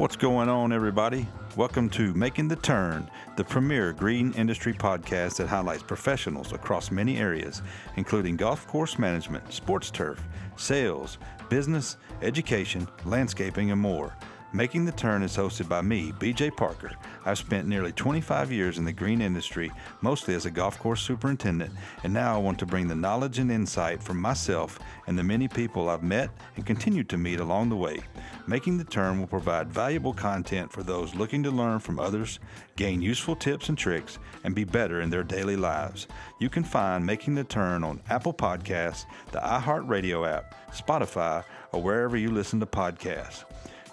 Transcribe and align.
What's 0.00 0.16
going 0.16 0.48
on, 0.48 0.72
everybody? 0.72 1.28
Welcome 1.56 1.90
to 1.90 2.14
Making 2.14 2.48
the 2.48 2.56
Turn, 2.56 3.10
the 3.36 3.44
premier 3.44 3.92
green 3.92 4.32
industry 4.32 4.72
podcast 4.72 5.36
that 5.36 5.46
highlights 5.46 5.82
professionals 5.82 6.54
across 6.54 6.90
many 6.90 7.18
areas, 7.18 7.60
including 7.96 8.38
golf 8.38 8.66
course 8.66 8.98
management, 8.98 9.52
sports 9.52 9.90
turf, 9.90 10.18
sales, 10.56 11.18
business, 11.50 11.98
education, 12.22 12.88
landscaping, 13.04 13.72
and 13.72 13.80
more. 13.82 14.16
Making 14.52 14.84
the 14.84 14.90
Turn 14.90 15.22
is 15.22 15.36
hosted 15.36 15.68
by 15.68 15.80
me, 15.80 16.10
BJ 16.10 16.56
Parker. 16.56 16.90
I've 17.24 17.38
spent 17.38 17.68
nearly 17.68 17.92
25 17.92 18.50
years 18.50 18.78
in 18.78 18.84
the 18.84 18.92
green 18.92 19.20
industry, 19.20 19.70
mostly 20.00 20.34
as 20.34 20.44
a 20.44 20.50
golf 20.50 20.76
course 20.76 21.00
superintendent, 21.02 21.72
and 22.02 22.12
now 22.12 22.34
I 22.34 22.38
want 22.38 22.58
to 22.58 22.66
bring 22.66 22.88
the 22.88 22.96
knowledge 22.96 23.38
and 23.38 23.52
insight 23.52 24.02
from 24.02 24.20
myself 24.20 24.80
and 25.06 25.16
the 25.16 25.22
many 25.22 25.46
people 25.46 25.88
I've 25.88 26.02
met 26.02 26.30
and 26.56 26.66
continue 26.66 27.04
to 27.04 27.16
meet 27.16 27.38
along 27.38 27.68
the 27.68 27.76
way. 27.76 28.00
Making 28.48 28.76
the 28.76 28.82
Turn 28.82 29.20
will 29.20 29.28
provide 29.28 29.70
valuable 29.70 30.12
content 30.12 30.72
for 30.72 30.82
those 30.82 31.14
looking 31.14 31.44
to 31.44 31.52
learn 31.52 31.78
from 31.78 32.00
others, 32.00 32.40
gain 32.74 33.00
useful 33.00 33.36
tips 33.36 33.68
and 33.68 33.78
tricks, 33.78 34.18
and 34.42 34.52
be 34.52 34.64
better 34.64 35.00
in 35.00 35.10
their 35.10 35.22
daily 35.22 35.56
lives. 35.56 36.08
You 36.40 36.48
can 36.48 36.64
find 36.64 37.06
Making 37.06 37.36
the 37.36 37.44
Turn 37.44 37.84
on 37.84 38.00
Apple 38.10 38.34
Podcasts, 38.34 39.04
the 39.30 39.38
iHeartRadio 39.38 40.28
app, 40.28 40.72
Spotify, 40.72 41.44
or 41.70 41.80
wherever 41.80 42.16
you 42.16 42.32
listen 42.32 42.58
to 42.58 42.66
podcasts. 42.66 43.44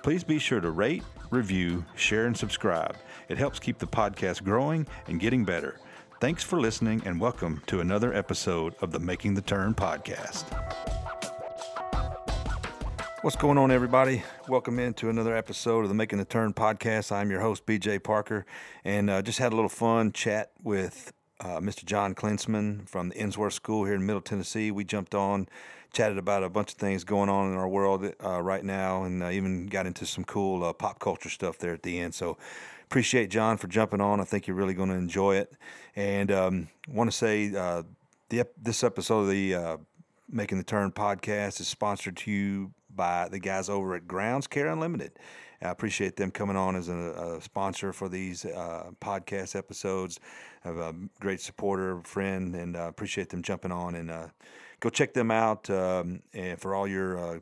Please 0.04 0.24
be 0.24 0.40
sure 0.40 0.62
to 0.62 0.72
rate, 0.72 1.04
review, 1.32 1.84
share, 1.96 2.26
and 2.28 2.38
subscribe. 2.38 2.96
It 3.30 3.38
helps 3.38 3.60
keep 3.60 3.78
the 3.78 3.88
podcast 3.88 4.44
growing 4.44 4.88
and 5.08 5.20
getting 5.20 5.44
better. 5.44 5.80
Thanks 6.22 6.44
for 6.44 6.60
listening, 6.60 7.02
and 7.06 7.20
welcome 7.20 7.62
to 7.68 7.82
another 7.82 8.14
episode 8.14 8.76
of 8.82 8.92
the 8.92 9.00
Making 9.00 9.34
the 9.34 9.42
Turn 9.42 9.74
podcast. 9.74 10.46
What's 13.22 13.36
going 13.36 13.58
on, 13.58 13.72
everybody? 13.72 14.24
Welcome 14.48 14.80
into 14.80 15.10
another 15.10 15.36
episode 15.36 15.82
of 15.82 15.90
the 15.90 15.96
Making 15.96 16.20
the 16.20 16.26
Turn 16.26 16.54
podcast. 16.54 17.12
I'm 17.12 17.30
your 17.30 17.42
host, 17.42 17.66
BJ 17.66 18.02
Parker, 18.02 18.46
and 18.86 19.10
uh, 19.10 19.22
just 19.22 19.40
had 19.40 19.52
a 19.52 19.56
little 19.56 19.70
fun 19.70 20.12
chat 20.12 20.52
with 20.64 21.12
uh, 21.40 21.60
Mr. 21.60 21.86
John 21.86 22.16
Klinsman 22.16 22.88
from 22.88 23.10
the 23.10 23.16
Ensworth 23.16 23.54
School 23.54 23.86
here 23.86 23.96
in 23.96 24.06
Middle 24.06 24.22
Tennessee. 24.22 24.72
We 24.72 24.84
jumped 24.84 25.14
on 25.14 25.48
chatted 25.94 26.18
about 26.18 26.44
a 26.44 26.50
bunch 26.50 26.74
of 26.74 26.78
things 26.78 27.04
going 27.04 27.30
on 27.30 27.52
in 27.52 27.58
our 27.58 27.68
world 27.68 28.12
uh, 28.24 28.42
right 28.42 28.64
now, 28.64 29.04
and 29.04 29.24
uh, 29.24 29.30
even 29.30 29.68
got 29.68 29.86
into 29.86 30.06
some 30.06 30.24
cool 30.24 30.64
uh, 30.64 30.74
pop 30.74 31.00
culture 31.00 31.30
stuff 31.30 31.58
there 31.58 31.74
at 31.74 31.84
the 31.84 32.00
end. 32.00 32.14
So 32.14 32.38
appreciate 32.84 33.30
John 33.30 33.58
for 33.58 33.68
jumping 33.68 34.02
on. 34.02 34.20
I 34.20 34.24
think 34.24 34.48
you're 34.48 34.56
really 34.56 34.74
going 34.74 34.90
to 34.90 34.96
enjoy 34.96 35.38
it, 35.38 35.54
and 35.96 36.32
um, 36.32 36.68
want 36.88 37.10
to 37.10 37.16
say 37.16 37.54
uh, 37.56 37.84
the 38.30 38.46
this 38.62 38.84
episode 38.84 39.22
of 39.22 39.30
the 39.30 39.56
uh, 39.56 39.78
Making 40.30 40.58
the 40.58 40.64
Turn 40.64 40.92
podcast 40.92 41.60
is 41.60 41.68
sponsored 41.68 42.18
to 42.18 42.32
you 42.32 42.72
by 42.94 43.30
the 43.30 43.40
guys 43.40 43.70
over 43.70 43.96
at 43.96 44.08
Grounds 44.08 44.48
Care 44.48 44.68
Unlimited. 44.68 45.12
I 45.62 45.70
appreciate 45.70 46.16
them 46.16 46.32
coming 46.32 46.56
on 46.56 46.76
as 46.76 46.88
a, 46.90 47.38
a 47.38 47.42
sponsor 47.42 47.92
for 47.92 48.10
these 48.10 48.46
uh, 48.46 48.92
podcast 49.02 49.56
episodes. 49.56 50.20
I 50.64 50.68
have 50.68 50.78
a 50.78 50.96
great 51.20 51.42
supporter, 51.42 52.00
friend, 52.04 52.56
and 52.56 52.76
uh, 52.76 52.88
appreciate 52.88 53.30
them 53.30 53.42
jumping 53.42 53.72
on 53.72 53.96
and 53.96 54.12
uh, 54.12 54.28
go 54.80 54.90
check 54.90 55.14
them 55.14 55.32
out. 55.32 55.70
Um, 55.70 56.22
and 56.34 56.60
for 56.60 56.76
all 56.76 56.88
your, 56.88 57.18
uh, 57.18 57.40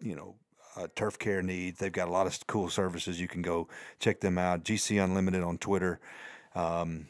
you 0.00 0.14
know, 0.14 0.36
uh, 0.76 0.86
turf 0.94 1.18
care 1.18 1.42
needs, 1.42 1.78
they've 1.80 1.92
got 1.92 2.08
a 2.08 2.12
lot 2.12 2.26
of 2.26 2.46
cool 2.46 2.70
services. 2.70 3.20
You 3.20 3.28
can 3.28 3.42
go 3.42 3.68
check 3.98 4.20
them 4.20 4.38
out. 4.38 4.64
GC 4.64 5.02
Unlimited 5.02 5.42
on 5.42 5.58
Twitter. 5.58 6.00
Um, 6.54 7.06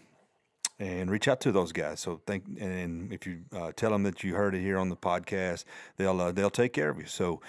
and 0.78 1.10
reach 1.10 1.28
out 1.28 1.40
to 1.42 1.52
those 1.52 1.70
guys. 1.70 2.00
So 2.00 2.20
think, 2.26 2.44
and 2.58 3.12
if 3.12 3.24
you 3.26 3.42
uh, 3.54 3.70
tell 3.76 3.90
them 3.90 4.02
that 4.02 4.24
you 4.24 4.34
heard 4.34 4.54
it 4.54 4.62
here 4.62 4.78
on 4.78 4.88
the 4.88 4.96
podcast, 4.96 5.64
they'll 5.96 6.20
uh, 6.20 6.32
they'll 6.32 6.50
take 6.50 6.72
care 6.72 6.88
of 6.88 6.98
you. 6.98 7.06
So 7.06 7.40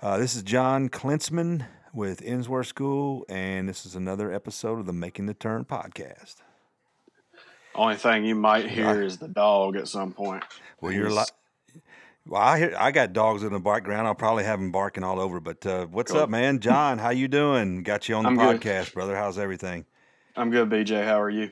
uh, 0.00 0.18
this 0.18 0.34
is 0.34 0.42
John 0.42 0.88
Klinsman 0.88 1.64
with 1.92 2.22
Ensworth 2.22 2.66
School, 2.66 3.24
and 3.28 3.68
this 3.68 3.84
is 3.84 3.94
another 3.94 4.32
episode 4.32 4.78
of 4.78 4.86
the 4.86 4.92
Making 4.92 5.26
the 5.26 5.34
Turn 5.34 5.64
podcast. 5.64 6.36
Only 7.74 7.96
thing 7.96 8.24
you 8.24 8.34
might 8.34 8.68
hear 8.68 9.02
is 9.02 9.18
the 9.18 9.28
dog 9.28 9.76
at 9.76 9.88
some 9.88 10.12
point. 10.12 10.44
Well, 10.80 10.92
you're 10.92 11.10
like. 11.10 11.28
Well, 12.24 12.40
I 12.40 12.58
hear 12.58 12.74
I 12.78 12.92
got 12.92 13.12
dogs 13.12 13.42
in 13.42 13.52
the 13.52 13.58
background. 13.58 14.06
I'll 14.06 14.14
probably 14.14 14.44
have 14.44 14.60
them 14.60 14.70
barking 14.70 15.02
all 15.02 15.18
over. 15.18 15.40
But 15.40 15.66
uh, 15.66 15.86
what's 15.86 16.12
up, 16.12 16.30
man? 16.30 16.60
John, 16.60 16.98
how 16.98 17.10
you 17.10 17.26
doing? 17.26 17.82
Got 17.82 18.08
you 18.08 18.14
on 18.14 18.22
the 18.22 18.30
I'm 18.30 18.38
podcast, 18.38 18.86
good. 18.86 18.94
brother. 18.94 19.16
How's 19.16 19.38
everything? 19.38 19.86
I'm 20.36 20.50
good, 20.50 20.68
BJ. 20.70 21.04
How 21.04 21.20
are 21.20 21.30
you? 21.30 21.50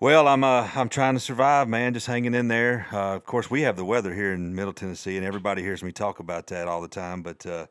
Well, 0.00 0.26
I'm 0.26 0.42
uh, 0.42 0.70
I'm 0.74 0.88
trying 0.88 1.14
to 1.14 1.20
survive, 1.20 1.68
man. 1.68 1.94
Just 1.94 2.06
hanging 2.06 2.34
in 2.34 2.48
there. 2.48 2.86
Uh, 2.92 3.16
of 3.16 3.24
course, 3.24 3.50
we 3.50 3.62
have 3.62 3.76
the 3.76 3.84
weather 3.84 4.14
here 4.14 4.32
in 4.32 4.54
Middle 4.54 4.72
Tennessee, 4.72 5.16
and 5.16 5.26
everybody 5.26 5.62
hears 5.62 5.82
me 5.82 5.92
talk 5.92 6.18
about 6.18 6.46
that 6.46 6.66
all 6.66 6.80
the 6.80 6.88
time. 6.88 7.22
But 7.22 7.44
uh, 7.44 7.66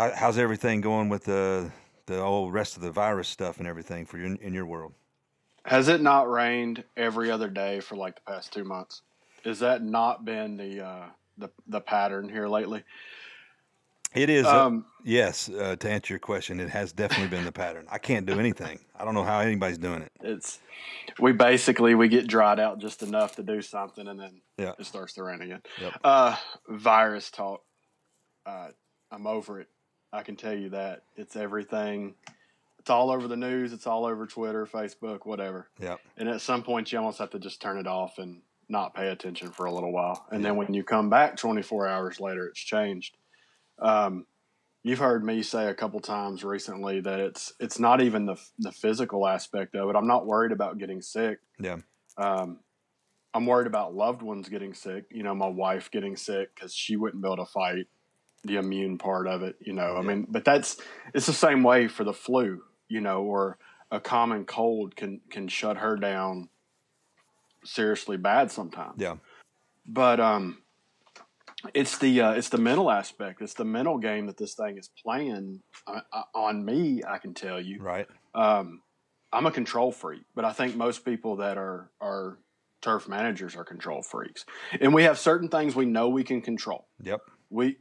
how, 0.00 0.12
how's 0.14 0.38
everything 0.38 0.80
going 0.80 1.08
with 1.08 1.24
the 1.24 1.70
the 2.06 2.20
whole 2.20 2.50
rest 2.50 2.76
of 2.76 2.82
the 2.82 2.90
virus 2.90 3.28
stuff 3.28 3.58
and 3.58 3.66
everything 3.68 4.04
for 4.04 4.18
you 4.18 4.36
in 4.40 4.52
your 4.52 4.66
world? 4.66 4.92
Has 5.64 5.88
it 5.88 6.00
not 6.00 6.30
rained 6.30 6.82
every 6.96 7.30
other 7.30 7.48
day 7.48 7.80
for 7.80 7.96
like 7.96 8.16
the 8.16 8.32
past 8.32 8.52
two 8.52 8.64
months? 8.64 9.02
Has 9.44 9.60
that 9.60 9.82
not 9.82 10.24
been 10.24 10.56
the 10.56 10.84
uh, 10.84 11.04
the 11.40 11.50
the 11.66 11.80
pattern 11.80 12.28
here 12.28 12.46
lately. 12.46 12.84
It 14.14 14.28
is. 14.28 14.44
Uh, 14.44 14.66
um, 14.66 14.84
uh, 14.86 15.02
yes, 15.04 15.48
uh, 15.48 15.76
to 15.76 15.90
answer 15.90 16.12
your 16.12 16.18
question, 16.18 16.60
it 16.60 16.68
has 16.68 16.92
definitely 16.92 17.28
been 17.28 17.44
the 17.44 17.52
pattern. 17.52 17.86
I 17.90 17.98
can't 17.98 18.26
do 18.26 18.38
anything. 18.40 18.80
I 18.98 19.04
don't 19.04 19.14
know 19.14 19.24
how 19.24 19.40
anybody's 19.40 19.78
doing 19.78 20.02
it. 20.02 20.12
It's 20.20 20.58
we 21.18 21.32
basically 21.32 21.94
we 21.94 22.08
get 22.08 22.26
dried 22.26 22.60
out 22.60 22.78
just 22.78 23.02
enough 23.02 23.36
to 23.36 23.42
do 23.42 23.62
something, 23.62 24.06
and 24.06 24.20
then 24.20 24.40
yeah. 24.58 24.72
it 24.78 24.86
starts 24.86 25.14
to 25.14 25.22
rain 25.22 25.40
again. 25.40 25.62
Yep. 25.80 26.00
Uh, 26.04 26.36
virus 26.68 27.30
talk. 27.30 27.62
Uh, 28.46 28.68
I'm 29.10 29.26
over 29.26 29.60
it. 29.60 29.68
I 30.12 30.22
can 30.22 30.36
tell 30.36 30.54
you 30.54 30.70
that 30.70 31.04
it's 31.16 31.36
everything. 31.36 32.14
It's 32.78 32.90
all 32.90 33.10
over 33.10 33.28
the 33.28 33.36
news. 33.36 33.72
It's 33.72 33.86
all 33.86 34.06
over 34.06 34.26
Twitter, 34.26 34.66
Facebook, 34.66 35.26
whatever. 35.26 35.68
Yeah. 35.78 35.96
And 36.16 36.28
at 36.28 36.40
some 36.40 36.62
point, 36.62 36.90
you 36.90 36.98
almost 36.98 37.18
have 37.18 37.30
to 37.30 37.38
just 37.38 37.60
turn 37.60 37.78
it 37.78 37.86
off 37.86 38.18
and 38.18 38.42
not 38.68 38.94
pay 38.94 39.08
attention 39.08 39.50
for 39.50 39.66
a 39.66 39.72
little 39.72 39.92
while. 39.92 40.26
And 40.30 40.44
then 40.44 40.56
when 40.56 40.72
you 40.72 40.82
come 40.84 41.10
back 41.10 41.36
24 41.36 41.88
hours 41.88 42.20
later, 42.20 42.46
it's 42.46 42.60
changed. 42.60 43.16
Um, 43.78 44.26
you've 44.82 44.98
heard 44.98 45.24
me 45.24 45.42
say 45.42 45.66
a 45.66 45.74
couple 45.74 46.00
times 46.00 46.42
recently 46.44 47.00
that 47.00 47.20
it's 47.20 47.52
it's 47.60 47.78
not 47.78 48.00
even 48.00 48.26
the 48.26 48.36
the 48.58 48.72
physical 48.72 49.26
aspect 49.26 49.74
of 49.74 49.90
it. 49.90 49.96
I'm 49.96 50.06
not 50.06 50.26
worried 50.26 50.52
about 50.52 50.78
getting 50.78 51.02
sick. 51.02 51.40
Yeah. 51.58 51.78
Um, 52.16 52.60
I'm 53.32 53.46
worried 53.46 53.66
about 53.66 53.94
loved 53.94 54.22
ones 54.22 54.48
getting 54.48 54.74
sick. 54.74 55.04
You 55.10 55.22
know, 55.22 55.34
my 55.34 55.48
wife 55.48 55.90
getting 55.90 56.16
sick 56.16 56.54
because 56.54 56.74
she 56.74 56.96
wouldn't 56.96 57.22
be 57.22 57.28
able 57.28 57.44
to 57.44 57.50
fight 57.50 57.86
the 58.44 58.56
immune 58.56 58.98
part 58.98 59.26
of 59.26 59.42
it. 59.42 59.56
You 59.60 59.72
know, 59.72 59.92
yeah. 59.94 59.98
I 59.98 60.02
mean, 60.02 60.26
but 60.28 60.44
that's 60.44 60.80
it's 61.14 61.26
the 61.26 61.32
same 61.32 61.62
way 61.62 61.88
for 61.88 62.04
the 62.04 62.14
flu. 62.14 62.62
You 62.88 63.00
know, 63.00 63.22
or 63.22 63.58
a 63.90 64.00
common 64.00 64.44
cold 64.44 64.96
can 64.96 65.20
can 65.30 65.48
shut 65.48 65.78
her 65.78 65.96
down 65.96 66.48
seriously 67.64 68.16
bad 68.16 68.50
sometimes. 68.50 68.94
Yeah. 68.98 69.16
But 69.86 70.20
um, 70.20 70.58
it's 71.74 71.98
the 71.98 72.20
uh, 72.20 72.32
it's 72.32 72.48
the 72.48 72.58
mental 72.58 72.90
aspect. 72.90 73.42
It's 73.42 73.54
the 73.54 73.64
mental 73.64 73.98
game 73.98 74.26
that 74.26 74.36
this 74.36 74.54
thing 74.54 74.78
is 74.78 74.90
playing 75.02 75.60
uh, 75.86 76.00
uh, 76.12 76.22
on 76.34 76.64
me. 76.64 77.02
I 77.06 77.18
can 77.18 77.34
tell 77.34 77.60
you. 77.60 77.82
Right. 77.82 78.06
Um, 78.34 78.82
I'm 79.32 79.46
a 79.46 79.50
control 79.50 79.92
freak, 79.92 80.22
but 80.34 80.44
I 80.44 80.52
think 80.52 80.76
most 80.76 81.04
people 81.04 81.36
that 81.36 81.58
are 81.58 81.90
are 82.00 82.38
turf 82.80 83.08
managers 83.08 83.56
are 83.56 83.64
control 83.64 84.02
freaks, 84.02 84.44
and 84.80 84.94
we 84.94 85.04
have 85.04 85.18
certain 85.18 85.48
things 85.48 85.76
we 85.76 85.86
know 85.86 86.08
we 86.08 86.24
can 86.24 86.40
control. 86.40 86.86
Yep. 87.02 87.20
We, 87.50 87.76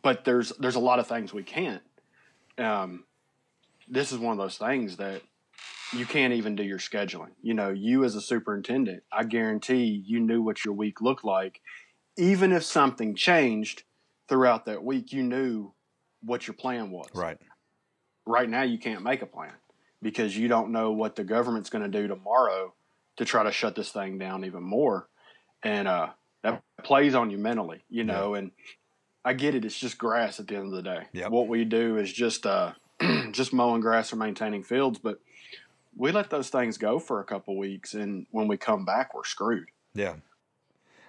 but 0.00 0.24
there's 0.24 0.50
there's 0.58 0.76
a 0.76 0.80
lot 0.80 0.98
of 0.98 1.06
things 1.06 1.34
we 1.34 1.42
can't. 1.42 1.82
Um, 2.58 3.04
this 3.88 4.12
is 4.12 4.18
one 4.18 4.32
of 4.32 4.38
those 4.38 4.56
things 4.56 4.96
that 4.96 5.22
you 5.92 6.06
can't 6.06 6.32
even 6.32 6.56
do 6.56 6.62
your 6.62 6.78
scheduling. 6.78 7.32
You 7.42 7.54
know, 7.54 7.68
you 7.68 8.04
as 8.04 8.14
a 8.14 8.20
superintendent, 8.20 9.02
I 9.12 9.24
guarantee 9.24 10.02
you 10.06 10.20
knew 10.20 10.42
what 10.42 10.64
your 10.64 10.74
week 10.74 11.00
looked 11.00 11.24
like. 11.24 11.60
Even 12.16 12.52
if 12.52 12.62
something 12.62 13.14
changed 13.14 13.82
throughout 14.28 14.66
that 14.66 14.82
week, 14.82 15.12
you 15.12 15.22
knew 15.22 15.72
what 16.22 16.46
your 16.46 16.54
plan 16.54 16.90
was. 16.90 17.08
Right. 17.14 17.38
Right 18.26 18.48
now, 18.48 18.62
you 18.62 18.78
can't 18.78 19.02
make 19.02 19.22
a 19.22 19.26
plan 19.26 19.52
because 20.00 20.36
you 20.36 20.48
don't 20.48 20.70
know 20.70 20.92
what 20.92 21.16
the 21.16 21.24
government's 21.24 21.70
going 21.70 21.90
to 21.90 22.00
do 22.00 22.06
tomorrow 22.06 22.72
to 23.16 23.24
try 23.24 23.42
to 23.42 23.52
shut 23.52 23.74
this 23.74 23.90
thing 23.90 24.18
down 24.18 24.44
even 24.44 24.62
more. 24.62 25.08
And 25.62 25.88
uh, 25.88 26.08
that 26.42 26.62
plays 26.82 27.14
on 27.14 27.30
you 27.30 27.38
mentally, 27.38 27.84
you 27.88 28.04
know. 28.04 28.34
Yeah. 28.34 28.40
And 28.40 28.50
I 29.24 29.32
get 29.34 29.54
it; 29.54 29.64
it's 29.64 29.78
just 29.78 29.98
grass 29.98 30.40
at 30.40 30.48
the 30.48 30.56
end 30.56 30.66
of 30.66 30.72
the 30.72 30.82
day. 30.82 31.06
Yep. 31.12 31.30
What 31.30 31.48
we 31.48 31.64
do 31.64 31.96
is 31.96 32.12
just 32.12 32.46
uh, 32.46 32.72
just 33.32 33.52
mowing 33.52 33.80
grass 33.80 34.12
or 34.12 34.16
maintaining 34.16 34.62
fields, 34.62 34.98
but 34.98 35.20
we 35.96 36.12
let 36.12 36.30
those 36.30 36.48
things 36.48 36.78
go 36.78 36.98
for 36.98 37.20
a 37.20 37.24
couple 37.24 37.56
weeks, 37.56 37.94
and 37.94 38.26
when 38.30 38.48
we 38.48 38.56
come 38.56 38.84
back, 38.84 39.14
we're 39.14 39.24
screwed. 39.24 39.68
Yeah, 39.94 40.16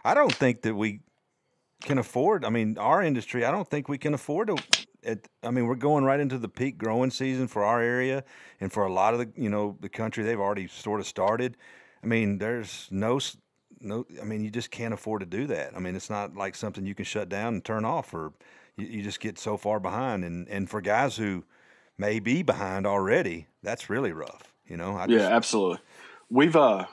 I 0.04 0.14
don't 0.14 0.34
think 0.34 0.62
that 0.62 0.76
we 0.76 1.00
can 1.82 1.98
afford. 1.98 2.46
I 2.46 2.50
mean, 2.50 2.78
our 2.78 3.02
industry, 3.02 3.46
I 3.46 3.52
don't 3.52 3.68
think 3.68 3.88
we 3.88 3.98
can 3.98 4.14
afford 4.14 4.48
to. 4.48 4.58
It, 5.02 5.28
I 5.44 5.52
mean, 5.52 5.68
we're 5.68 5.76
going 5.76 6.06
right 6.06 6.20
into 6.20 6.38
the 6.38 6.48
peak 6.48 6.78
growing 6.78 7.12
season 7.12 7.48
for 7.48 7.64
our 7.64 7.82
area, 7.82 8.24
and 8.62 8.72
for 8.72 8.86
a 8.86 8.94
lot 8.94 9.14
of 9.14 9.20
the 9.20 9.30
you 9.36 9.50
know 9.50 9.78
the 9.82 9.90
country, 9.90 10.24
they've 10.24 10.40
already 10.40 10.68
sort 10.68 11.00
of 11.00 11.08
started. 11.08 11.58
I 12.04 12.08
mean, 12.08 12.38
there's 12.38 12.88
no 12.92 13.20
no. 13.84 14.06
I 14.22 14.24
mean, 14.26 14.44
you 14.44 14.50
just 14.50 14.72
can't 14.72 14.94
afford 14.94 15.20
to 15.22 15.26
do 15.26 15.48
that. 15.48 15.76
I 15.76 15.80
mean, 15.80 15.96
it's 15.96 16.10
not 16.10 16.36
like 16.36 16.56
something 16.56 16.86
you 16.86 16.96
can 16.96 17.06
shut 17.06 17.30
down 17.30 17.56
and 17.56 17.64
turn 17.66 17.86
off, 17.86 18.14
or 18.14 18.34
you, 18.78 18.88
you 18.88 19.04
just 19.04 19.20
get 19.20 19.38
so 19.38 19.58
far 19.58 19.80
behind. 19.80 20.24
And 20.24 20.48
and 20.48 20.70
for 20.70 20.82
guys 20.82 21.18
who 21.18 21.44
may 21.98 22.20
be 22.20 22.44
behind 22.44 22.88
already, 22.88 23.48
that's 23.62 23.90
really 23.90 24.12
rough. 24.12 24.54
You 24.68 24.78
know, 24.78 24.96
I 24.96 25.06
Yeah, 25.08 25.20
just, 25.20 25.32
absolutely. 25.32 25.80
We've 26.30 26.56
uh 26.56 26.86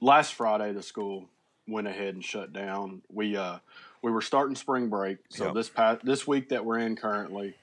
last 0.00 0.34
Friday 0.34 0.72
the 0.72 0.82
school 0.82 1.28
went 1.66 1.86
ahead 1.86 2.14
and 2.14 2.24
shut 2.24 2.52
down. 2.52 3.02
We 3.12 3.36
uh 3.36 3.58
we 4.02 4.10
were 4.10 4.22
starting 4.22 4.56
spring 4.56 4.88
break. 4.88 5.18
So 5.30 5.46
Yep. 5.46 5.54
this 5.54 5.68
past 5.68 6.04
this 6.04 6.26
week 6.26 6.50
that 6.50 6.64
we're 6.64 6.78
in 6.78 6.96
currently 6.96 7.56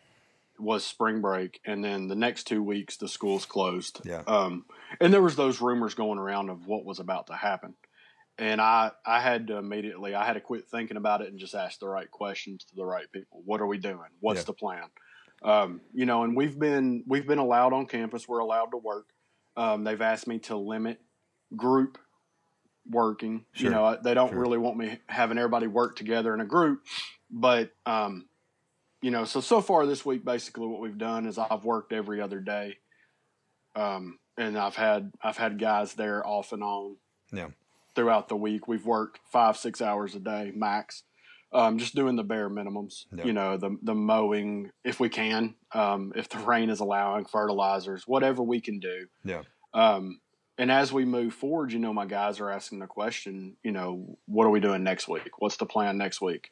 was 0.58 0.86
spring 0.86 1.20
break 1.20 1.60
and 1.66 1.84
then 1.84 2.08
the 2.08 2.16
next 2.16 2.46
2 2.46 2.64
weeks 2.64 2.96
the 2.98 3.08
school's 3.10 3.46
closed. 3.46 4.02
Yeah. 4.06 4.22
Um 4.28 4.66
and 5.02 5.14
there 5.14 5.22
was 5.22 5.36
those 5.36 5.60
rumors 5.62 5.96
going 5.96 6.20
around 6.20 6.50
of 6.50 6.68
what 6.68 6.86
was 6.86 7.00
about 7.00 7.28
to 7.28 7.34
happen. 7.34 7.74
And 8.38 8.60
I 8.60 8.92
I 9.06 9.22
had 9.22 9.48
to 9.48 9.58
immediately 9.58 10.14
I 10.14 10.26
had 10.26 10.34
to 10.34 10.42
quit 10.42 10.68
thinking 10.70 10.98
about 10.98 11.22
it 11.22 11.30
and 11.30 11.40
just 11.40 11.56
ask 11.56 11.80
the 11.80 11.88
right 11.88 12.10
questions 12.12 12.66
to 12.66 12.76
the 12.76 12.86
right 12.86 13.10
people. 13.12 13.42
What 13.46 13.62
are 13.62 13.68
we 13.68 13.78
doing? 13.78 14.10
What's 14.20 14.42
Yeah. 14.42 14.46
the 14.46 14.54
plan? 14.54 14.84
Um, 15.42 15.82
you 15.94 16.06
know, 16.06 16.24
and 16.24 16.36
we've 16.36 16.58
been 16.60 17.04
we've 17.08 17.28
been 17.28 17.38
allowed 17.40 17.72
on 17.74 17.86
campus. 17.86 18.28
We're 18.28 18.40
allowed 18.40 18.72
to 18.72 18.78
work. 18.78 19.08
Um, 19.56 19.84
they've 19.86 20.02
asked 20.02 20.28
me 20.28 20.40
to 20.40 20.58
limit 20.58 21.00
group 21.56 21.98
working. 22.90 23.46
Sure. 23.54 23.70
You 23.70 23.76
know, 23.76 23.98
they 24.04 24.14
don't 24.14 24.30
Sure. 24.32 24.40
really 24.40 24.58
want 24.58 24.78
me 24.78 25.00
having 25.08 25.38
everybody 25.38 25.68
work 25.68 25.96
together 25.96 26.34
in 26.34 26.42
a 26.42 26.46
group. 26.46 26.84
But 27.30 27.72
um, 27.86 28.28
you 29.02 29.12
know, 29.12 29.24
so 29.24 29.40
so 29.40 29.62
far 29.62 29.86
this 29.86 30.06
week, 30.06 30.26
basically 30.26 30.68
what 30.68 30.82
we've 30.82 30.98
done 30.98 31.26
is 31.26 31.38
I've 31.38 31.64
worked 31.64 31.94
every 31.94 32.20
other 32.22 32.40
day, 32.42 32.78
um, 33.76 34.20
and 34.38 34.58
I've 34.58 34.76
had 34.76 35.12
I've 35.22 35.38
had 35.38 35.58
guys 35.60 35.94
there 35.94 36.26
off 36.26 36.52
and 36.52 36.64
on. 36.64 36.98
Yeah. 37.32 37.50
Throughout 37.96 38.28
the 38.28 38.36
week, 38.36 38.68
we've 38.68 38.86
worked 38.86 39.20
five 39.32 39.58
six 39.58 39.82
hours 39.82 40.16
a 40.16 40.20
day 40.20 40.52
max. 40.54 41.04
Um, 41.54 41.78
just 41.78 41.96
doing 41.96 42.18
the 42.18 42.24
bare 42.24 42.50
minimums, 42.50 43.06
Yeah. 43.16 43.24
you 43.26 43.32
know, 43.34 43.56
the 43.56 43.78
the 43.82 43.96
mowing 43.96 44.72
if 44.84 45.00
we 45.00 45.08
can, 45.08 45.56
um, 45.72 46.12
if 46.16 46.28
the 46.28 46.40
rain 46.52 46.70
is 46.70 46.82
allowing, 46.82 47.24
fertilizers, 47.26 48.04
whatever 48.06 48.44
we 48.44 48.60
can 48.60 48.80
do. 48.80 49.08
Yeah. 49.24 49.44
Um, 49.74 50.20
and 50.58 50.72
as 50.72 50.92
we 50.92 51.06
move 51.06 51.34
forward, 51.34 51.72
you 51.72 51.80
know, 51.80 51.94
my 51.94 52.06
guys 52.06 52.40
are 52.40 52.50
asking 52.50 52.80
the 52.80 52.88
question, 52.88 53.56
you 53.64 53.72
know, 53.72 54.18
what 54.26 54.46
are 54.46 54.50
we 54.50 54.60
doing 54.60 54.84
next 54.84 55.08
week? 55.08 55.40
What's 55.40 55.58
the 55.58 55.66
plan 55.66 55.98
next 55.98 56.20
week? 56.22 56.52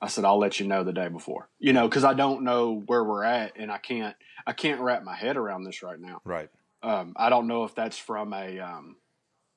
I 0.00 0.06
said, 0.06 0.24
I'll 0.24 0.38
let 0.38 0.60
you 0.60 0.66
know 0.68 0.84
the 0.84 0.92
day 0.92 1.08
before, 1.08 1.48
you 1.58 1.72
know, 1.72 1.88
because 1.88 2.04
I 2.04 2.14
don't 2.14 2.42
know 2.44 2.82
where 2.86 3.02
we're 3.02 3.24
at, 3.24 3.54
and 3.56 3.70
I 3.72 3.78
can't, 3.78 4.14
I 4.46 4.52
can't 4.52 4.80
wrap 4.80 5.02
my 5.02 5.16
head 5.16 5.36
around 5.36 5.64
this 5.64 5.82
right 5.82 5.98
now. 6.00 6.20
right. 6.24 6.48
Um, 6.80 7.14
I 7.16 7.28
don't 7.28 7.48
know 7.48 7.64
if 7.64 7.74
that's 7.74 7.98
from 7.98 8.32
a, 8.32 8.60
um, 8.60 8.94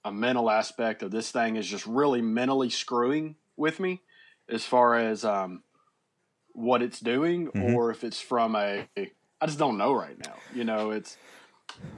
a 0.03 0.11
mental 0.11 0.49
aspect 0.49 1.03
of 1.03 1.11
this 1.11 1.31
thing 1.31 1.55
is 1.55 1.67
just 1.67 1.85
really 1.85 2.21
mentally 2.21 2.69
screwing 2.69 3.35
with 3.57 3.79
me, 3.79 4.01
as 4.49 4.65
far 4.65 4.95
as 4.97 5.23
um, 5.23 5.63
what 6.53 6.81
it's 6.81 6.99
doing, 6.99 7.47
Mhm. 7.47 7.73
or 7.75 7.91
if 7.91 8.03
it's 8.03 8.19
from 8.19 8.55
a, 8.55 8.87
I 8.97 9.45
just 9.45 9.59
don't 9.59 9.77
know 9.77 9.93
right 9.93 10.17
now. 10.17 10.35
You 10.53 10.63
know, 10.63 10.91
it's 10.91 11.17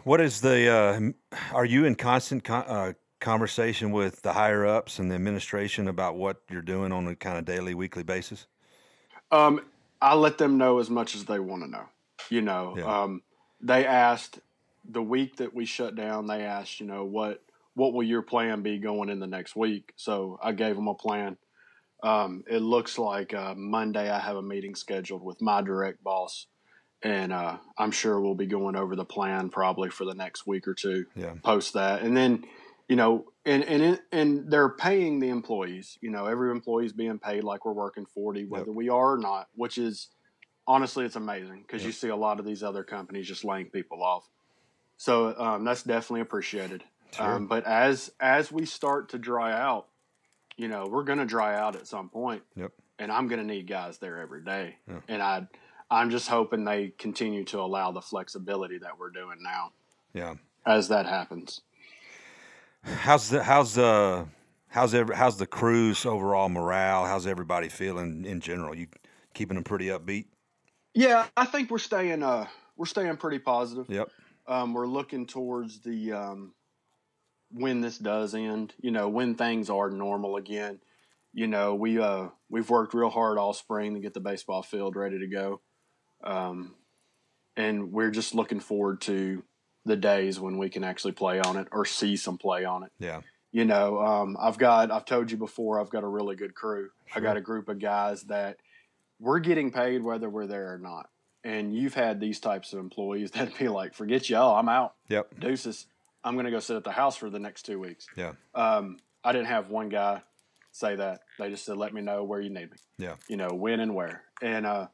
What 0.04 0.22
is 0.22 0.42
the? 0.42 0.70
Uh, 0.70 1.36
are 1.54 1.66
you 1.66 1.86
in 1.86 1.96
constant 1.96 2.44
con- 2.44 2.66
uh, 2.68 2.94
conversation 3.20 3.92
with 3.92 4.22
the 4.22 4.34
higher 4.34 4.66
ups 4.66 5.00
and 5.00 5.10
the 5.10 5.16
administration 5.16 5.88
about 5.88 6.16
what 6.16 6.42
you're 6.50 6.62
doing 6.62 6.92
on 6.92 7.08
a 7.08 7.16
kind 7.16 7.38
of 7.38 7.46
daily, 7.46 7.74
weekly 7.74 8.04
basis? 8.04 8.46
Um, 9.32 9.62
I 10.02 10.14
let 10.16 10.38
them 10.38 10.58
know 10.58 10.80
as 10.80 10.90
much 10.90 11.16
as 11.16 11.26
they 11.26 11.40
want 11.40 11.64
to 11.64 11.70
know. 11.70 11.86
You 12.30 12.42
know, 12.42 12.76
Yeah. 12.78 13.04
um, 13.04 13.24
they 13.62 13.86
asked 13.86 14.40
the 14.86 15.02
week 15.02 15.38
that 15.38 15.54
we 15.56 15.66
shut 15.66 15.96
down. 15.96 16.28
They 16.28 16.44
asked, 16.44 16.80
you 16.80 16.86
know, 16.86 17.06
what 17.06 17.42
what 17.75 17.94
will 17.94 18.04
your 18.04 18.22
plan 18.22 18.62
be 18.62 18.78
going 18.78 19.10
in 19.10 19.20
the 19.20 19.28
next 19.28 19.56
week? 19.56 19.94
So 19.96 20.40
I 20.42 20.52
gave 20.52 20.75
them 20.75 20.88
a 20.88 20.96
plan. 20.96 21.38
Um, 22.04 22.44
it 22.50 22.62
looks 22.62 22.98
like 22.98 23.34
uh, 23.34 23.56
Monday 23.56 24.10
I 24.10 24.20
have 24.20 24.36
a 24.36 24.42
meeting 24.42 24.75
scheduled 24.75 25.24
with 25.24 25.42
my 25.42 25.62
direct 25.62 26.04
boss, 26.04 26.48
and 27.02 27.31
uh, 27.31 27.58
I'm 27.78 27.92
sure 27.92 28.20
we'll 28.20 28.36
be 28.36 28.46
going 28.46 28.75
over 28.75 28.96
the 28.96 29.06
plan 29.06 29.50
probably 29.50 29.90
for 29.90 30.06
the 30.06 30.14
next 30.14 30.46
week 30.46 30.68
or 30.68 30.74
two 30.74 31.06
Yeah. 31.16 31.34
post 31.44 31.74
that, 31.74 32.02
and 32.02 32.16
then 32.16 32.46
you 32.90 32.98
know, 32.98 33.31
and 33.46 33.64
and 33.64 34.00
and 34.12 34.52
they're 34.52 34.70
paying 34.75 35.20
the 35.20 35.30
employees. 35.30 35.98
You 36.02 36.12
know, 36.12 36.25
every 36.25 36.52
employee's 36.52 36.92
being 36.94 37.20
paid 37.20 37.44
like 37.46 37.66
we're 37.66 37.72
working 37.72 38.06
forty, 38.06 38.46
whether 38.46 38.72
we 38.72 38.90
are 38.90 39.14
or 39.14 39.18
not. 39.18 39.48
Which 39.56 39.78
is 39.78 40.10
honestly, 40.68 41.06
it's 41.06 41.16
amazing 41.16 41.64
because 41.66 41.86
you 41.86 41.94
see 41.94 42.10
a 42.10 42.16
lot 42.16 42.40
of 42.40 42.46
these 42.46 42.64
other 42.64 42.84
companies 42.84 43.28
just 43.28 43.46
laying 43.46 43.70
people 43.70 44.04
off. 44.04 44.28
So 44.98 45.34
um, 45.38 45.64
that's 45.64 45.84
definitely 45.84 46.22
appreciated. 46.22 46.84
Sure. 47.13 47.36
Um, 47.36 47.48
but 47.48 47.65
as 47.65 48.12
as 48.19 48.51
we 48.51 48.65
start 48.65 49.10
to 49.10 49.19
dry 49.19 49.54
out, 49.54 49.88
you 50.57 50.68
know, 50.68 50.88
we're 50.88 51.04
going 51.04 51.19
to 51.19 51.25
dry 51.25 51.56
out 51.56 51.75
at 51.75 51.88
some 51.88 52.10
point. 52.10 52.44
Yep. 52.56 52.71
And 53.00 53.12
I'm 53.12 53.27
going 53.27 53.39
to 53.39 53.45
need 53.45 53.68
guys 53.68 53.98
there 53.98 54.19
every 54.19 54.44
day. 54.44 54.75
Yeah. 54.88 55.00
And 55.07 55.21
I, 55.21 55.48
I'm 55.89 56.10
just 56.10 56.27
hoping 56.27 56.63
they 56.63 56.89
continue 56.98 57.44
to 57.45 57.60
allow 57.60 57.92
the 57.92 58.01
flexibility 58.01 58.77
that 58.80 58.98
we're 59.00 59.10
doing 59.10 59.38
now 59.42 59.71
Yeah. 60.13 60.36
as 60.65 60.88
that 60.89 61.06
happens. 61.06 61.62
How's 62.83 63.30
the 63.30 63.44
how's 63.44 63.75
the 63.75 64.27
how's 64.68 64.94
every 64.94 65.15
how's 65.15 65.38
the 65.38 65.48
crew's 65.48 66.06
overall 66.06 66.50
morale? 66.50 67.06
How's 67.06 67.25
everybody 67.27 67.69
feeling 67.69 68.25
in 68.25 68.42
general? 68.42 68.75
You 68.75 68.88
keeping 69.33 69.56
them 69.56 69.63
pretty 69.63 69.86
upbeat? 69.88 70.25
Yeah, 70.94 71.25
I 71.38 71.45
think 71.45 71.71
we're 71.71 71.77
staying 71.80 72.24
uh 72.24 72.48
we're 72.75 72.86
staying 72.86 73.15
pretty 73.18 73.39
positive. 73.39 73.86
Yep. 73.89 74.10
Um, 74.48 74.74
we're 74.74 74.88
looking 74.88 75.25
towards 75.25 75.80
the 75.80 76.12
um, 76.12 76.54
when 77.54 77.82
this 77.82 77.98
does 77.98 78.34
end. 78.36 78.74
You 78.82 78.92
know, 78.92 79.10
when 79.10 79.36
things 79.36 79.70
are 79.70 79.90
normal 79.90 80.36
again. 80.38 80.80
You 81.34 81.48
know, 81.48 81.74
we 81.74 82.00
uh 82.00 82.28
we've 82.50 82.70
worked 82.70 82.94
real 82.94 83.10
hard 83.10 83.38
all 83.38 83.54
spring 83.54 83.96
to 83.96 84.00
get 84.00 84.14
the 84.14 84.20
baseball 84.20 84.62
field 84.62 84.96
ready 84.96 85.18
to 85.20 85.28
go, 85.28 85.62
um, 86.24 86.76
and 87.58 87.92
we're 87.92 88.12
just 88.12 88.36
looking 88.36 88.60
forward 88.60 89.02
to 89.02 89.44
the 89.86 89.96
days 89.96 90.40
when 90.40 90.58
we 90.58 90.70
can 90.70 90.84
actually 90.84 91.12
play 91.12 91.40
on 91.40 91.58
it 91.58 91.68
or 91.72 91.86
see 91.86 92.16
some 92.16 92.38
play 92.38 92.66
on 92.66 92.84
it. 92.84 92.92
Yeah. 93.00 93.22
You 93.52 93.66
know, 93.66 94.00
um, 94.00 94.38
I've 94.40 94.58
got 94.58 94.92
I've 94.92 95.06
told 95.06 95.32
you 95.32 95.38
before 95.38 95.80
I've 95.80 95.90
got 95.90 96.04
a 96.04 96.08
really 96.08 96.36
good 96.36 96.54
crew. 96.56 96.90
I 97.10 97.14
Sure. 97.16 97.22
got 97.24 97.38
a 97.38 97.42
group 97.42 97.68
of 97.70 97.80
guys 97.80 98.24
that 98.24 98.58
we're 99.20 99.40
getting 99.40 99.72
paid 99.72 100.04
whether 100.04 100.30
we're 100.30 100.48
there 100.48 100.74
or 100.74 100.80
not. 100.80 101.10
And 101.44 101.76
you've 101.76 101.94
had 101.94 102.20
these 102.20 102.40
types 102.40 102.74
of 102.74 102.80
employees 102.80 103.32
that 103.36 103.58
be 103.58 103.68
like, 103.70 103.94
forget 103.94 104.30
y'all, 104.30 104.56
I'm 104.56 104.70
out. 104.70 104.94
Yep. 105.10 105.40
Deuces. 105.40 105.88
I'm 106.24 106.34
going 106.36 106.46
to 106.46 106.52
go 106.52 106.60
sit 106.60 106.75
at 106.75 106.84
the 106.84 106.92
house 106.92 107.16
for 107.18 107.30
the 107.30 107.40
next 107.40 107.64
two 107.64 107.80
weeks. 107.80 108.08
Yeah. 108.16 108.34
Um, 108.56 108.98
I 109.24 109.31
didn't 109.31 109.48
have 109.48 109.70
one 109.70 109.90
guy 109.90 110.22
say 110.72 110.96
that. 110.96 111.22
They 111.38 111.50
just 111.50 111.66
said, 111.66 111.78
let 111.78 111.94
me 111.94 112.02
know 112.02 112.24
where 112.24 112.40
you 112.40 112.50
need 112.50 112.72
me. 112.72 112.77
Yeah. 112.98 113.15
You 113.27 113.38
know, 113.38 113.50
when 113.50 113.80
and 113.80 113.94
where. 113.94 114.24
And 114.42 114.65
uh, 114.65 114.88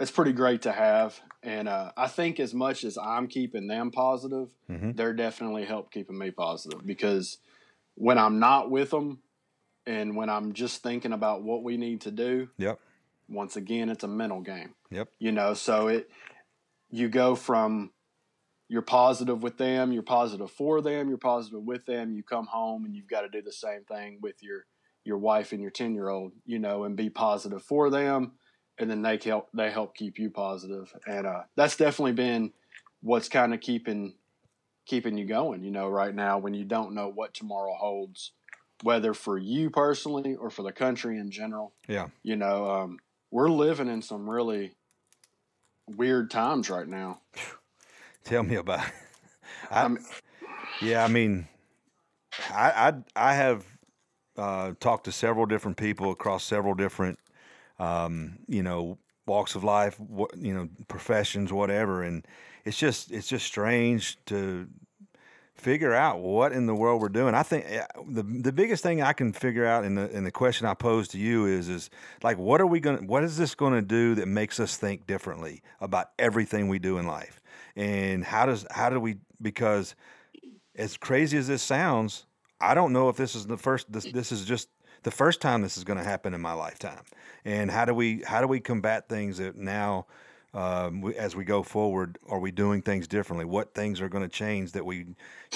it's 0.00 0.10
pretty 0.10 0.32
great 0.32 0.62
to 0.62 0.72
have. 0.72 1.18
And 1.42 1.68
uh, 1.68 1.92
I 1.96 2.08
think 2.08 2.40
as 2.40 2.54
much 2.54 2.84
as 2.84 2.96
I'm 2.98 3.26
keeping 3.28 3.66
them 3.66 3.90
positive, 3.90 4.48
hmm 4.68 4.92
they're 4.92 5.12
definitely 5.12 5.64
help 5.64 5.92
keeping 5.92 6.18
me 6.18 6.30
positive 6.30 6.84
because 6.86 7.38
when 7.94 8.18
I'm 8.18 8.38
not 8.38 8.70
with 8.70 8.90
them 8.90 9.18
and 9.86 10.16
when 10.16 10.28
I'm 10.28 10.52
just 10.52 10.82
thinking 10.82 11.12
about 11.12 11.42
what 11.42 11.62
we 11.62 11.76
need 11.76 12.00
to 12.02 12.10
do, 12.10 12.48
Yep. 12.58 12.80
once 13.28 13.56
again, 13.56 13.88
it's 13.90 14.04
a 14.04 14.08
mental 14.08 14.40
game. 14.40 14.74
Yep. 14.90 15.08
You 15.18 15.32
know, 15.32 15.54
so 15.54 15.88
it 15.88 16.10
you 16.90 17.08
go 17.08 17.34
from 17.34 17.90
you're 18.68 18.82
positive 18.82 19.42
with 19.42 19.58
them, 19.58 19.92
you're 19.92 20.02
positive 20.02 20.50
for 20.50 20.80
them, 20.80 21.08
you're 21.08 21.18
positive 21.18 21.62
with 21.62 21.86
them, 21.86 22.12
you 22.12 22.22
come 22.22 22.46
home 22.46 22.84
and 22.84 22.94
you've 22.94 23.08
got 23.08 23.22
to 23.22 23.28
do 23.28 23.42
the 23.42 23.52
same 23.52 23.84
thing 23.84 24.18
with 24.20 24.42
your 24.42 24.66
your 25.04 25.18
wife 25.18 25.52
and 25.52 25.62
your 25.62 25.70
10 25.70 25.94
year 25.94 26.08
old, 26.08 26.32
you 26.44 26.58
know, 26.58 26.82
and 26.84 26.96
be 26.96 27.08
positive 27.08 27.62
for 27.62 27.90
them. 27.90 28.32
And 28.78 28.90
then 28.90 29.02
they 29.02 29.18
help 29.24 29.48
they 29.54 29.70
help 29.70 29.94
keep 29.94 30.18
you 30.18 30.30
positive. 30.30 30.92
And 31.06 31.26
uh, 31.26 31.42
that's 31.54 31.76
definitely 31.76 32.12
been 32.12 32.52
what's 33.02 33.28
kind 33.28 33.54
of 33.54 33.60
keeping 33.60 34.14
keeping 34.84 35.16
you 35.16 35.26
going, 35.26 35.64
you 35.64 35.70
know, 35.70 35.88
right 35.88 36.14
now 36.14 36.38
when 36.38 36.54
you 36.54 36.64
don't 36.64 36.94
know 36.94 37.08
what 37.08 37.34
tomorrow 37.34 37.74
holds, 37.74 38.32
whether 38.82 39.14
for 39.14 39.38
you 39.38 39.70
personally 39.70 40.34
or 40.34 40.50
for 40.50 40.62
the 40.62 40.72
country 40.72 41.18
in 41.18 41.30
general 41.30 41.72
Yeah. 41.88 42.08
you 42.22 42.36
know, 42.36 42.70
um, 42.70 42.98
we're 43.30 43.50
living 43.50 43.88
in 43.88 44.02
some 44.02 44.28
really 44.28 44.76
weird 45.88 46.30
times 46.30 46.68
right 46.70 46.86
now. 46.86 47.20
Tell 48.26 48.42
me 48.42 48.56
about 48.56 48.86
it. 48.86 48.92
I, 49.70 49.82
Um, 49.82 49.98
yeah, 50.82 51.04
I 51.04 51.08
mean, 51.08 51.48
I 52.50 52.92
I, 53.16 53.30
I 53.30 53.34
have 53.34 53.64
uh, 54.36 54.72
talked 54.80 55.04
to 55.04 55.12
several 55.12 55.46
different 55.46 55.76
people 55.76 56.10
across 56.10 56.44
several 56.44 56.74
different, 56.74 57.18
um, 57.78 58.38
you 58.48 58.62
know, 58.62 58.98
walks 59.26 59.54
of 59.54 59.64
life, 59.64 59.98
what 60.00 60.36
you 60.36 60.52
know, 60.52 60.68
professions, 60.88 61.52
whatever, 61.52 62.02
and 62.02 62.26
it's 62.64 62.76
just 62.76 63.12
it's 63.12 63.28
just 63.28 63.46
strange 63.46 64.18
to 64.26 64.68
figure 65.54 65.94
out 65.94 66.20
what 66.20 66.52
in 66.52 66.66
the 66.66 66.74
world 66.74 67.00
we're 67.00 67.08
doing. 67.08 67.34
I 67.34 67.44
think 67.44 67.64
eh, 67.68 67.86
the 68.08 68.24
the 68.24 68.52
biggest 68.52 68.82
thing 68.82 69.02
I 69.02 69.12
can 69.12 69.32
figure 69.32 69.66
out 69.66 69.84
in 69.84 69.94
the 69.94 70.10
in 70.10 70.24
the 70.24 70.32
question 70.32 70.66
I 70.66 70.74
pose 70.74 71.08
to 71.08 71.18
you 71.18 71.46
is 71.46 71.68
is 71.68 71.90
like 72.24 72.38
what 72.38 72.60
are 72.60 72.66
we 72.66 72.80
going 72.80 73.06
what 73.06 73.24
is 73.24 73.36
this 73.36 73.54
going 73.54 73.74
to 73.74 73.82
do 73.82 74.16
that 74.16 74.26
makes 74.26 74.60
us 74.60 74.76
think 74.76 75.06
differently 75.06 75.62
about 75.80 76.10
everything 76.18 76.68
we 76.68 76.80
do 76.80 76.98
in 76.98 77.06
life? 77.06 77.40
And 77.76 78.24
how 78.24 78.46
does 78.46 78.66
how 78.70 78.90
do 78.90 78.98
we 78.98 79.18
because 79.40 79.94
as 80.74 80.96
crazy 80.96 81.36
as 81.38 81.46
this 81.46 81.62
sounds, 81.62 82.26
I 82.60 82.74
don't 82.74 82.92
know 82.92 83.08
if 83.08 83.16
this 83.16 83.34
is 83.34 83.46
the 83.46 83.58
first 83.58 83.92
this 83.92 84.04
this 84.04 84.32
is 84.32 84.44
just 84.44 84.68
the 85.02 85.10
first 85.10 85.40
time 85.40 85.62
this 85.62 85.76
is 85.76 85.84
going 85.84 85.98
to 85.98 86.04
happen 86.04 86.34
in 86.34 86.40
my 86.40 86.52
lifetime. 86.52 87.02
And 87.44 87.70
how 87.70 87.84
do 87.84 87.94
we 87.94 88.22
how 88.26 88.40
do 88.40 88.46
we 88.46 88.60
combat 88.60 89.08
things 89.08 89.38
that 89.38 89.56
now 89.56 90.06
um, 90.54 91.02
we, 91.02 91.14
as 91.16 91.36
we 91.36 91.44
go 91.44 91.62
forward? 91.62 92.18
Are 92.28 92.40
we 92.40 92.50
doing 92.50 92.82
things 92.82 93.06
differently? 93.06 93.44
What 93.44 93.74
things 93.74 94.00
are 94.00 94.08
going 94.08 94.24
to 94.24 94.28
change 94.28 94.72
that 94.72 94.84
we, 94.84 95.04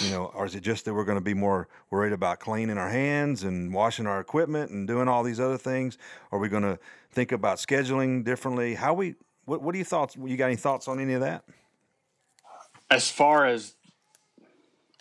you 0.00 0.10
know, 0.10 0.30
or 0.34 0.44
is 0.46 0.54
it 0.54 0.60
just 0.60 0.84
that 0.84 0.94
we're 0.94 1.04
going 1.04 1.18
to 1.18 1.24
be 1.24 1.34
more 1.34 1.68
worried 1.90 2.12
about 2.12 2.38
cleaning 2.38 2.78
our 2.78 2.90
hands 2.90 3.42
and 3.42 3.72
washing 3.72 4.06
our 4.06 4.20
equipment 4.20 4.70
and 4.70 4.86
doing 4.86 5.08
all 5.08 5.22
these 5.22 5.40
other 5.40 5.58
things? 5.58 5.96
Are 6.30 6.38
we 6.38 6.48
going 6.48 6.62
to 6.64 6.78
think 7.10 7.32
about 7.32 7.58
scheduling 7.58 8.24
differently? 8.24 8.74
How 8.74 8.94
we? 8.94 9.16
What, 9.46 9.62
what 9.62 9.72
do 9.72 9.78
you 9.78 9.84
thoughts? 9.84 10.16
You 10.16 10.36
got 10.36 10.46
any 10.46 10.56
thoughts 10.56 10.86
on 10.86 11.00
any 11.00 11.14
of 11.14 11.22
that? 11.22 11.44
As 12.90 13.10
far 13.10 13.46
as 13.46 13.74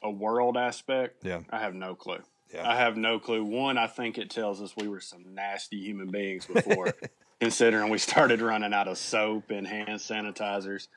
a 0.03 0.09
world 0.09 0.57
aspect, 0.57 1.23
Yeah. 1.23 1.41
I 1.49 1.59
have 1.59 1.73
no 1.73 1.95
clue. 1.95 2.21
Yeah. 2.53 2.67
I 2.69 2.75
have 2.75 2.97
no 2.97 3.19
clue. 3.19 3.43
One, 3.43 3.77
I 3.77 3.87
think 3.87 4.17
it 4.17 4.29
tells 4.29 4.61
us 4.61 4.73
we 4.75 4.87
were 4.87 4.99
some 5.01 5.33
nasty 5.33 5.77
human 5.77 6.09
beings 6.09 6.45
before, 6.45 6.93
considering 7.39 7.89
we 7.89 7.97
started 7.97 8.41
running 8.41 8.73
out 8.73 8.87
of 8.87 8.97
soap 8.97 9.51
and 9.51 9.67
hand 9.67 9.99
sanitizers. 9.99 10.87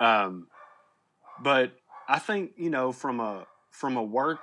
Um, 0.00 0.48
but 1.40 1.72
I 2.08 2.18
think 2.18 2.52
you 2.56 2.70
know 2.70 2.90
from 2.92 3.20
a 3.20 3.46
from 3.70 3.96
a 3.96 4.02
work 4.02 4.40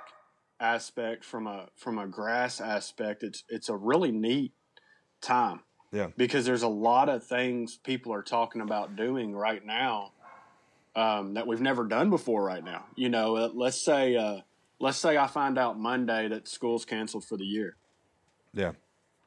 aspect, 0.60 1.24
from 1.24 1.46
a 1.46 1.68
from 1.76 1.98
a 1.98 2.06
grass 2.06 2.60
aspect, 2.60 3.22
it's 3.22 3.44
it's 3.48 3.68
a 3.68 3.76
really 3.76 4.12
neat 4.12 4.52
time. 5.20 5.60
Yeah. 5.92 6.08
Because 6.16 6.46
there's 6.46 6.62
a 6.62 6.68
lot 6.68 7.08
of 7.08 7.24
things 7.24 7.76
people 7.76 8.12
are 8.12 8.22
talking 8.22 8.60
about 8.60 8.96
doing 8.96 9.34
right 9.34 9.64
now 9.64 10.12
um, 10.96 11.34
that 11.34 11.46
we've 11.46 11.60
never 11.60 11.84
done 11.84 12.10
before. 12.10 12.42
Right 12.42 12.64
now, 12.64 12.84
you 12.96 13.08
know, 13.08 13.36
uh, 13.36 13.50
let's 13.54 13.80
say 13.80 14.16
uh, 14.16 14.40
let's 14.80 14.98
say 14.98 15.16
I 15.16 15.26
find 15.26 15.58
out 15.58 15.78
Monday 15.78 16.28
that 16.28 16.48
school's 16.48 16.84
canceled 16.84 17.24
for 17.24 17.36
the 17.36 17.44
year. 17.44 17.76
Yeah. 18.52 18.72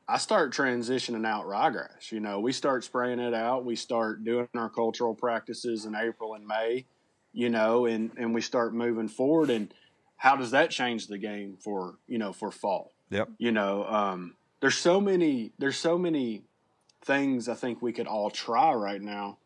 I 0.08 0.18
start 0.18 0.52
transitioning 0.52 1.26
out 1.26 1.46
ryegrass. 1.46 2.12
You 2.12 2.20
know, 2.20 2.40
we 2.40 2.52
start 2.52 2.84
spraying 2.84 3.20
it 3.20 3.36
out. 3.36 3.64
We 3.64 3.76
start 3.76 4.24
doing 4.24 4.48
our 4.56 4.70
cultural 4.70 5.14
practices 5.14 5.86
in 5.86 5.96
April 5.96 6.34
and 6.34 6.48
May. 6.48 6.86
You 7.32 7.50
know, 7.50 7.86
and 7.86 8.12
and 8.18 8.34
we 8.34 8.42
start 8.42 8.74
moving 8.74 9.08
forward. 9.08 9.52
And 9.52 9.72
how 10.18 10.36
does 10.36 10.52
that 10.52 10.72
change 10.72 11.08
the 11.08 11.20
game 11.20 11.58
for 11.60 11.96
you 12.08 12.18
know 12.18 12.34
for 12.34 12.52
fall? 12.52 12.92
Yep. 13.12 13.30
You 13.38 13.52
know, 13.52 13.86
um, 13.86 14.36
there's 14.62 14.78
so 14.78 15.00
many 15.00 15.52
there's 15.60 15.78
so 15.78 15.98
many 15.98 16.44
things 17.04 17.48
I 17.48 17.54
think 17.54 17.82
we 17.82 17.94
could 17.94 18.08
all 18.08 18.32
try 18.32 18.74
right 18.74 19.02
now. 19.02 19.38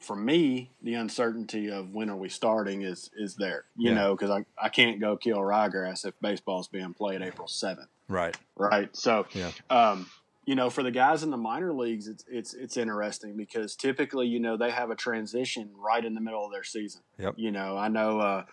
For 0.00 0.16
me, 0.16 0.70
the 0.82 0.94
uncertainty 0.94 1.70
of 1.70 1.94
when 1.94 2.08
are 2.10 2.16
we 2.16 2.28
starting 2.30 2.82
is 2.82 3.10
is 3.16 3.36
there. 3.36 3.64
You 3.76 3.90
Yeah. 3.90 3.94
know, 3.96 4.16
because 4.16 4.30
I, 4.30 4.44
I 4.60 4.68
can't 4.70 4.98
go 5.00 5.16
kill 5.16 5.38
ryegrass 5.38 6.04
if 6.06 6.14
baseball's 6.20 6.68
being 6.68 6.94
played 6.94 7.20
April 7.22 7.46
seventh 7.48 7.88
Right. 8.08 8.36
right? 8.56 8.94
So, 8.96 9.26
Yeah. 9.34 9.52
um, 9.68 10.06
you 10.46 10.54
know, 10.54 10.70
for 10.70 10.82
the 10.82 10.90
guys 10.90 11.22
in 11.22 11.30
the 11.30 11.36
minor 11.36 11.72
leagues, 11.72 12.08
it's 12.08 12.24
it's 12.28 12.54
it's 12.54 12.76
interesting 12.78 13.36
because 13.36 13.76
typically, 13.76 14.26
you 14.26 14.40
know, 14.40 14.56
they 14.56 14.70
have 14.70 14.90
a 14.90 14.96
transition 14.96 15.70
right 15.76 16.04
in 16.04 16.14
the 16.14 16.20
middle 16.20 16.44
of 16.46 16.50
their 16.50 16.64
season. 16.64 17.02
Yep. 17.18 17.34
You 17.36 17.50
know, 17.52 17.76
I 17.76 17.88
know 17.88 18.20
uh, 18.20 18.44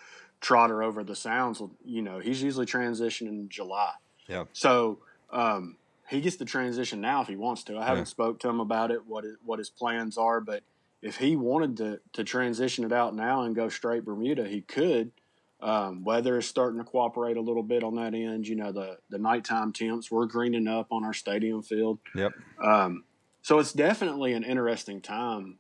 Trotter 0.42 0.84
over 0.84 1.04
the 1.04 1.16
Sounds. 1.16 1.62
You 1.86 2.02
know, 2.02 2.20
he's 2.20 2.44
usually 2.44 2.66
transitioning 2.66 3.30
in 3.30 3.50
July. 3.50 3.94
Yep. 4.28 4.50
So 4.52 5.00
um, 5.32 5.78
he 6.10 6.20
gets 6.20 6.36
the 6.36 6.46
transition 6.46 7.00
now 7.00 7.22
if 7.22 7.30
he 7.30 7.38
wants 7.38 7.64
to. 7.64 7.78
I 7.78 7.86
haven't 7.86 8.00
Yeah. 8.02 8.16
spoke 8.18 8.40
to 8.42 8.50
him 8.50 8.60
about 8.60 8.92
it, 8.92 9.06
what 9.08 9.24
his, 9.24 9.38
what 9.46 9.58
his 9.60 9.70
plans 9.70 10.18
are, 10.18 10.42
but 10.42 10.64
if 11.08 11.18
he 11.18 11.36
wanted 11.38 11.78
to 11.78 12.00
to 12.14 12.24
transition 12.24 12.84
it 12.84 12.92
out 12.92 13.16
now 13.16 13.44
and 13.44 13.56
go 13.56 13.70
straight 13.70 14.04
Bermuda, 14.04 14.48
he 14.48 14.62
could. 14.62 15.12
Um, 15.60 16.04
weather 16.04 16.38
is 16.38 16.46
starting 16.46 16.78
to 16.80 16.84
cooperate 16.84 17.38
a 17.38 17.42
little 17.42 17.64
bit 17.64 17.84
on 17.84 17.96
that 17.96 18.14
end. 18.14 18.48
You 18.48 18.56
know, 18.56 18.72
the 18.72 18.98
the 19.10 19.18
nighttime 19.18 19.72
temps 19.72 20.12
we're 20.12 20.26
greening 20.26 20.68
up 20.68 20.88
on 20.92 21.06
our 21.06 21.14
stadium 21.14 21.64
field. 21.64 22.00
Yep. 22.14 22.34
Um, 22.62 23.06
so 23.42 23.60
it's 23.60 23.72
definitely 23.72 24.34
an 24.34 24.44
interesting 24.44 25.02
time 25.02 25.58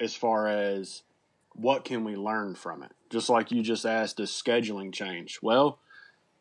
as 0.00 0.14
far 0.14 0.46
as 0.46 1.02
what 1.54 1.84
can 1.84 2.04
we 2.04 2.14
learn 2.14 2.54
from 2.54 2.84
it. 2.84 2.92
Just 3.10 3.28
like 3.28 3.50
you 3.50 3.62
just 3.62 3.84
asked, 3.84 4.18
does 4.18 4.30
scheduling 4.30 4.92
change? 4.92 5.40
Well, 5.42 5.80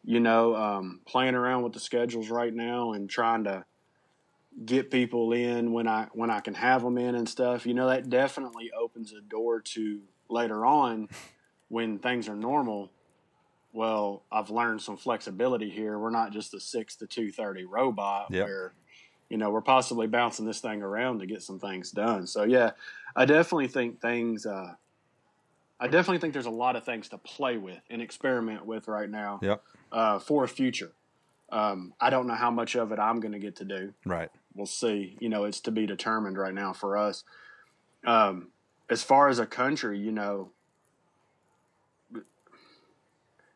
you 0.03 0.19
know, 0.19 0.55
um, 0.55 1.01
playing 1.07 1.33
around 1.33 1.63
with 1.63 1.73
the 1.73 1.79
schedules 1.79 2.29
right 2.29 2.53
now 2.53 2.93
and 2.93 3.09
trying 3.09 3.45
to 3.45 3.65
get 4.65 4.89
people 4.91 5.33
in 5.33 5.71
when 5.71 5.87
I 5.87 6.07
when 6.13 6.29
I 6.29 6.39
can 6.39 6.53
have 6.55 6.81
them 6.83 6.97
in 6.97 7.15
and 7.15 7.27
stuff. 7.29 7.65
You 7.65 7.73
know, 7.73 7.87
that 7.87 8.09
definitely 8.09 8.71
opens 8.71 9.13
a 9.13 9.21
door 9.21 9.61
to 9.61 10.01
later 10.29 10.65
on 10.65 11.09
when 11.69 11.99
things 11.99 12.27
are 12.27 12.35
normal. 12.35 12.91
Well, 13.73 14.23
I've 14.31 14.49
learned 14.49 14.81
some 14.81 14.97
flexibility 14.97 15.69
here. 15.69 15.99
We're 15.99 16.09
not 16.09 16.31
just 16.31 16.53
a 16.53 16.59
six 16.59 16.95
to 16.97 17.07
two 17.07 17.31
thirty 17.31 17.65
robot 17.65 18.27
Yep. 18.31 18.45
where 18.45 18.73
you 19.29 19.37
know 19.37 19.49
we're 19.49 19.61
possibly 19.61 20.07
bouncing 20.07 20.45
this 20.45 20.61
thing 20.61 20.81
around 20.81 21.19
to 21.19 21.25
get 21.25 21.43
some 21.43 21.59
things 21.59 21.91
done. 21.91 22.25
So 22.25 22.43
yeah, 22.43 22.71
I 23.15 23.25
definitely 23.25 23.67
think 23.67 24.01
things. 24.01 24.45
Uh, 24.45 24.73
I 25.79 25.87
definitely 25.87 26.17
think 26.17 26.33
there's 26.33 26.47
a 26.47 26.49
lot 26.49 26.75
of 26.75 26.83
things 26.85 27.09
to 27.09 27.19
play 27.19 27.57
with 27.57 27.79
and 27.91 28.01
experiment 28.01 28.65
with 28.65 28.87
right 28.87 29.09
now 29.09 29.39
Yep. 29.43 29.63
uh, 29.91 30.17
for 30.17 30.43
a 30.43 30.47
future. 30.47 30.91
Um, 31.51 31.93
I 32.01 32.09
don't 32.09 32.25
know 32.25 32.33
how 32.33 32.49
much 32.49 32.75
of 32.75 32.91
it 32.91 32.97
I'm 32.99 33.19
going 33.19 33.33
to 33.33 33.39
get 33.39 33.57
to 33.57 33.65
do. 33.65 33.93
Right. 34.03 34.31
We'll 34.57 34.65
see. 34.65 35.17
You 35.19 35.29
know, 35.29 35.45
it's 35.45 35.61
to 35.61 35.71
be 35.71 35.85
determined 35.85 36.37
right 36.37 36.53
now 36.53 36.73
for 36.73 36.97
us. 36.97 37.23
Um, 38.05 38.49
as 38.89 39.03
far 39.03 39.29
as 39.29 39.39
a 39.39 39.45
country, 39.45 39.99
you 39.99 40.11
know, 40.11 40.51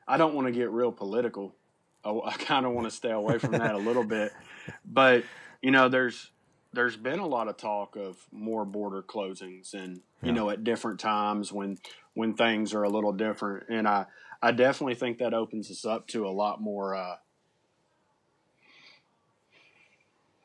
I 0.08 0.18
don't 0.18 0.36
want 0.36 0.48
to 0.48 0.52
get 0.52 0.70
real 0.72 0.92
political. 0.92 1.56
I, 2.04 2.10
I 2.26 2.34
kind 2.34 2.66
of 2.66 2.74
want 2.74 2.88
to 2.88 2.96
stay 2.96 3.12
away 3.12 3.38
from 3.40 3.58
that 3.58 3.76
a 3.76 3.80
little 3.80 4.04
bit. 4.04 4.32
But 4.84 5.24
you 5.62 5.72
know, 5.72 5.90
there's 5.90 6.32
there's 6.74 6.98
been 6.98 7.20
a 7.20 7.28
lot 7.28 7.48
of 7.48 7.58
talk 7.58 7.96
of 7.96 8.18
more 8.32 8.66
border 8.66 9.02
closings 9.04 9.74
and 9.74 9.98
you 9.98 10.02
Yeah. 10.30 10.34
know 10.34 10.50
at 10.50 10.64
different 10.64 11.00
times 11.00 11.52
when 11.52 11.78
when 12.14 12.34
things 12.34 12.74
are 12.74 12.84
a 12.84 12.90
little 12.90 13.12
different 13.14 13.68
and 13.70 13.88
i 13.88 14.06
i 14.42 14.52
definitely 14.52 14.96
think 14.96 15.18
that 15.18 15.34
opens 15.34 15.70
us 15.72 15.86
up 15.86 16.08
to 16.08 16.26
a 16.28 16.30
lot 16.30 16.62
more 16.62 16.96
uh 16.96 17.16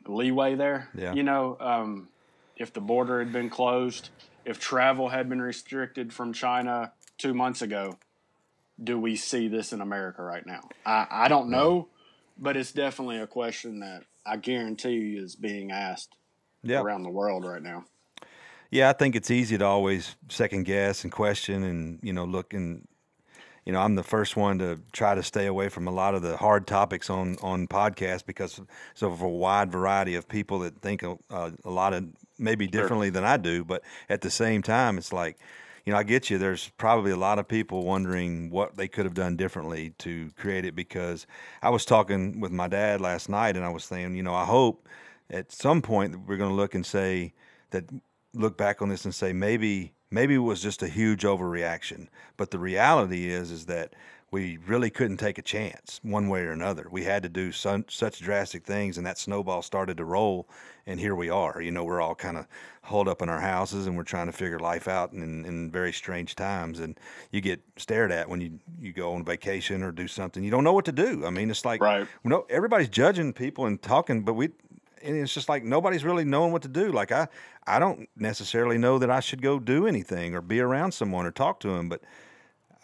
leeway 0.09 0.55
there 0.55 0.89
Yeah. 0.95 1.13
you 1.15 1.23
know 1.23 1.57
um 1.61 2.09
if 2.57 2.73
the 2.73 2.81
border 2.81 3.19
had 3.19 3.33
been 3.33 3.51
closed 3.51 4.11
if 4.45 4.59
travel 4.59 5.09
had 5.09 5.29
been 5.29 5.43
restricted 5.43 6.13
from 6.13 6.33
china 6.33 6.93
two 7.19 7.35
months 7.35 7.63
ago 7.63 7.99
do 8.83 8.99
we 8.99 9.17
see 9.17 9.49
this 9.49 9.73
in 9.73 9.81
america 9.81 10.23
right 10.23 10.47
now 10.47 10.61
i 10.85 11.07
i 11.11 11.29
don't 11.29 11.49
know 11.51 11.89
but 12.39 12.57
it's 12.57 12.73
definitely 12.73 13.19
a 13.19 13.27
question 13.27 13.81
that 13.81 14.03
i 14.25 14.37
guarantee 14.37 14.91
you 14.93 15.23
is 15.23 15.35
being 15.37 15.71
asked 15.73 16.17
Yeah. 16.63 16.81
around 16.83 17.03
the 17.05 17.11
world 17.11 17.45
right 17.45 17.63
now 17.63 17.85
Yeah, 18.71 18.91
I 18.91 18.95
think 18.95 19.15
it's 19.15 19.31
easy 19.31 19.57
to 19.59 19.65
always 19.65 20.17
second 20.29 20.65
guess 20.65 21.05
and 21.05 21.13
question 21.13 21.63
and, 21.63 22.01
you 22.03 22.13
know, 22.13 22.25
look 22.25 22.53
and 22.53 22.87
you 23.67 23.73
know, 23.73 23.81
I'm 23.81 23.97
the 23.97 24.05
first 24.05 24.37
one 24.37 24.61
to 24.61 24.81
try 24.93 25.17
to 25.17 25.23
stay 25.25 25.47
away 25.47 25.69
from 25.69 25.89
a 25.89 25.91
lot 25.91 26.15
of 26.15 26.23
the 26.23 26.37
hard 26.37 26.67
topics 26.69 27.11
on 27.11 27.37
on 27.43 27.67
podcasts 27.67 28.25
because 28.25 28.61
so 28.95 29.11
of 29.11 29.21
a 29.21 29.29
wide 29.29 29.73
variety 29.73 30.15
of 30.15 30.29
people 30.29 30.61
that 30.61 30.81
think 30.81 31.03
a, 31.03 31.19
uh, 31.31 31.51
a 31.65 31.71
lot 31.71 31.93
of 31.93 32.07
maybe 32.39 32.67
differently 32.67 33.11
than 33.11 33.25
I 33.25 33.37
do, 33.37 33.65
but 33.65 33.83
at 34.09 34.21
the 34.21 34.31
same 34.31 34.63
time, 34.63 34.99
it's 34.99 35.13
like, 35.13 35.39
you 35.85 35.93
know, 35.93 35.99
I 35.99 36.05
get 36.05 36.31
you. 36.31 36.39
There's 36.39 36.71
probably 36.79 37.11
a 37.11 37.17
lot 37.17 37.39
of 37.39 37.49
people 37.49 37.85
wondering 37.85 38.51
what 38.51 38.77
they 38.77 38.89
could 38.89 39.05
have 39.05 39.15
done 39.15 39.37
differently 39.37 39.95
to 39.99 40.31
create 40.37 40.65
it 40.65 40.77
because 40.77 41.27
I 41.63 41.71
was 41.71 41.85
talking 41.85 42.41
with 42.41 42.53
my 42.53 42.69
dad 42.69 43.01
last 43.01 43.29
night 43.29 43.57
and 43.57 43.65
I 43.65 43.69
was 43.69 43.85
saying, 43.85 44.15
you 44.15 44.23
know, 44.23 44.35
I 44.35 44.45
hope 44.45 44.89
at 45.29 45.51
some 45.51 45.83
point 45.83 46.29
we're 46.29 46.37
going 46.37 46.51
to 46.51 46.57
look 46.57 46.75
and 46.75 46.87
say 46.87 47.33
that 47.71 47.85
look 48.33 48.57
back 48.57 48.81
on 48.81 48.91
this 48.91 49.05
and 49.05 49.15
say 49.15 49.33
maybe 49.33 49.93
maybe 50.11 50.35
it 50.35 50.39
was 50.39 50.63
just 50.63 50.83
a 50.83 50.89
huge 50.89 51.23
overreaction 51.23 52.09
but 52.37 52.51
the 52.51 52.59
reality 52.59 53.31
is 53.31 53.51
is 53.51 53.67
that 53.67 53.95
we 54.33 54.59
really 54.67 54.91
couldn't 54.91 55.19
take 55.19 55.39
a 55.39 55.43
chance 55.43 56.01
one 56.03 56.29
way 56.29 56.43
or 56.43 56.51
another. 56.51 56.89
We 56.91 57.05
had 57.05 57.23
to 57.23 57.29
do 57.29 57.53
some, 57.53 57.85
such 57.89 58.19
drastic 58.19 58.65
things 58.65 58.99
and 58.99 59.07
that 59.07 59.19
snowball 59.19 59.63
started 59.63 59.97
to 59.99 60.05
roll 60.05 60.49
and 60.85 60.99
here 60.99 61.15
we 61.15 61.31
are. 61.31 61.61
You 61.61 61.71
know 61.71 61.85
we're 61.85 62.01
all 62.01 62.17
kind 62.17 62.37
of 62.37 62.47
holed 62.83 63.07
up 63.09 63.23
in 63.23 63.29
our 63.29 63.41
houses 63.41 63.87
and 63.87 63.97
we're 63.97 64.03
trying 64.03 64.27
to 64.27 64.33
figure 64.33 64.59
life 64.59 64.89
out 64.89 65.13
in, 65.13 65.45
in 65.45 65.71
very 65.71 65.93
strange 65.93 66.35
times 66.35 66.81
and 66.81 66.99
you 67.31 67.41
get 67.41 67.61
stared 67.77 68.11
at 68.11 68.29
when 68.29 68.41
you, 68.41 68.59
you 68.81 68.93
go 68.93 69.15
on 69.15 69.25
vacation 69.25 69.83
or 69.83 69.93
do 69.93 70.09
something. 70.09 70.43
You 70.43 70.51
don't 70.51 70.65
know 70.65 70.73
what 70.73 70.85
to 70.87 70.93
do. 70.93 71.25
I 71.25 71.31
mean 71.31 71.49
it's 71.49 71.65
like 71.65 71.81
Right. 71.81 72.07
you 72.25 72.29
know 72.31 72.47
everybody's 72.51 72.89
judging 72.89 73.33
people 73.33 73.67
and 73.67 73.81
talking 73.81 74.23
but 74.23 74.35
we 74.35 74.51
and 75.07 75.17
it's 75.17 75.33
just 75.33 75.49
like 75.49 75.65
nobody's 75.65 76.05
really 76.05 76.25
knowing 76.25 76.53
what 76.53 76.63
to 76.63 76.69
do. 76.69 76.93
Like 76.93 77.13
I, 77.13 77.29
I 77.67 77.79
don't 77.79 78.09
necessarily 78.17 78.79
know 78.79 78.99
that 78.99 79.11
I 79.11 79.21
should 79.21 79.43
go 79.43 79.59
do 79.59 79.87
anything 79.87 80.35
or 80.35 80.41
be 80.41 80.61
around 80.61 80.93
someone 80.93 81.27
or 81.27 81.31
talk 81.31 81.61
to 81.61 81.69
them. 81.69 81.89
But 81.89 82.03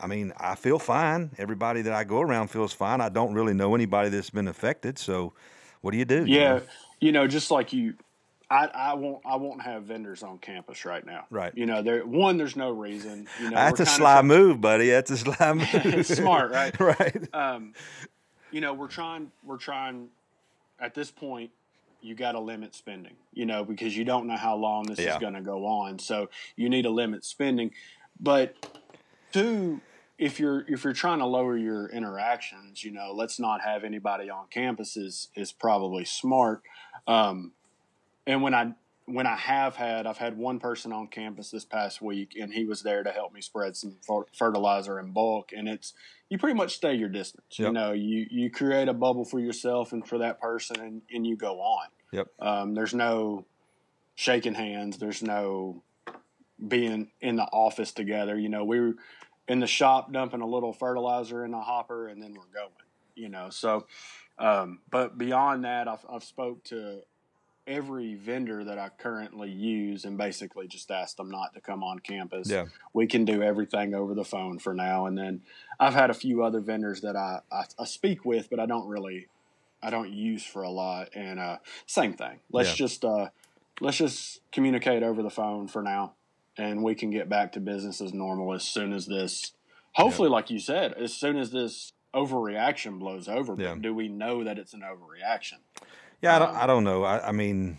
I 0.00 0.07
mean, 0.07 0.33
I 0.38 0.55
feel 0.55 0.79
fine. 0.79 1.31
Everybody 1.38 1.83
that 1.83 1.93
I 1.93 2.05
go 2.05 2.21
around 2.21 2.49
feels 2.49 2.73
fine. 2.73 3.00
I 3.00 3.09
don't 3.09 3.35
really 3.35 3.55
know 3.55 3.75
anybody 3.75 4.09
that's 4.09 4.31
been 4.31 4.49
affected. 4.49 4.99
So, 4.99 5.33
what 5.81 5.91
do 5.93 5.99
you 5.99 6.05
do? 6.05 6.25
you 6.25 6.38
Yeah, 6.38 6.55
know? 6.55 6.62
you 7.00 7.12
know, 7.12 7.26
just 7.26 7.50
like 7.50 7.73
you, 7.73 7.95
I, 8.50 8.67
I 8.67 8.95
won't 8.95 9.23
I 9.25 9.37
won't 9.37 9.62
have 9.62 9.85
vendors 9.85 10.23
on 10.23 10.38
campus 10.38 10.85
right 10.85 11.05
now. 11.05 11.26
Right. 11.31 11.52
You 11.57 11.67
know, 11.67 11.83
there 11.83 12.05
one 12.07 12.37
there's 12.37 12.57
no 12.57 12.71
reason. 12.71 13.26
You 13.41 13.50
know, 13.50 13.57
that's 13.57 13.81
a 13.81 13.87
sly 13.87 14.23
move, 14.23 14.61
buddy. 14.61 14.91
That's 14.91 15.11
a 15.11 15.17
sly 15.17 15.52
move. 15.55 15.69
It's 15.73 16.14
smart, 16.14 16.52
right? 16.52 16.79
right. 16.81 17.35
Um, 17.35 17.75
you 18.50 18.61
know, 18.61 18.75
we're 18.75 18.88
trying 18.88 19.33
we're 19.45 19.57
trying 19.57 20.09
at 20.79 20.95
this 20.95 21.11
point 21.11 21.50
you 22.02 22.14
got 22.14 22.32
to 22.32 22.40
limit 22.40 22.75
spending, 22.75 23.14
you 23.32 23.47
know, 23.47 23.64
because 23.64 23.97
you 23.97 24.04
don't 24.04 24.26
know 24.26 24.37
how 24.37 24.56
long 24.56 24.85
this 24.85 24.99
Yeah. 24.99 25.14
is 25.14 25.21
going 25.21 25.35
to 25.35 25.40
go 25.40 25.64
on. 25.66 25.99
So 25.99 26.28
you 26.56 26.68
need 26.68 26.82
to 26.82 26.90
limit 26.90 27.25
spending. 27.25 27.71
But 28.21 28.54
two, 29.32 29.80
if 30.18 30.38
you're 30.38 30.64
if 30.68 30.85
you're 30.85 30.92
trying 30.92 31.21
to 31.21 31.26
lower 31.26 31.56
your 31.56 31.88
interactions, 31.88 32.85
you 32.85 32.90
know, 32.90 33.12
let's 33.14 33.40
not 33.40 33.62
have 33.62 33.85
anybody 33.85 34.28
on 34.30 34.47
campus 34.50 34.97
is 34.97 35.28
is 35.35 35.52
probably 35.52 36.04
smart. 36.04 36.62
Um, 37.06 37.52
and 38.26 38.42
when 38.42 38.54
I 38.54 38.75
when 39.06 39.26
I 39.26 39.37
have 39.37 39.76
had, 39.76 40.06
I've 40.06 40.18
had 40.18 40.37
one 40.37 40.59
person 40.59 40.92
on 40.92 41.09
campus 41.09 41.50
this 41.50 41.64
past 41.64 42.00
week, 42.00 42.37
and 42.40 42.52
he 42.52 42.64
was 42.64 42.82
there 42.82 43.02
to 43.02 43.11
help 43.11 43.32
me 43.32 43.40
spread 43.40 43.76
some 43.76 43.97
fer- 44.06 44.26
fertilizer 44.37 45.00
in 45.00 45.12
bulk. 45.12 45.50
And 45.56 45.68
it's 45.68 45.92
you 46.28 46.38
pretty 46.38 46.56
much 46.56 46.75
stay 46.75 46.94
your 46.94 47.09
distance. 47.09 47.59
You 47.59 47.73
know, 47.73 47.92
you 47.92 48.26
you 48.30 48.50
create 48.50 48.88
a 48.88 48.94
bubble 48.94 49.25
for 49.25 49.40
yourself 49.40 49.92
and 49.92 50.06
for 50.06 50.18
that 50.18 50.40
person, 50.40 50.80
and, 50.80 51.02
and 51.12 51.26
you 51.26 51.37
go 51.37 51.61
on. 51.61 51.88
Yep. 52.12 52.28
Um, 52.40 52.75
there's 52.75 52.94
no 52.94 53.44
shaking 54.14 54.54
hands. 54.54 54.99
There's 54.99 55.23
no 55.23 55.82
being 56.68 57.11
in 57.21 57.37
the 57.37 57.44
office 57.44 57.92
together. 57.92 58.38
You 58.38 58.49
know, 58.49 58.64
we 58.64 58.80
were 58.80 58.94
in 59.49 59.59
the 59.59 59.66
shop 59.66 60.12
dumping 60.12 60.42
a 60.42 60.47
little 60.47 60.73
fertilizer 60.73 61.44
in 61.44 61.50
the 61.50 61.61
hopper, 61.61 62.09
and 62.09 62.23
then 62.23 62.35
we're 62.35 62.61
going. 62.61 62.71
You 63.14 63.28
know, 63.28 63.50
so 63.50 63.87
um, 64.38 64.80
but 64.90 65.18
beyond 65.18 65.64
that, 65.64 65.88
I've, 65.88 66.04
I've 66.11 66.25
spoke 66.25 66.64
to 66.64 67.02
every 67.66 68.14
vendor 68.14 68.64
that 68.64 68.78
I 68.78 68.88
currently 68.88 69.50
use 69.50 70.04
and 70.04 70.19
basically 70.19 70.66
just 70.66 70.90
ask 70.90 71.16
them 71.16 71.31
not 71.31 71.54
to 71.54 71.61
come 71.61 71.85
on 71.85 72.00
campus. 72.00 72.50
Yeah. 72.50 72.66
We 72.92 73.07
can 73.07 73.25
do 73.25 73.42
everything 73.42 73.95
over 73.95 74.14
the 74.14 74.25
phone 74.25 74.59
for 74.59 74.75
now. 74.75 75.07
And 75.07 75.16
then 75.16 75.42
I've 75.78 75.95
had 75.95 76.11
a 76.11 76.14
few 76.14 76.42
other 76.42 76.61
vendors 76.61 77.02
that 77.02 77.14
I, 77.14 77.40
I, 77.52 77.64
I 77.78 77.85
speak 77.85 78.25
with, 78.25 78.50
but 78.50 78.59
I 78.59 78.66
don't 78.66 78.88
really, 78.88 79.28
I 79.83 79.90
don't 79.90 80.11
use 80.12 80.45
for 80.45 80.62
a 80.62 80.71
lot. 80.71 81.11
And 81.14 81.38
uh, 81.38 81.59
same 81.87 82.14
thing. 82.14 82.40
Let's 82.50 82.71
Yeah. 82.71 82.75
just, 82.87 83.04
uh, 83.04 83.28
let's 83.81 83.99
just 83.99 84.40
communicate 84.50 85.02
over 85.04 85.23
the 85.23 85.31
phone 85.31 85.69
for 85.69 85.83
now 85.83 86.14
and 86.59 86.83
we 86.83 86.95
can 86.95 87.11
get 87.11 87.28
back 87.28 87.52
to 87.52 87.61
business 87.61 88.00
as 88.00 88.12
normal 88.12 88.52
as 88.52 88.64
soon 88.64 88.92
as 88.92 89.07
this, 89.07 89.52
hopefully, 89.92 90.28
like 90.28 90.50
you 90.50 90.59
said, 90.59 90.95
as 90.95 91.14
soon 91.14 91.38
as 91.38 91.52
this 91.52 91.92
overreaction 92.12 92.99
blows 92.99 93.28
over. 93.28 93.54
Yeah. 93.57 93.71
But 93.75 93.83
do 93.83 93.95
we 93.95 94.09
know 94.09 94.42
that 94.42 94.59
it's 94.59 94.75
an 94.75 94.83
overreaction? 94.83 95.59
Yeah, 96.23 96.37
I 96.37 96.38
don't, 96.38 96.50
Um, 96.50 96.57
I 96.57 96.67
don't 96.67 96.85
know. 96.85 97.05
I, 97.05 97.29
I 97.29 97.33
mean, 97.33 97.79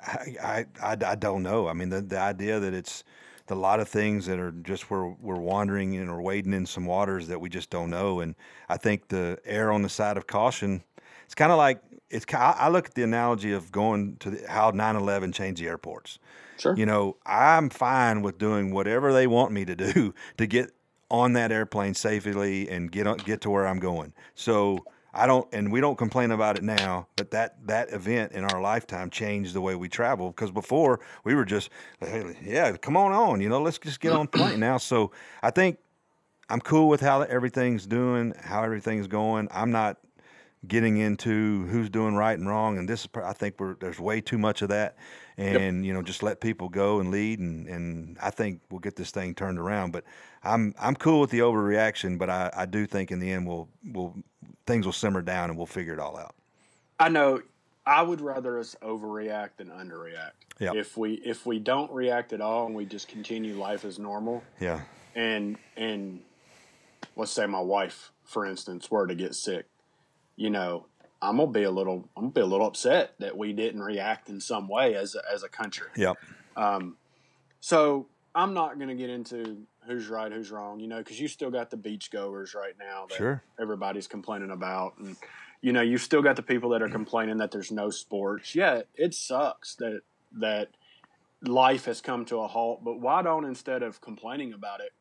I, 0.00 0.36
I, 0.42 0.66
I, 0.82 0.96
I 1.06 1.14
don't 1.14 1.42
know. 1.42 1.68
I 1.68 1.72
mean, 1.72 1.90
the, 1.90 2.02
the 2.02 2.18
idea 2.18 2.60
that 2.60 2.74
it's 2.74 3.04
a 3.48 3.54
lot 3.54 3.80
of 3.80 3.88
things 3.88 4.26
that 4.26 4.38
are 4.38 4.50
just 4.50 4.90
where 4.90 5.06
we're 5.20 5.38
wandering 5.40 5.96
and 5.96 6.08
or 6.08 6.22
wading 6.22 6.54
in 6.54 6.66
some 6.66 6.86
waters 6.86 7.28
that 7.28 7.40
we 7.40 7.50
just 7.50 7.70
don't 7.70 7.90
know. 7.90 8.20
And 8.20 8.34
I 8.68 8.78
think 8.78 9.08
the 9.08 9.38
air 9.44 9.70
on 9.70 9.82
the 9.82 9.90
side 9.90 10.16
of 10.16 10.26
caution, 10.26 10.82
it's 11.26 11.34
kind 11.34 11.52
of 11.52 11.58
like 11.58 11.82
it's. 12.10 12.24
I 12.32 12.56
I 12.58 12.68
look 12.70 12.86
at 12.86 12.94
the 12.94 13.02
analogy 13.02 13.52
of 13.52 13.70
going 13.70 14.16
to 14.20 14.30
the, 14.30 14.50
how 14.50 14.70
9/11 14.70 15.34
changed 15.34 15.60
the 15.60 15.68
airports. 15.68 16.18
Sure. 16.58 16.74
You 16.76 16.86
know, 16.86 17.16
I'm 17.26 17.68
fine 17.70 18.22
with 18.22 18.38
doing 18.38 18.72
whatever 18.72 19.12
they 19.12 19.26
want 19.26 19.52
me 19.52 19.64
to 19.66 19.76
do 19.76 20.14
to 20.38 20.46
get 20.46 20.70
on 21.10 21.34
that 21.34 21.52
airplane 21.52 21.94
safely 21.94 22.70
and 22.70 22.90
get 22.90 23.06
on, 23.06 23.18
get 23.18 23.42
to 23.42 23.50
where 23.50 23.66
I'm 23.66 23.78
going. 23.80 24.14
So 24.34 24.86
I 25.14 25.26
don't, 25.26 25.46
and 25.52 25.70
we 25.70 25.80
don't 25.80 25.96
complain 25.98 26.30
about 26.30 26.56
it 26.56 26.62
now, 26.62 27.06
but 27.16 27.30
that 27.32 27.66
that 27.66 27.92
event 27.92 28.32
in 28.32 28.44
our 28.44 28.60
lifetime 28.62 29.10
changed 29.10 29.52
the 29.52 29.60
way 29.60 29.74
we 29.74 29.88
travel. 29.88 30.30
Because 30.30 30.50
before 30.50 31.00
we 31.24 31.34
were 31.34 31.44
just, 31.44 31.68
hey, 32.00 32.36
yeah, 32.42 32.76
come 32.78 32.96
on 32.96 33.12
on, 33.12 33.40
you 33.40 33.48
know, 33.48 33.60
let's 33.60 33.78
just 33.78 34.00
get 34.00 34.12
on 34.12 34.26
plane 34.26 34.60
now. 34.60 34.78
So 34.78 35.12
I 35.42 35.50
think 35.50 35.78
I'm 36.48 36.60
cool 36.60 36.88
with 36.88 37.00
how 37.00 37.22
everything's 37.22 37.86
doing, 37.86 38.34
how 38.40 38.62
everything's 38.62 39.06
going. 39.06 39.48
I'm 39.50 39.70
not 39.70 39.98
getting 40.66 40.96
into 40.96 41.66
who's 41.66 41.90
doing 41.90 42.14
right 42.14 42.38
and 42.38 42.48
wrong, 42.48 42.78
and 42.78 42.88
this 42.88 43.00
is, 43.00 43.08
I 43.22 43.32
think 43.32 43.58
we're 43.58 43.74
there's 43.74 43.98
way 43.98 44.20
too 44.20 44.38
much 44.38 44.62
of 44.62 44.68
that, 44.68 44.96
and 45.36 45.84
you 45.86 45.92
know, 45.92 46.02
just 46.02 46.22
let 46.22 46.40
people 46.40 46.68
go 46.68 47.00
and 47.00 47.10
lead, 47.10 47.38
and 47.38 47.66
and 47.66 48.18
I 48.22 48.30
think 48.30 48.60
we'll 48.70 48.80
get 48.80 48.96
this 48.96 49.10
thing 49.10 49.34
turned 49.34 49.58
around. 49.58 49.92
But 49.92 50.04
I'm 50.42 50.74
I'm 50.80 50.94
cool 50.94 51.20
with 51.20 51.30
the 51.30 51.40
overreaction, 51.40 52.18
but 52.18 52.30
I, 52.30 52.50
I 52.56 52.66
do 52.66 52.86
think 52.86 53.10
in 53.10 53.18
the 53.18 53.30
end 53.30 53.46
we'll 53.46 53.68
we'll 53.84 54.14
things 54.66 54.86
will 54.86 54.92
simmer 54.92 55.22
down 55.22 55.50
and 55.50 55.56
we'll 55.56 55.66
figure 55.66 55.92
it 55.92 55.98
all 55.98 56.16
out. 56.16 56.34
I 56.98 57.08
know. 57.08 57.42
I 57.84 58.02
would 58.02 58.20
rather 58.20 58.60
us 58.60 58.76
overreact 58.80 59.56
than 59.56 59.68
underreact. 59.68 60.32
Yep. 60.60 60.76
If 60.76 60.96
we 60.96 61.14
if 61.14 61.46
we 61.46 61.58
don't 61.58 61.90
react 61.90 62.32
at 62.32 62.40
all 62.40 62.66
and 62.66 62.74
we 62.74 62.84
just 62.84 63.08
continue 63.08 63.54
life 63.54 63.84
as 63.84 63.98
normal, 63.98 64.44
Yeah, 64.60 64.82
and 65.16 65.56
and 65.76 66.20
let's 67.16 67.32
say 67.32 67.46
my 67.46 67.60
wife, 67.60 68.12
for 68.24 68.46
instance, 68.46 68.90
were 68.90 69.06
to 69.06 69.16
get 69.16 69.34
sick, 69.34 69.66
you 70.36 70.50
know, 70.50 70.86
I'm 71.22 71.36
gonna 71.36 71.50
be 71.50 71.62
a 71.62 71.70
little 71.70 72.08
I'm 72.16 72.24
gonna 72.24 72.32
be 72.32 72.40
a 72.40 72.46
little 72.46 72.66
upset 72.66 73.14
that 73.20 73.38
we 73.38 73.52
didn't 73.52 73.82
react 73.82 74.28
in 74.28 74.40
some 74.40 74.68
way 74.68 74.96
as 74.96 75.14
a, 75.14 75.22
as 75.32 75.44
a 75.44 75.48
country. 75.48 75.86
yep, 75.96 76.16
Um, 76.56 76.96
so 77.60 78.08
I'm 78.34 78.52
not 78.52 78.78
gonna 78.78 78.96
get 78.96 79.08
into 79.08 79.62
who's 79.86 80.08
right, 80.08 80.32
who's 80.32 80.50
wrong, 80.50 80.80
you 80.80 80.88
know, 80.88 80.98
because 80.98 81.20
you 81.20 81.28
still 81.28 81.50
got 81.50 81.70
the 81.70 81.76
beachgoers 81.76 82.54
right 82.54 82.74
now 82.78 83.06
that 83.08 83.16
sure, 83.16 83.42
everybody's 83.60 84.08
complaining 84.08 84.50
about 84.50 84.98
and 84.98 85.16
you 85.60 85.72
know 85.72 85.80
you've 85.80 86.02
still 86.02 86.22
got 86.22 86.34
the 86.34 86.42
people 86.42 86.70
that 86.70 86.82
are 86.82 86.88
complaining 86.88 87.38
that 87.38 87.52
there's 87.52 87.70
no 87.70 87.88
sports. 87.90 88.54
Yeah 88.54 88.82
it 88.96 89.14
sucks 89.14 89.76
that 89.76 90.00
that 90.32 90.70
life 91.42 91.84
has 91.84 92.00
come 92.00 92.24
to 92.24 92.38
a 92.38 92.48
halt 92.48 92.82
but 92.84 93.00
why 93.00 93.22
don't 93.22 93.44
instead 93.44 93.82
of 93.82 94.00
complaining 94.00 94.52
about 94.52 94.80
it 94.80 94.92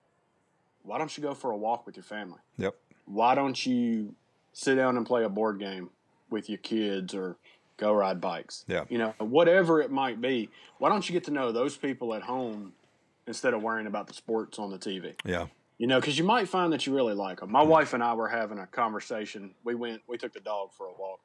why 0.83 0.97
don't 0.97 1.15
you 1.15 1.21
go 1.23 1.33
for 1.33 1.51
a 1.51 1.57
walk 1.57 1.85
with 1.85 1.95
your 1.95 2.03
family? 2.03 2.39
Yep, 2.57 2.75
why 3.05 3.35
don't 3.35 3.65
you 3.65 4.15
sit 4.53 4.75
down 4.75 4.97
and 4.97 5.05
play 5.05 5.23
a 5.23 5.29
board 5.29 5.59
game 5.59 5.89
with 6.31 6.49
your 6.49 6.57
kids 6.59 7.13
or 7.13 7.37
go 7.77 7.93
ride 7.93 8.21
bikes 8.21 8.63
Yeah. 8.67 8.85
you 8.89 8.97
know 8.97 9.13
whatever 9.19 9.81
it 9.81 9.91
might 9.91 10.21
be 10.21 10.49
why 10.79 10.89
don't 10.89 11.07
you 11.07 11.13
get 11.13 11.23
to 11.25 11.31
know 11.31 11.51
those 11.51 11.75
people 11.77 12.13
at 12.13 12.21
home 12.23 12.73
instead 13.27 13.53
of 13.53 13.61
worrying 13.61 13.87
about 13.87 14.07
the 14.07 14.13
sports 14.13 14.57
on 14.59 14.71
the 14.71 14.77
tv 14.79 15.13
yeah, 15.25 15.47
you 15.77 15.87
know, 15.87 15.99
because 15.99 16.15
you 16.17 16.23
might 16.23 16.47
find 16.47 16.71
that 16.73 16.85
you 16.85 16.93
really 16.95 17.15
like 17.15 17.39
them. 17.39 17.51
My 17.51 17.63
wife 17.63 17.93
and 17.95 18.03
I 18.03 18.13
were 18.13 18.27
having 18.27 18.59
a 18.59 18.67
conversation. 18.67 19.55
We 19.63 19.73
went, 19.73 20.01
we 20.07 20.15
took 20.15 20.31
the 20.31 20.39
dog 20.39 20.73
for 20.77 20.85
a 20.85 20.91
walk, 20.93 21.21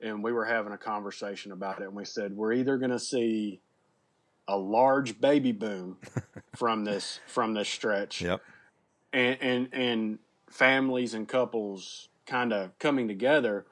and 0.00 0.22
we 0.22 0.32
were 0.32 0.44
having 0.44 0.72
a 0.72 0.78
conversation 0.78 1.50
about 1.50 1.80
it. 1.80 1.86
And 1.86 1.96
we 1.96 2.04
said 2.04 2.36
we're 2.36 2.52
either 2.52 2.76
going 2.78 2.92
to 2.92 2.98
see 3.00 3.60
a 4.46 4.56
large 4.56 5.20
baby 5.20 5.50
boom 5.50 5.96
from 6.56 6.84
this 6.84 7.18
from 7.26 7.54
this 7.54 7.68
stretch, 7.68 8.20
yep, 8.22 8.40
and 9.12 9.36
and 9.40 9.68
and 9.72 10.18
families 10.48 11.14
and 11.14 11.26
couples 11.26 12.08
kind 12.24 12.52
of 12.52 12.78
coming 12.78 13.08
together, 13.08 13.66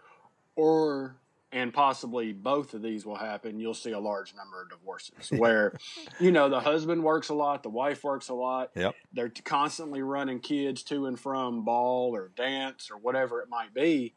or 0.57 1.17
and 1.53 1.73
possibly 1.73 2.33
both 2.33 2.75
of 2.75 2.83
these 2.83 3.07
will 3.07 3.15
happen. 3.17 3.61
You'll 3.61 3.73
see 3.73 3.93
a 3.93 4.01
large 4.01 4.35
number 4.35 4.63
of 4.63 4.69
divorces 4.71 5.31
where, 5.31 5.73
you 6.19 6.33
know, 6.33 6.49
the 6.49 6.61
husband 6.61 7.03
works 7.05 7.29
a 7.29 7.35
lot, 7.35 7.63
the 7.63 7.69
wife 7.71 8.03
works 8.03 8.29
a 8.29 8.35
lot, 8.35 8.73
yep, 8.75 8.95
they're 9.13 9.33
constantly 9.45 10.03
running 10.03 10.41
kids 10.41 10.83
to 10.85 11.07
and 11.07 11.19
from 11.19 11.65
ball 11.65 12.15
or 12.17 12.33
dance 12.37 12.91
or 12.91 12.99
whatever 12.99 13.41
it 13.41 13.49
might 13.49 13.73
be. 13.73 14.15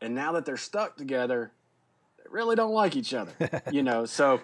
And 0.00 0.14
now 0.14 0.32
that 0.32 0.44
they're 0.46 0.56
stuck 0.56 0.96
together, 0.96 1.52
they 2.16 2.24
really 2.30 2.56
don't 2.56 2.72
like 2.72 2.96
each 2.96 3.12
other, 3.14 3.32
you 3.70 3.82
know. 3.88 4.04
So 4.06 4.40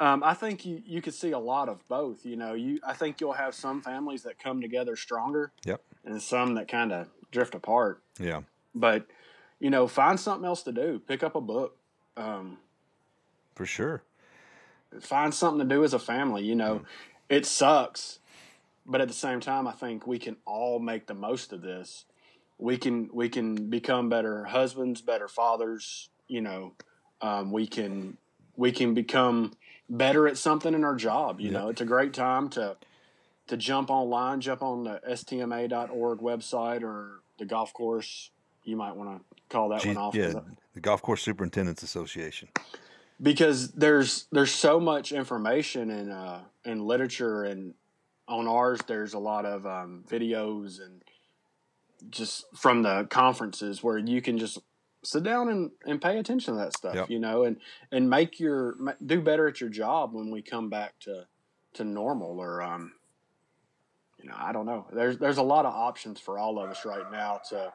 um, 0.00 0.22
I 0.24 0.34
think 0.34 0.64
you, 0.64 0.80
you 0.86 1.02
could 1.02 1.14
see 1.14 1.32
a 1.32 1.38
lot 1.38 1.68
of 1.68 1.86
both. 1.88 2.24
You 2.24 2.36
know, 2.36 2.54
you 2.54 2.78
I 2.86 2.92
think 2.94 3.20
you'll 3.20 3.32
have 3.34 3.54
some 3.54 3.82
families 3.82 4.22
that 4.22 4.38
come 4.38 4.60
together 4.62 4.94
stronger, 4.96 5.52
Yep. 5.66 5.82
and 6.04 6.22
some 6.22 6.54
that 6.54 6.68
kind 6.68 6.92
of 6.92 7.08
drift 7.32 7.54
apart. 7.54 8.02
yeah, 8.18 8.42
But 8.74 9.06
you 9.62 9.70
know, 9.70 9.86
find 9.86 10.18
something 10.18 10.44
else 10.44 10.64
to 10.64 10.72
do. 10.72 11.00
Pick 11.06 11.22
up 11.22 11.36
a 11.36 11.40
book. 11.40 11.76
Um, 12.16 12.58
for 13.54 13.64
sure. 13.64 14.02
find 15.00 15.32
something 15.32 15.66
to 15.66 15.74
do 15.74 15.84
as 15.84 15.94
a 15.94 16.00
family. 16.00 16.42
You 16.44 16.56
know, 16.56 16.82
it 17.28 17.46
sucks, 17.46 18.18
but 18.84 19.00
at 19.00 19.06
the 19.06 19.14
same 19.14 19.38
time, 19.38 19.68
I 19.68 19.72
think 19.72 20.04
we 20.04 20.18
can 20.18 20.36
all 20.44 20.80
make 20.80 21.06
the 21.06 21.14
most 21.14 21.52
of 21.52 21.62
this. 21.62 22.06
We 22.58 22.76
can 22.76 23.08
we 23.12 23.28
can 23.28 23.70
become 23.70 24.08
better 24.08 24.44
husbands, 24.46 25.00
better 25.00 25.28
fathers. 25.28 26.10
You 26.26 26.40
know, 26.40 26.72
um, 27.20 27.52
we 27.52 27.68
can 27.68 28.18
we 28.56 28.72
can 28.72 28.94
become 28.94 29.52
better 29.88 30.26
at 30.26 30.38
something 30.38 30.74
in 30.74 30.82
our 30.82 30.96
job. 30.96 31.40
You 31.40 31.52
Yeah. 31.52 31.60
know, 31.60 31.68
it's 31.68 31.80
a 31.80 31.86
great 31.86 32.12
time 32.14 32.48
to 32.50 32.76
to 33.46 33.56
jump 33.56 33.90
online, 33.90 34.40
jump 34.40 34.60
on 34.62 34.82
the 34.84 35.00
stma.org 35.08 36.18
website 36.18 36.82
or 36.82 37.20
the 37.38 37.44
golf 37.44 37.72
course. 37.72 38.30
You 38.64 38.76
might 38.76 38.96
want 38.96 39.18
to 39.18 39.41
call 39.52 39.68
that 39.68 39.82
Gee, 39.82 39.88
one 39.88 39.96
off. 39.98 40.14
yeah, 40.14 40.32
the 40.74 40.80
Golf 40.80 41.02
Course 41.02 41.22
Superintendents 41.22 41.82
Association. 41.82 42.48
because 43.20 43.70
there's 43.72 44.26
there's 44.32 44.50
so 44.52 44.80
much 44.80 45.12
information 45.12 45.90
in 45.90 46.10
uh, 46.10 46.40
and 46.64 46.84
literature 46.86 47.44
and 47.44 47.74
on 48.28 48.48
ours 48.48 48.80
there's 48.86 49.14
a 49.14 49.18
lot 49.18 49.44
of 49.44 49.66
um, 49.66 50.04
videos 50.08 50.80
and 50.80 51.02
just 52.10 52.44
from 52.56 52.82
the 52.82 53.06
conferences 53.10 53.82
where 53.82 53.98
you 53.98 54.20
can 54.22 54.38
just 54.38 54.58
sit 55.04 55.22
down 55.22 55.48
and, 55.48 55.70
and 55.84 56.00
pay 56.00 56.18
attention 56.18 56.54
to 56.54 56.58
that 56.60 56.72
stuff 56.76 56.94
Yep. 56.94 57.10
you 57.10 57.18
know 57.18 57.44
and 57.44 57.56
and 57.90 58.08
make 58.08 58.40
your 58.40 58.76
do 59.04 59.20
better 59.20 59.46
at 59.48 59.60
your 59.60 59.70
job 59.70 60.14
when 60.14 60.30
we 60.30 60.42
come 60.42 60.70
back 60.70 60.94
to 61.00 61.26
to 61.74 61.84
normal 61.84 62.38
or 62.40 62.62
um 62.62 62.92
you 64.20 64.28
know 64.28 64.34
I 64.38 64.52
don't 64.52 64.66
know 64.66 64.86
there's 64.92 65.18
there's 65.18 65.38
a 65.38 65.42
lot 65.42 65.66
of 65.66 65.74
options 65.74 66.20
for 66.20 66.38
all 66.38 66.58
of 66.58 66.70
us 66.70 66.84
right 66.84 67.10
now 67.10 67.40
to 67.50 67.72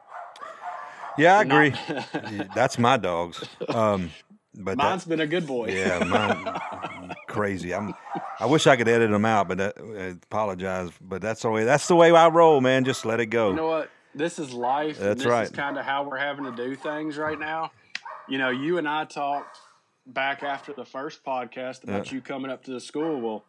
Yeah, 1.18 1.38
I 1.38 1.44
not- 1.44 1.66
agree. 1.66 2.46
That's 2.54 2.78
my 2.78 2.96
dogs. 2.96 3.44
Um, 3.68 4.10
but 4.54 4.76
Mine's 4.76 5.04
that, 5.04 5.10
been 5.10 5.20
a 5.20 5.26
good 5.26 5.46
boy. 5.46 5.66
yeah, 5.68 6.02
mine, 6.04 7.14
crazy. 7.28 7.72
I'm. 7.74 7.94
I 8.40 8.46
wish 8.46 8.66
I 8.66 8.76
could 8.76 8.88
edit 8.88 9.10
them 9.10 9.24
out, 9.24 9.46
but 9.48 9.58
that, 9.58 9.74
I 9.78 10.16
apologize. 10.24 10.90
But 11.00 11.22
that's 11.22 11.42
the 11.42 11.50
way. 11.50 11.64
That's 11.64 11.86
the 11.86 11.94
way 11.94 12.10
I 12.10 12.28
roll, 12.28 12.60
man. 12.60 12.84
Just 12.84 13.04
let 13.04 13.20
it 13.20 13.26
go. 13.26 13.50
You 13.50 13.56
know 13.56 13.66
what? 13.68 13.90
This 14.14 14.38
is 14.40 14.52
life. 14.52 14.98
and 14.98 15.10
That's 15.10 15.22
this 15.22 15.30
right. 15.30 15.44
is 15.44 15.50
kind 15.52 15.78
of 15.78 15.84
how 15.84 16.02
we're 16.02 16.16
having 16.18 16.44
to 16.44 16.52
do 16.52 16.74
things 16.74 17.16
right 17.18 17.38
now. 17.38 17.70
You 18.28 18.38
know, 18.38 18.50
you 18.50 18.78
and 18.78 18.88
I 18.88 19.04
talked 19.04 19.58
back 20.06 20.42
after 20.42 20.72
the 20.72 20.84
first 20.84 21.22
podcast 21.24 21.84
about 21.84 22.06
Yeah. 22.08 22.14
you 22.16 22.20
coming 22.20 22.50
up 22.50 22.64
to 22.64 22.72
the 22.72 22.80
school. 22.80 23.20
Well, 23.20 23.44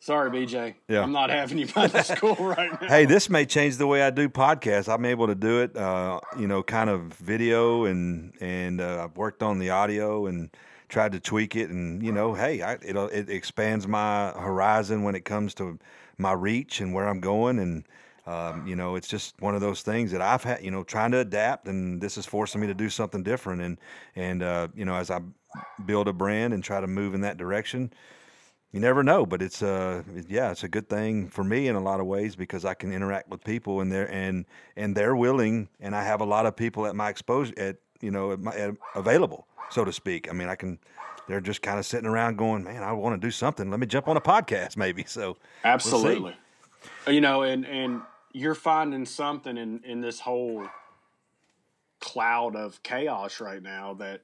sorry, 0.00 0.30
BJ. 0.30 0.74
Yeah. 0.88 1.02
I'm 1.02 1.12
not 1.12 1.30
having 1.30 1.58
you 1.58 1.68
by 1.68 1.86
the 1.86 2.02
school 2.02 2.34
right 2.40 2.80
now. 2.80 2.88
Hey, 2.88 3.04
this 3.04 3.30
may 3.30 3.46
change 3.46 3.76
the 3.76 3.86
way 3.86 4.02
I 4.02 4.10
do 4.10 4.28
podcasts. 4.28 4.92
I'm 4.92 5.04
able 5.04 5.28
to 5.28 5.34
do 5.34 5.60
it, 5.60 5.76
uh, 5.76 6.20
you 6.38 6.48
know, 6.48 6.62
kind 6.62 6.90
of 6.90 7.12
video 7.14 7.84
and 7.84 8.32
and 8.40 8.80
uh, 8.80 9.04
I've 9.04 9.16
worked 9.16 9.42
on 9.42 9.58
the 9.58 9.70
audio 9.70 10.26
and 10.26 10.50
tried 10.88 11.12
to 11.12 11.20
tweak 11.20 11.54
it. 11.54 11.70
And 11.70 12.02
you 12.02 12.12
know, 12.12 12.34
hey, 12.34 12.62
I, 12.62 12.74
it 12.74 12.96
it 12.96 13.30
expands 13.30 13.86
my 13.86 14.30
horizon 14.30 15.04
when 15.04 15.14
it 15.14 15.24
comes 15.24 15.54
to 15.54 15.78
my 16.18 16.32
reach 16.32 16.80
and 16.80 16.92
where 16.92 17.06
I'm 17.06 17.20
going. 17.20 17.58
And 17.58 17.84
um, 18.26 18.66
you 18.66 18.76
know, 18.76 18.96
it's 18.96 19.08
just 19.08 19.40
one 19.40 19.54
of 19.54 19.60
those 19.60 19.82
things 19.82 20.12
that 20.12 20.20
I've 20.20 20.42
had, 20.42 20.62
you 20.62 20.70
know, 20.70 20.82
trying 20.82 21.12
to 21.12 21.18
adapt. 21.18 21.68
And 21.68 22.00
this 22.00 22.18
is 22.18 22.26
forcing 22.26 22.60
me 22.60 22.66
to 22.66 22.74
do 22.74 22.90
something 22.90 23.22
different. 23.22 23.62
And 23.62 23.78
and 24.16 24.42
uh, 24.42 24.68
you 24.74 24.84
know, 24.84 24.94
as 24.94 25.10
I 25.10 25.20
build 25.84 26.08
a 26.08 26.12
brand 26.12 26.54
and 26.54 26.62
try 26.62 26.80
to 26.80 26.86
move 26.86 27.14
in 27.14 27.22
that 27.22 27.36
direction 27.36 27.92
you 28.72 28.80
never 28.80 29.02
know, 29.02 29.26
but 29.26 29.42
it's 29.42 29.62
uh, 29.62 30.02
a 30.16 30.22
yeah, 30.28 30.50
it's 30.52 30.62
a 30.62 30.68
good 30.68 30.88
thing 30.88 31.28
for 31.28 31.42
me 31.42 31.68
in 31.68 31.74
a 31.76 31.80
lot 31.80 32.00
of 32.00 32.06
ways 32.06 32.36
because 32.36 32.64
I 32.64 32.74
can 32.74 32.92
interact 32.92 33.28
with 33.28 33.42
people 33.42 33.80
and 33.80 33.90
they're 33.90 34.10
and 34.10 34.46
and 34.76 34.96
they're 34.96 35.16
willing 35.16 35.68
and 35.80 35.94
I 35.94 36.04
have 36.04 36.20
a 36.20 36.24
lot 36.24 36.46
of 36.46 36.54
people 36.56 36.86
at 36.86 36.94
my 36.94 37.08
exposure 37.08 37.54
at 37.56 37.76
you 38.00 38.10
know 38.10 38.32
at 38.32 38.40
my, 38.40 38.54
at, 38.54 38.74
available 38.94 39.46
so 39.70 39.84
to 39.84 39.92
speak. 39.92 40.28
I 40.28 40.32
mean, 40.32 40.48
I 40.48 40.54
can 40.54 40.78
they're 41.26 41.40
just 41.40 41.62
kind 41.62 41.78
of 41.78 41.86
sitting 41.86 42.06
around 42.06 42.36
going, 42.36 42.64
"Man, 42.64 42.82
I 42.82 42.92
want 42.92 43.20
to 43.20 43.26
do 43.26 43.30
something. 43.30 43.70
Let 43.70 43.80
me 43.80 43.86
jump 43.86 44.08
on 44.08 44.16
a 44.16 44.20
podcast 44.20 44.76
maybe." 44.76 45.04
So 45.08 45.36
Absolutely. 45.64 46.36
You 47.08 47.20
know, 47.20 47.42
and 47.42 47.66
and 47.66 48.02
you're 48.32 48.54
finding 48.54 49.04
something 49.04 49.56
in 49.56 49.82
in 49.84 50.00
this 50.00 50.20
whole 50.20 50.66
cloud 52.00 52.56
of 52.56 52.82
chaos 52.82 53.40
right 53.40 53.62
now 53.62 53.94
that 53.94 54.22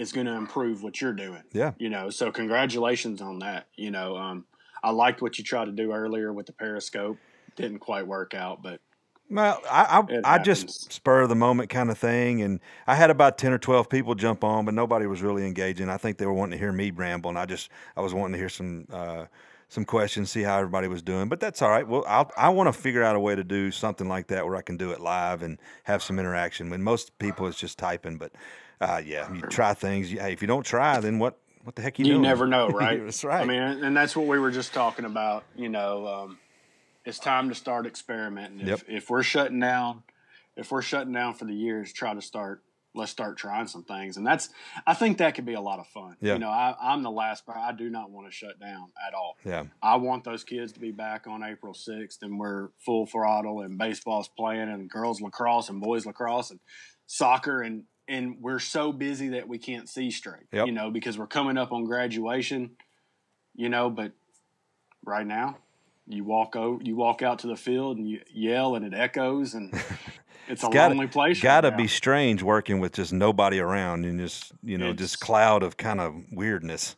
is 0.00 0.12
going 0.12 0.26
to 0.26 0.32
improve 0.32 0.82
what 0.82 0.98
you're 1.00 1.12
doing. 1.12 1.42
Yeah. 1.52 1.72
You 1.78 1.90
know, 1.90 2.08
so 2.08 2.32
congratulations 2.32 3.20
on 3.20 3.40
that. 3.40 3.66
You 3.76 3.90
know, 3.90 4.16
um, 4.16 4.46
I 4.82 4.90
liked 4.92 5.20
what 5.20 5.36
you 5.36 5.44
tried 5.44 5.66
to 5.66 5.72
do 5.72 5.92
earlier 5.92 6.32
with 6.32 6.46
the 6.46 6.54
Periscope. 6.54 7.18
Didn't 7.54 7.80
quite 7.80 8.06
work 8.06 8.32
out, 8.32 8.62
but 8.62 8.80
Well, 9.28 9.60
I 9.70 10.02
I, 10.24 10.36
I 10.36 10.38
just 10.38 10.90
spur 10.90 11.20
of 11.20 11.28
the 11.28 11.34
moment 11.34 11.68
kind 11.68 11.90
of 11.90 11.98
thing, 11.98 12.40
and 12.40 12.60
I 12.86 12.94
had 12.94 13.10
about 13.10 13.36
ten 13.36 13.52
or 13.52 13.58
twelve 13.58 13.90
people 13.90 14.14
jump 14.14 14.42
on, 14.42 14.64
but 14.64 14.72
nobody 14.72 15.06
was 15.06 15.20
really 15.20 15.44
engaging. 15.46 15.90
I 15.90 15.98
think 15.98 16.16
they 16.16 16.24
were 16.24 16.32
wanting 16.32 16.52
to 16.52 16.58
hear 16.58 16.72
me 16.72 16.90
ramble, 16.90 17.28
and 17.28 17.38
I 17.38 17.44
just 17.44 17.68
I 17.94 18.00
was 18.00 18.14
wanting 18.14 18.32
to 18.32 18.38
hear 18.38 18.48
some 18.48 18.86
uh, 18.90 19.26
some 19.68 19.84
questions, 19.84 20.30
see 20.30 20.42
how 20.42 20.56
everybody 20.58 20.88
was 20.88 21.02
doing. 21.02 21.28
But 21.28 21.40
that's 21.40 21.60
all 21.60 21.70
right. 21.70 21.86
Well, 21.86 22.04
I'll, 22.08 22.30
I 22.36 22.48
want 22.48 22.72
to 22.74 22.80
figure 22.80 23.02
out 23.02 23.16
a 23.16 23.20
way 23.20 23.34
to 23.34 23.44
do 23.44 23.70
something 23.70 24.08
like 24.08 24.28
that 24.28 24.46
where 24.46 24.56
I 24.56 24.62
can 24.62 24.78
do 24.78 24.92
it 24.92 25.00
live 25.00 25.42
and 25.42 25.58
have 25.84 26.02
some 26.02 26.18
interaction. 26.18 26.70
When 26.70 26.82
most 26.82 27.18
people 27.18 27.46
it's 27.46 27.58
just 27.58 27.78
typing, 27.78 28.16
but 28.16 28.32
uh, 28.80 29.00
yeah, 29.04 29.32
you 29.32 29.40
try 29.42 29.74
things. 29.74 30.10
Hey, 30.10 30.32
if 30.32 30.40
you 30.42 30.48
don't 30.48 30.64
try, 30.64 31.00
then 31.00 31.18
what 31.18 31.38
what 31.64 31.76
the 31.76 31.82
heck 31.82 31.98
you 31.98 32.04
you 32.06 32.12
doing? 32.12 32.22
never 32.22 32.46
know, 32.46 32.68
right? 32.70 33.02
that's 33.04 33.22
right. 33.24 33.42
I 33.42 33.44
mean, 33.44 33.60
and 33.60 33.96
that's 33.96 34.16
what 34.16 34.26
we 34.26 34.38
were 34.38 34.50
just 34.50 34.72
talking 34.72 35.04
about. 35.04 35.44
You 35.56 35.68
know, 35.68 36.06
um, 36.06 36.38
it's 37.04 37.18
time 37.18 37.48
to 37.50 37.54
start 37.54 37.86
experimenting. 37.86 38.60
If, 38.60 38.66
Yep. 38.68 38.80
if 38.88 39.10
we're 39.10 39.22
shutting 39.22 39.60
down, 39.60 40.02
if 40.56 40.70
we're 40.72 40.82
shutting 40.82 41.12
down 41.12 41.34
for 41.34 41.44
the 41.44 41.54
years, 41.54 41.92
try 41.92 42.14
to 42.14 42.22
start. 42.22 42.62
Let's 42.92 43.12
start 43.12 43.36
trying 43.36 43.68
some 43.68 43.84
things, 43.84 44.16
and 44.16 44.26
that's. 44.26 44.48
I 44.84 44.94
think 44.94 45.18
that 45.18 45.36
could 45.36 45.46
be 45.46 45.54
a 45.54 45.60
lot 45.60 45.78
of 45.78 45.86
fun. 45.86 46.16
Yeah. 46.20 46.32
You 46.32 46.38
know, 46.40 46.48
I, 46.48 46.74
I'm 46.80 47.04
the 47.04 47.10
last. 47.10 47.44
I 47.48 47.70
do 47.70 47.88
not 47.88 48.10
want 48.10 48.26
to 48.26 48.32
shut 48.32 48.58
down 48.58 48.88
at 49.06 49.14
all. 49.14 49.36
yeah, 49.44 49.64
I 49.80 49.94
want 49.96 50.24
those 50.24 50.42
kids 50.42 50.72
to 50.72 50.80
be 50.80 50.90
back 50.90 51.28
on 51.28 51.44
April 51.44 51.72
6th 51.72 52.20
and 52.22 52.36
we're 52.36 52.70
full 52.84 53.06
throttle 53.06 53.60
and 53.60 53.78
baseball's 53.78 54.26
playing 54.26 54.68
and 54.68 54.90
girls 54.90 55.20
lacrosse 55.20 55.68
and 55.68 55.80
boys 55.80 56.04
lacrosse 56.04 56.50
and 56.50 56.58
soccer 57.06 57.60
and 57.62 57.84
and 58.10 58.36
we're 58.40 58.58
so 58.58 58.92
busy 58.92 59.28
that 59.30 59.48
we 59.48 59.58
can't 59.58 59.88
see 59.88 60.10
straight. 60.10 60.46
Yep. 60.52 60.66
You 60.66 60.72
know, 60.72 60.90
because 60.90 61.16
we're 61.16 61.26
coming 61.26 61.56
up 61.56 61.72
on 61.72 61.84
graduation, 61.84 62.72
you 63.54 63.68
know, 63.68 63.88
but 63.88 64.12
right 65.04 65.26
now 65.26 65.56
you 66.06 66.24
walk 66.24 66.54
out 66.56 66.84
you 66.84 66.96
walk 66.96 67.22
out 67.22 67.38
to 67.40 67.46
the 67.46 67.56
field 67.56 67.96
and 67.96 68.08
you 68.08 68.20
yell 68.32 68.74
and 68.74 68.84
it 68.84 68.92
echoes 68.94 69.54
and 69.54 69.72
it's 70.48 70.62
a 70.64 70.68
gotta- 70.68 70.94
lonely 70.94 71.06
place. 71.06 71.40
Gotta 71.40 71.70
now. 71.70 71.76
be 71.76 71.86
strange 71.86 72.42
working 72.42 72.80
with 72.80 72.92
just 72.92 73.12
nobody 73.12 73.58
around 73.60 74.04
and 74.04 74.18
just 74.18 74.52
you 74.62 74.76
know 74.76 74.90
It's- 74.90 74.98
just 74.98 75.20
cloud 75.20 75.62
of 75.62 75.76
kind 75.76 76.00
of 76.00 76.14
weirdness. 76.32 76.96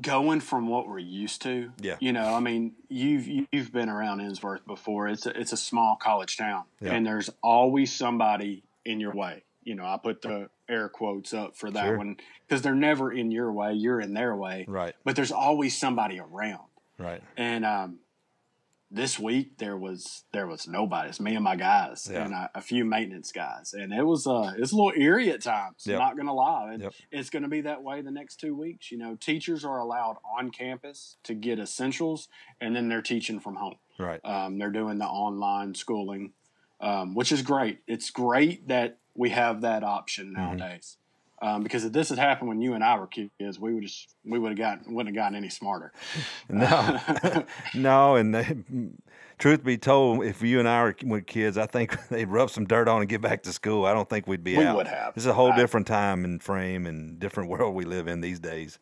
going 0.00 0.40
from 0.40 0.68
what 0.68 0.86
we're 0.88 0.98
used 0.98 1.42
to. 1.42 1.70
Yeah. 1.80 1.96
You 2.00 2.12
know, 2.12 2.34
I 2.34 2.40
mean, 2.40 2.72
you've 2.88 3.26
you've 3.52 3.72
been 3.72 3.88
around 3.88 4.20
Ensworth 4.20 4.64
before. 4.66 5.08
It's 5.08 5.26
a, 5.26 5.30
it's 5.40 5.52
a 5.52 5.56
small 5.56 5.96
college 5.96 6.36
town, 6.36 6.64
Yeah. 6.80 6.92
and 6.94 7.04
there's 7.06 7.30
always 7.42 7.92
somebody 7.92 8.62
in 8.84 9.00
your 9.00 9.12
way. 9.14 9.42
You 9.68 9.74
know, 9.74 9.84
I 9.84 9.98
put 10.02 10.22
the 10.22 10.48
air 10.68 10.88
quotes 10.88 11.34
up 11.34 11.56
for 11.56 11.70
that 11.70 11.84
Sure. 11.84 11.98
one 11.98 12.16
because 12.46 12.62
they're 12.62 12.74
never 12.74 13.12
in 13.12 13.30
your 13.30 13.52
way. 13.52 13.74
You're 13.74 14.00
in 14.00 14.14
their 14.14 14.34
way, 14.34 14.64
Right, 14.66 14.94
but 15.04 15.14
there's 15.14 15.30
always 15.32 15.76
somebody 15.78 16.18
around. 16.18 16.68
right. 16.98 17.22
And 17.36 17.64
um, 17.66 17.98
this 18.90 19.18
week 19.18 19.58
there 19.58 19.76
was 19.76 20.24
there 20.32 20.46
was 20.46 20.66
nobody. 20.66 21.10
It's 21.10 21.20
me 21.20 21.34
and 21.34 21.44
my 21.44 21.56
guys 21.56 22.08
Yeah. 22.10 22.24
and 22.24 22.32
a, 22.32 22.50
a 22.54 22.60
few 22.62 22.86
maintenance 22.86 23.30
guys, 23.30 23.74
and 23.74 23.92
it 23.92 24.02
was 24.02 24.26
uh 24.26 24.54
it's 24.56 24.72
a 24.72 24.76
little 24.76 24.98
eerie 24.98 25.30
at 25.30 25.42
times. 25.42 25.84
Yep. 25.86 25.98
Not 25.98 26.16
gonna 26.16 26.32
lie, 26.32 26.72
and 26.72 26.82
Yep. 26.84 26.92
it's 27.10 27.28
gonna 27.28 27.48
be 27.48 27.60
that 27.60 27.82
way 27.82 28.00
the 28.00 28.10
next 28.10 28.36
two 28.40 28.54
weeks. 28.56 28.90
You 28.90 28.96
know, 28.96 29.14
teachers 29.16 29.62
are 29.66 29.78
allowed 29.78 30.16
on 30.38 30.50
campus 30.50 31.18
to 31.24 31.34
get 31.34 31.58
essentials, 31.58 32.28
and 32.62 32.74
then 32.74 32.88
they're 32.88 33.02
teaching 33.02 33.38
from 33.40 33.56
home. 33.56 33.76
Right. 33.98 34.24
Um, 34.24 34.56
they're 34.56 34.70
doing 34.70 34.96
the 34.96 35.06
online 35.06 35.74
schooling, 35.74 36.32
um, 36.80 37.14
which 37.14 37.30
is 37.30 37.42
great. 37.42 37.80
It's 37.86 38.08
great 38.10 38.68
that 38.68 38.96
we 39.18 39.28
have 39.30 39.60
that 39.62 39.82
option 39.84 40.28
Mm-hmm. 40.28 40.56
nowadays. 40.56 40.96
Um, 41.40 41.62
because 41.62 41.84
if 41.84 41.92
this 41.92 42.08
had 42.08 42.18
happened 42.18 42.48
when 42.48 42.60
you 42.60 42.74
and 42.74 42.82
I 42.82 42.98
were 42.98 43.06
kids, 43.06 43.60
we 43.60 43.72
would 43.72 43.84
just 43.84 44.12
we 44.24 44.38
would 44.40 44.48
have 44.50 44.58
gotten 44.58 44.92
wouldn't 44.94 45.14
have 45.14 45.22
gotten 45.22 45.36
any 45.36 45.50
smarter. 45.50 45.92
No, 46.48 46.98
no, 47.74 48.16
and 48.16 48.34
they, 48.34 48.56
truth 49.38 49.62
be 49.62 49.78
told, 49.78 50.24
if 50.24 50.42
you 50.42 50.58
and 50.58 50.68
I 50.68 50.82
were 50.82 50.96
were 51.04 51.20
kids, 51.20 51.56
I 51.56 51.66
think 51.66 51.96
they'd 52.08 52.28
rub 52.28 52.50
some 52.50 52.64
dirt 52.66 52.88
on 52.88 53.02
and 53.02 53.08
get 53.08 53.20
back 53.20 53.44
to 53.44 53.52
school. 53.52 53.84
I 53.86 53.94
don't 53.94 54.08
think 54.10 54.26
we'd 54.26 54.42
be 54.42 54.56
We 54.56 54.64
out. 54.64 54.76
would 54.78 54.88
have. 54.88 55.14
This 55.14 55.22
is 55.24 55.28
a 55.28 55.34
whole 55.34 55.52
I- 55.52 55.56
different 55.56 55.86
time 55.86 56.24
and 56.24 56.42
frame 56.42 56.86
and 56.86 57.20
different 57.20 57.50
world 57.50 57.72
we 57.74 57.84
live 57.84 58.08
in 58.08 58.20
these 58.20 58.40
days. 58.40 58.80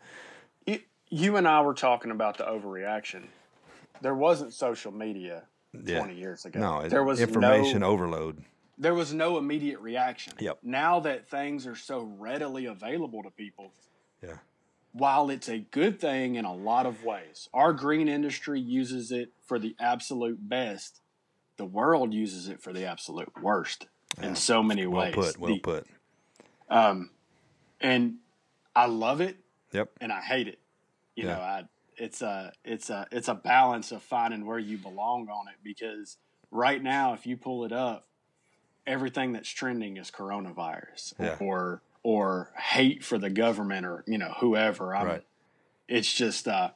You, 0.67 0.79
you 1.11 1.37
and 1.37 1.47
I 1.47 1.61
were 1.61 1.75
talking 1.75 2.11
about 2.11 2.39
the 2.39 2.45
overreaction. 2.45 3.25
There 4.01 4.15
wasn't 4.15 4.55
social 4.55 4.93
media 4.93 5.43
Yeah. 5.75 5.99
20 5.99 6.15
years 6.15 6.47
ago. 6.47 6.59
No, 6.61 6.89
there 6.89 7.05
was 7.05 7.21
information 7.21 7.81
no, 7.81 7.89
overload. 7.89 8.43
There 8.79 8.95
was 8.95 9.13
no 9.15 9.39
immediate 9.39 9.81
reaction. 9.81 10.35
Yep. 10.39 10.59
Now 10.63 11.01
that 11.01 11.29
things 11.29 11.67
are 11.67 11.77
so 11.77 12.03
readily 12.19 12.67
available 12.67 13.23
to 13.23 13.31
people, 13.31 13.73
Yeah, 14.23 14.39
while 14.93 15.31
it's 15.31 15.49
a 15.49 15.59
good 15.59 16.01
thing 16.01 16.35
in 16.37 16.45
a 16.45 16.55
lot 16.55 16.87
of 16.87 17.05
ways, 17.05 17.49
our 17.55 17.73
green 17.73 18.09
industry 18.09 18.61
uses 18.61 19.13
it 19.13 19.33
for 19.45 19.59
the 19.59 19.75
absolute 19.79 20.49
best. 20.49 21.01
The 21.57 21.65
world 21.65 22.13
uses 22.13 22.49
it 22.49 22.61
for 22.63 22.73
the 22.73 22.85
absolute 22.85 23.33
worst 23.43 23.87
Yeah. 24.19 24.29
in 24.29 24.37
so 24.37 24.63
many 24.63 24.87
well 24.87 25.05
ways. 25.07 25.15
put. 25.15 25.39
Well 25.39 25.55
The- 25.55 25.61
put. 25.61 25.87
Um, 26.69 27.11
and 27.81 28.19
I 28.75 28.87
love 28.87 29.21
it 29.21 29.37
Yep. 29.73 29.91
and 30.01 30.13
I 30.13 30.21
hate 30.21 30.49
it. 30.49 30.59
You 31.15 31.25
Yeah. 31.27 31.35
know, 31.37 31.41
I 31.41 31.69
it's 31.99 32.21
a 32.21 32.53
it's 32.63 32.91
a 32.91 33.07
it's 33.11 33.29
a 33.29 33.35
balance 33.35 33.91
of 33.91 34.03
finding 34.03 34.45
where 34.45 34.59
you 34.59 34.77
belong 34.77 35.31
on 35.31 35.49
it 35.49 35.55
because 35.63 36.19
right 36.51 36.83
now, 36.83 37.15
if 37.15 37.27
you 37.27 37.37
pull 37.39 37.65
it 37.65 37.73
up, 37.73 38.06
everything 38.87 39.33
that's 39.33 39.49
trending 39.49 39.97
is 39.97 40.11
coronavirus 40.11 41.15
Yeah. 41.19 41.37
or 41.41 41.83
or 42.03 42.53
hate 42.57 43.05
for 43.05 43.19
the 43.19 43.31
government 43.31 43.85
or 43.87 44.05
you 44.07 44.19
know 44.19 44.35
whoever. 44.41 44.95
I'm, 44.95 45.07
Right. 45.07 45.25
It's 45.89 46.13
just 46.13 46.49
uh, 46.49 46.71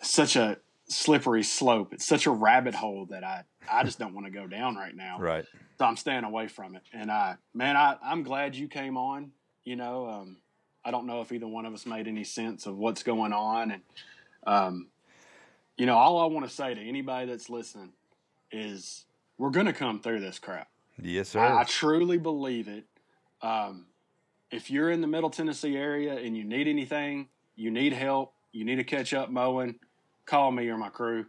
such 0.00 0.36
a 0.36 0.58
slippery 0.86 1.42
slope. 1.42 1.92
It's 1.92 2.04
such 2.04 2.26
a 2.26 2.30
rabbit 2.30 2.74
hole 2.74 3.06
that 3.06 3.24
I 3.24 3.44
I 3.70 3.84
just 3.84 3.98
don't 3.98 4.14
want 4.14 4.26
to 4.26 4.30
go 4.30 4.46
down 4.46 4.76
right 4.76 4.94
now. 4.94 5.18
Right. 5.18 5.44
So 5.78 5.84
I'm 5.84 5.96
staying 5.96 6.24
away 6.24 6.48
from 6.48 6.76
it. 6.76 6.82
And 6.92 7.10
I, 7.10 7.36
man, 7.54 7.76
I, 7.76 7.96
I'm 8.02 8.22
glad 8.22 8.54
you 8.54 8.68
came 8.68 8.96
on. 8.96 9.32
You 9.64 9.76
know, 9.76 10.06
um, 10.08 10.36
I 10.84 10.90
don't 10.90 11.06
know 11.06 11.20
if 11.22 11.32
either 11.32 11.46
one 11.48 11.64
of 11.66 11.72
us 11.72 11.86
made 11.86 12.06
any 12.06 12.24
sense 12.24 12.66
of 12.66 12.76
what's 12.76 13.02
going 13.02 13.32
on. 13.32 13.70
And, 13.70 13.82
um, 14.46 14.88
you 15.78 15.86
know, 15.86 15.96
all 15.96 16.20
I 16.20 16.26
want 16.26 16.46
to 16.46 16.54
say 16.54 16.74
to 16.74 16.80
anybody 16.80 17.26
that's 17.26 17.48
listening 17.48 17.92
is 18.52 19.04
we're 19.38 19.50
going 19.50 19.66
to 19.66 19.72
come 19.72 20.00
through 20.00 20.20
this 20.20 20.38
crap. 20.38 20.68
Yes, 21.00 21.30
sir. 21.30 21.40
I, 21.40 21.60
I 21.60 21.64
truly 21.64 22.18
believe 22.18 22.68
it. 22.68 22.84
Um, 23.42 23.86
if 24.50 24.70
you're 24.70 24.90
in 24.90 25.00
the 25.00 25.06
Middle 25.06 25.30
Tennessee 25.30 25.76
area 25.76 26.16
and 26.16 26.36
you 26.36 26.44
need 26.44 26.68
anything, 26.68 27.28
you 27.56 27.70
need 27.70 27.92
help, 27.92 28.34
you 28.52 28.64
need 28.64 28.76
to 28.76 28.84
catch 28.84 29.12
up 29.12 29.30
mowing, 29.30 29.76
call 30.26 30.50
me 30.50 30.68
or 30.68 30.78
my 30.78 30.88
crew. 30.88 31.26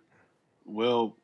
We'll 0.65 1.15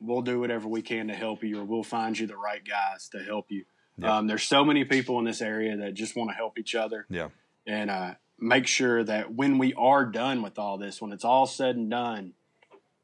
we'll 0.00 0.22
do 0.22 0.40
whatever 0.40 0.68
we 0.68 0.82
can 0.82 1.08
to 1.08 1.14
help 1.14 1.42
you, 1.42 1.60
or 1.60 1.64
we'll 1.64 1.82
find 1.82 2.18
you 2.18 2.26
the 2.26 2.36
right 2.36 2.64
guys 2.64 3.08
to 3.10 3.18
help 3.18 3.50
you. 3.50 3.64
Yeah. 3.96 4.18
Um, 4.18 4.26
there's 4.28 4.44
so 4.44 4.64
many 4.64 4.84
people 4.84 5.18
in 5.18 5.24
this 5.24 5.42
area 5.42 5.76
that 5.78 5.94
just 5.94 6.16
want 6.16 6.30
to 6.30 6.36
help 6.36 6.58
each 6.58 6.76
other, 6.76 7.06
yeah. 7.10 7.28
and 7.66 7.90
uh, 7.90 8.14
make 8.38 8.68
sure 8.68 9.02
that 9.02 9.34
when 9.34 9.58
we 9.58 9.74
are 9.74 10.04
done 10.04 10.42
with 10.42 10.58
all 10.58 10.78
this, 10.78 11.00
when 11.00 11.12
it's 11.12 11.24
all 11.24 11.46
said 11.46 11.74
and 11.74 11.90
done, 11.90 12.34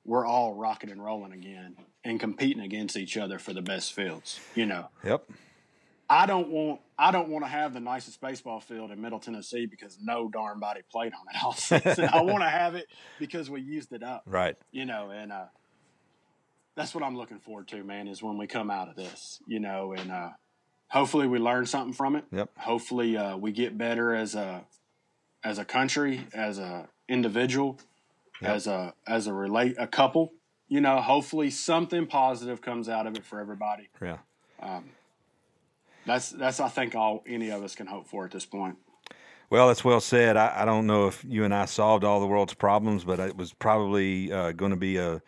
we're 0.05 0.25
all 0.25 0.55
rocking 0.55 0.91
and 0.91 1.05
rolling 1.05 1.33
again 1.33 1.77
and 2.05 2.21
competing 2.21 2.63
against 2.63 2.97
each 2.97 3.17
other 3.17 3.39
for 3.39 3.53
the 3.53 3.63
best 3.63 3.93
fields. 3.93 4.39
You 4.55 4.67
know. 4.67 4.89
Yep. 5.05 5.25
I 6.09 6.27
don't 6.27 6.49
want 6.51 6.81
I 6.99 7.11
don't 7.11 7.29
want 7.29 7.45
to 7.45 7.49
have 7.49 7.73
the 7.75 7.81
nicest 7.81 8.21
baseball 8.21 8.61
field 8.61 8.91
in 8.91 9.01
Middle 9.01 9.19
Tennessee 9.19 9.67
because 9.67 9.99
no 10.01 10.29
darn 10.29 10.61
body 10.61 10.83
played 10.91 11.13
on 11.15 11.27
it 11.35 11.43
all 11.43 11.55
season. 11.55 12.09
I 12.13 12.21
want 12.23 12.43
to 12.43 12.49
have 12.49 12.75
it 12.75 12.87
because 13.19 13.49
we 13.51 13.61
used 13.63 13.93
it 13.93 14.03
up. 14.03 14.23
Right. 14.27 14.57
You 14.71 14.85
know, 14.85 15.11
and 15.11 15.33
uh, 15.33 15.47
that's 16.77 16.95
what 16.95 17.03
I'm 17.03 17.17
looking 17.17 17.39
forward 17.39 17.69
to, 17.69 17.83
man. 17.83 18.07
Is 18.07 18.23
when 18.23 18.37
we 18.37 18.47
come 18.47 18.71
out 18.71 18.89
of 18.89 18.97
this, 18.97 19.41
you 19.47 19.61
know, 19.61 19.93
and 19.93 20.11
uh, 20.13 20.31
hopefully 20.89 21.27
we 21.27 21.39
learn 21.39 21.67
something 21.67 21.95
from 21.95 22.17
it. 22.17 22.25
Yep. 22.31 22.51
Hopefully 22.59 23.17
uh, 23.17 23.37
we 23.37 23.53
get 23.53 23.79
better 23.79 24.15
as 24.15 24.35
a 24.35 24.65
as 25.43 25.59
a 25.59 25.65
country, 25.65 26.27
as 26.35 26.59
a 26.59 26.89
individual, 27.09 27.79
Yep. 28.43 28.51
as 28.51 28.67
a 28.67 28.95
as 29.07 29.27
a 29.27 29.33
relate 29.33 29.77
a 29.79 29.87
couple. 29.87 30.33
You 30.69 30.81
know, 30.81 31.01
hopefully 31.01 31.51
something 31.51 32.07
positive 32.07 32.61
comes 32.63 32.89
out 32.89 33.07
of 33.07 33.17
it 33.17 33.25
for 33.25 33.41
everybody. 33.41 33.89
Yeah. 34.01 34.19
That's 36.07 36.31
that's 36.31 36.61
I 36.61 36.69
think 36.69 36.95
all 36.95 37.23
any 37.27 37.51
of 37.51 37.63
us 37.63 37.75
can 37.75 37.87
hope 37.87 38.07
for 38.07 38.25
at 38.25 38.31
this 38.31 38.47
point. 38.47 38.77
Well, 39.51 39.69
that's 39.69 39.85
well 39.85 40.01
said. 40.01 40.37
I, 40.37 40.63
I 40.63 40.65
don't 40.65 40.87
know 40.87 41.07
if 41.07 41.25
you 41.25 41.45
and 41.45 41.55
I 41.55 41.67
solved 41.67 42.05
all 42.05 42.21
the 42.21 42.27
world's 42.27 42.55
problems, 42.55 43.05
but 43.05 43.21
it 43.21 43.37
was 43.37 43.53
probably 43.53 44.33
uh, 44.33 44.53
going 44.53 44.71
to 44.71 44.77
be 44.77 44.97
a 44.97 45.23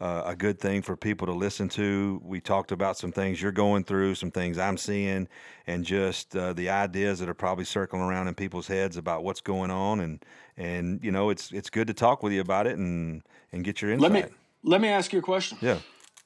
uh, 0.00 0.22
a 0.26 0.36
good 0.36 0.58
thing 0.58 0.82
for 0.82 0.96
people 0.96 1.26
to 1.28 1.32
listen 1.32 1.68
to. 1.68 2.20
We 2.24 2.40
talked 2.40 2.72
about 2.72 2.98
some 2.98 3.12
things 3.12 3.40
you're 3.40 3.52
going 3.52 3.84
through, 3.84 4.16
some 4.16 4.32
things 4.32 4.58
I'm 4.58 4.76
seeing, 4.76 5.28
and 5.68 5.84
just 5.84 6.34
uh, 6.34 6.52
the 6.54 6.70
ideas 6.70 7.20
that 7.20 7.28
are 7.28 7.34
probably 7.34 7.64
circling 7.64 8.02
around 8.02 8.26
in 8.26 8.34
people's 8.34 8.66
heads 8.66 8.96
about 8.96 9.22
what's 9.22 9.40
going 9.40 9.70
on. 9.70 10.00
And 10.00 10.24
and 10.56 11.02
you 11.04 11.12
know, 11.12 11.30
it's 11.30 11.52
it's 11.52 11.70
good 11.70 11.86
to 11.86 11.94
talk 11.94 12.22
with 12.22 12.32
you 12.32 12.40
about 12.40 12.66
it 12.66 12.78
and 12.78 13.22
and 13.52 13.64
get 13.64 13.82
your 13.82 13.92
insight. 13.92 14.12
Let 14.12 14.30
me 14.30 14.34
let 14.64 14.80
me 14.80 14.88
ask 14.88 15.12
you 15.12 15.18
a 15.18 15.22
question. 15.22 15.58
yeah. 15.60 15.78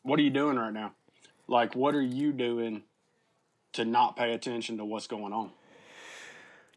What 0.02 0.18
are 0.18 0.22
you 0.22 0.30
doing 0.30 0.56
right 0.56 0.72
now? 0.72 0.92
Like, 1.48 1.74
what 1.74 1.94
are 1.94 2.02
you 2.02 2.32
doing 2.32 2.82
to 3.72 3.84
not 3.84 4.16
pay 4.16 4.32
attention 4.32 4.78
to 4.78 4.84
what's 4.84 5.06
going 5.06 5.32
on? 5.32 5.50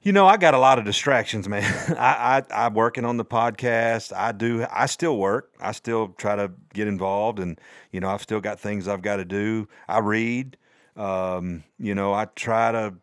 You 0.01 0.13
know, 0.13 0.25
I 0.27 0.37
got 0.37 0.53
a 0.53 0.57
lot 0.57 0.79
of 0.79 0.85
distractions, 0.85 1.49
man. 1.49 1.63
I, 1.97 2.43
I 2.49 2.65
I'm 2.65 2.73
working 2.73 3.03
on 3.03 3.17
the 3.17 3.25
podcast. 3.25 4.15
I 4.15 4.31
do. 4.31 4.65
I 4.71 4.85
still 4.85 5.17
work. 5.17 5.51
I 5.59 5.73
still 5.73 6.09
try 6.17 6.37
to 6.37 6.51
get 6.73 6.87
involved, 6.87 7.39
and 7.39 7.59
you 7.91 7.99
know, 7.99 8.09
I've 8.09 8.21
still 8.21 8.39
got 8.39 8.59
things 8.59 8.87
I've 8.87 9.01
got 9.01 9.17
to 9.17 9.25
do. 9.25 9.67
I 9.87 9.99
read. 9.99 10.55
Um, 10.95 11.63
you 11.77 11.93
know, 11.95 12.13
I 12.13 12.25
try 12.35 12.71
to. 12.71 12.93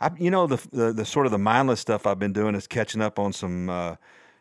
I 0.00 0.10
you 0.18 0.30
know 0.30 0.46
the, 0.46 0.68
the 0.70 0.92
the 0.92 1.04
sort 1.06 1.24
of 1.24 1.32
the 1.32 1.38
mindless 1.38 1.80
stuff 1.80 2.06
I've 2.06 2.18
been 2.18 2.34
doing 2.34 2.54
is 2.54 2.66
catching 2.66 3.00
up 3.00 3.18
on 3.18 3.32
some. 3.32 3.70
Uh, 3.70 3.96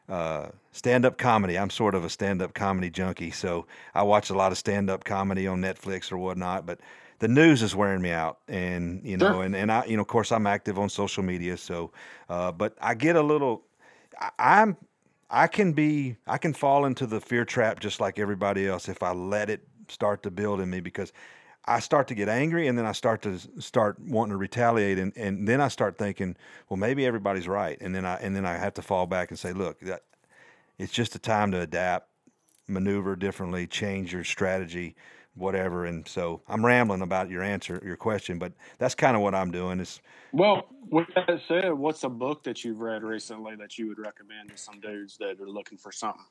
uh, 0.09 0.49
stand-up 0.73 1.17
comedy. 1.17 1.57
I'm 1.57 1.69
sort 1.69 1.95
of 1.95 2.03
a 2.03 2.09
stand-up 2.09 2.53
comedy 2.53 2.89
junkie, 2.89 3.31
so 3.31 3.65
I 3.95 4.03
watch 4.03 4.29
a 4.29 4.33
lot 4.33 4.51
of 4.51 4.57
stand-up 4.57 5.05
comedy 5.05 5.47
on 5.47 5.61
Netflix 5.61 6.11
or 6.11 6.17
whatnot. 6.17 6.65
But 6.65 6.81
the 7.19 7.27
news 7.29 7.61
is 7.61 7.73
wearing 7.73 8.01
me 8.01 8.11
out, 8.11 8.39
and 8.49 9.01
you 9.05 9.15
know, 9.15 9.31
Sure. 9.31 9.43
and 9.43 9.55
and 9.55 9.71
I, 9.71 9.85
you 9.85 9.95
know, 9.95 10.01
of 10.01 10.07
course, 10.07 10.31
I'm 10.33 10.45
active 10.45 10.77
on 10.77 10.89
social 10.89 11.23
media, 11.23 11.55
so, 11.55 11.91
uh, 12.27 12.51
but 12.51 12.75
I 12.81 12.95
get 12.95 13.15
a 13.15 13.21
little, 13.21 13.63
I, 14.19 14.31
I'm, 14.37 14.75
I 15.29 15.47
can 15.47 15.71
be, 15.71 16.17
I 16.27 16.37
can 16.37 16.53
fall 16.53 16.85
into 16.85 17.05
the 17.07 17.21
fear 17.21 17.45
trap 17.45 17.79
just 17.79 18.01
like 18.01 18.19
everybody 18.19 18.67
else 18.67 18.89
if 18.89 19.01
I 19.01 19.13
let 19.13 19.49
it 19.49 19.65
start 19.87 20.23
to 20.23 20.31
build 20.31 20.59
in 20.59 20.69
me 20.69 20.81
because. 20.81 21.13
I 21.65 21.79
start 21.79 22.09
to 22.09 22.13
get 22.13 22.27
angry 22.27 22.67
and 22.67 22.77
then 22.77 22.85
I 22.85 22.91
start 22.91 23.21
to 23.21 23.39
start 23.57 23.97
wanting 23.97 24.31
to 24.31 24.35
retaliate 24.37 24.99
and, 24.99 25.13
and 25.15 25.47
then 25.47 25.61
I 25.61 25.69
start 25.69 25.97
thinking, 25.97 26.35
well, 26.67 26.75
maybe 26.75 27.05
everybody's 27.05 27.47
right. 27.47 27.77
And 27.79 27.95
then 27.95 28.03
I, 28.05 28.15
and 28.15 28.35
then 28.35 28.45
I 28.45 28.57
have 28.57 28.73
to 28.73 28.81
fall 28.81 29.07
back 29.07 29.29
and 29.29 29.39
say, 29.39 29.53
look, 29.53 29.79
that, 29.79 30.03
it's 30.77 30.93
just 30.93 31.15
a 31.15 31.19
time 31.19 31.51
to 31.51 31.61
adapt, 31.61 32.09
maneuver 32.67 33.15
differently, 33.15 33.67
change 33.67 34.13
your 34.13 34.23
strategy, 34.23 34.95
whatever. 35.35 35.85
And 35.85 36.07
so 36.07 36.41
I'm 36.47 36.65
rambling 36.65 37.01
about 37.01 37.29
your 37.29 37.43
answer, 37.43 37.81
your 37.85 37.97
question, 37.97 38.39
but 38.39 38.53
that's 38.79 38.95
kind 38.95 39.15
of 39.15 39.21
what 39.21 39.35
I'm 39.35 39.51
doing. 39.51 39.79
Is 39.79 40.01
Well, 40.31 40.67
with 40.91 41.07
that 41.15 41.41
said, 41.47 41.73
what's 41.73 42.03
a 42.03 42.09
book 42.09 42.43
that 42.43 42.63
you've 42.63 42.81
read 42.81 43.03
recently 43.03 43.55
that 43.57 43.77
you 43.77 43.87
would 43.89 43.99
recommend 43.99 44.51
to 44.51 44.57
some 44.57 44.79
dudes 44.79 45.17
that 45.17 45.39
are 45.41 45.49
looking 45.49 45.77
for 45.77 45.91
something? 45.91 46.25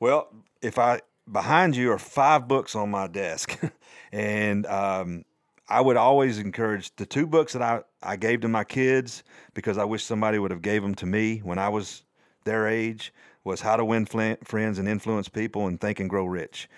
well, 0.00 0.28
if 0.62 0.78
I 0.78 1.00
behind 1.30 1.76
you 1.76 1.92
are 1.92 1.98
five 1.98 2.48
books 2.48 2.76
on 2.76 2.90
my 2.90 3.06
desk, 3.06 3.58
and 4.12 4.66
um, 4.66 5.24
I 5.68 5.80
would 5.80 5.96
always 5.96 6.38
encourage 6.38 6.94
the 6.96 7.06
two 7.06 7.26
books 7.26 7.54
that 7.54 7.62
I, 7.62 7.82
I 8.02 8.16
gave 8.16 8.42
to 8.42 8.48
my 8.48 8.64
kids 8.64 9.24
because 9.54 9.78
I 9.78 9.84
wish 9.84 10.04
somebody 10.04 10.38
would 10.38 10.50
have 10.50 10.62
gave 10.62 10.82
them 10.82 10.94
to 10.96 11.06
me 11.06 11.38
when 11.38 11.58
I 11.58 11.68
was 11.70 12.04
their 12.44 12.68
age 12.68 13.12
was 13.44 13.60
How 13.60 13.76
to 13.76 13.84
Win 13.84 14.06
Friends 14.06 14.78
and 14.78 14.88
Influence 14.88 15.28
People 15.28 15.66
and 15.66 15.80
Think 15.80 16.00
and 16.00 16.08
Grow 16.08 16.24
Rich. 16.24 16.68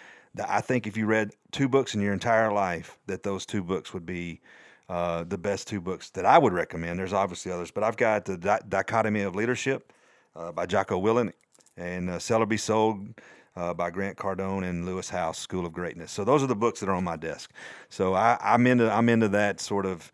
I 0.44 0.60
think 0.60 0.86
if 0.86 0.96
you 0.96 1.06
read 1.06 1.32
two 1.52 1.68
books 1.68 1.94
in 1.94 2.00
your 2.00 2.12
entire 2.12 2.52
life, 2.52 2.98
that 3.06 3.22
those 3.22 3.46
two 3.46 3.62
books 3.62 3.94
would 3.94 4.04
be 4.04 4.40
uh, 4.88 5.24
the 5.24 5.38
best 5.38 5.66
two 5.68 5.80
books 5.80 6.10
that 6.10 6.26
I 6.26 6.38
would 6.38 6.52
recommend. 6.52 6.98
There's 6.98 7.12
obviously 7.12 7.52
others, 7.52 7.70
but 7.70 7.82
I've 7.84 7.96
got 7.96 8.24
the 8.24 8.36
Di- 8.36 8.60
Dichotomy 8.68 9.22
of 9.22 9.34
Leadership 9.34 9.92
uh, 10.34 10.52
by 10.52 10.66
Jocko 10.66 11.00
Willink 11.00 11.32
and 11.76 12.10
uh, 12.10 12.18
Sell 12.18 12.42
or 12.42 12.46
Be 12.46 12.56
Sold 12.56 13.08
uh, 13.56 13.72
by 13.72 13.90
Grant 13.90 14.16
Cardone 14.18 14.68
and 14.68 14.84
Lewis 14.84 15.08
Howes, 15.08 15.38
School 15.38 15.64
of 15.64 15.72
Greatness. 15.72 16.12
So 16.12 16.24
those 16.24 16.42
are 16.42 16.46
the 16.46 16.56
books 16.56 16.80
that 16.80 16.88
are 16.88 16.94
on 16.94 17.04
my 17.04 17.16
desk. 17.16 17.50
So 17.88 18.14
I, 18.14 18.38
I'm 18.40 18.66
into 18.66 18.90
I'm 18.92 19.08
into 19.08 19.28
that 19.28 19.60
sort 19.60 19.86
of 19.86 20.12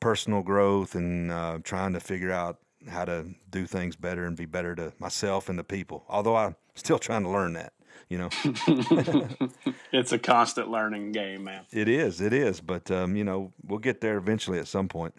personal 0.00 0.42
growth 0.42 0.94
and 0.94 1.32
uh, 1.32 1.58
trying 1.64 1.92
to 1.94 2.00
figure 2.00 2.30
out 2.30 2.58
how 2.88 3.04
to 3.04 3.26
do 3.50 3.66
things 3.66 3.96
better 3.96 4.24
and 4.26 4.36
be 4.36 4.46
better 4.46 4.74
to 4.74 4.92
myself 4.98 5.48
and 5.48 5.58
the 5.58 5.64
people. 5.64 6.04
Although 6.08 6.36
I'm 6.36 6.56
still 6.74 6.98
trying 6.98 7.22
to 7.24 7.30
learn 7.30 7.54
that, 7.54 7.72
you 8.08 8.18
know. 8.18 8.28
It's 9.92 10.10
a 10.10 10.18
constant 10.18 10.70
learning 10.70 11.12
game, 11.12 11.44
man. 11.44 11.66
it 11.70 11.88
is, 11.88 12.20
it 12.20 12.32
is, 12.32 12.60
but 12.60 12.90
um, 12.90 13.14
you 13.14 13.22
know, 13.22 13.52
we'll 13.64 13.78
get 13.78 14.00
there 14.00 14.16
eventually 14.16 14.58
at 14.58 14.66
some 14.66 14.88
point. 14.88 15.14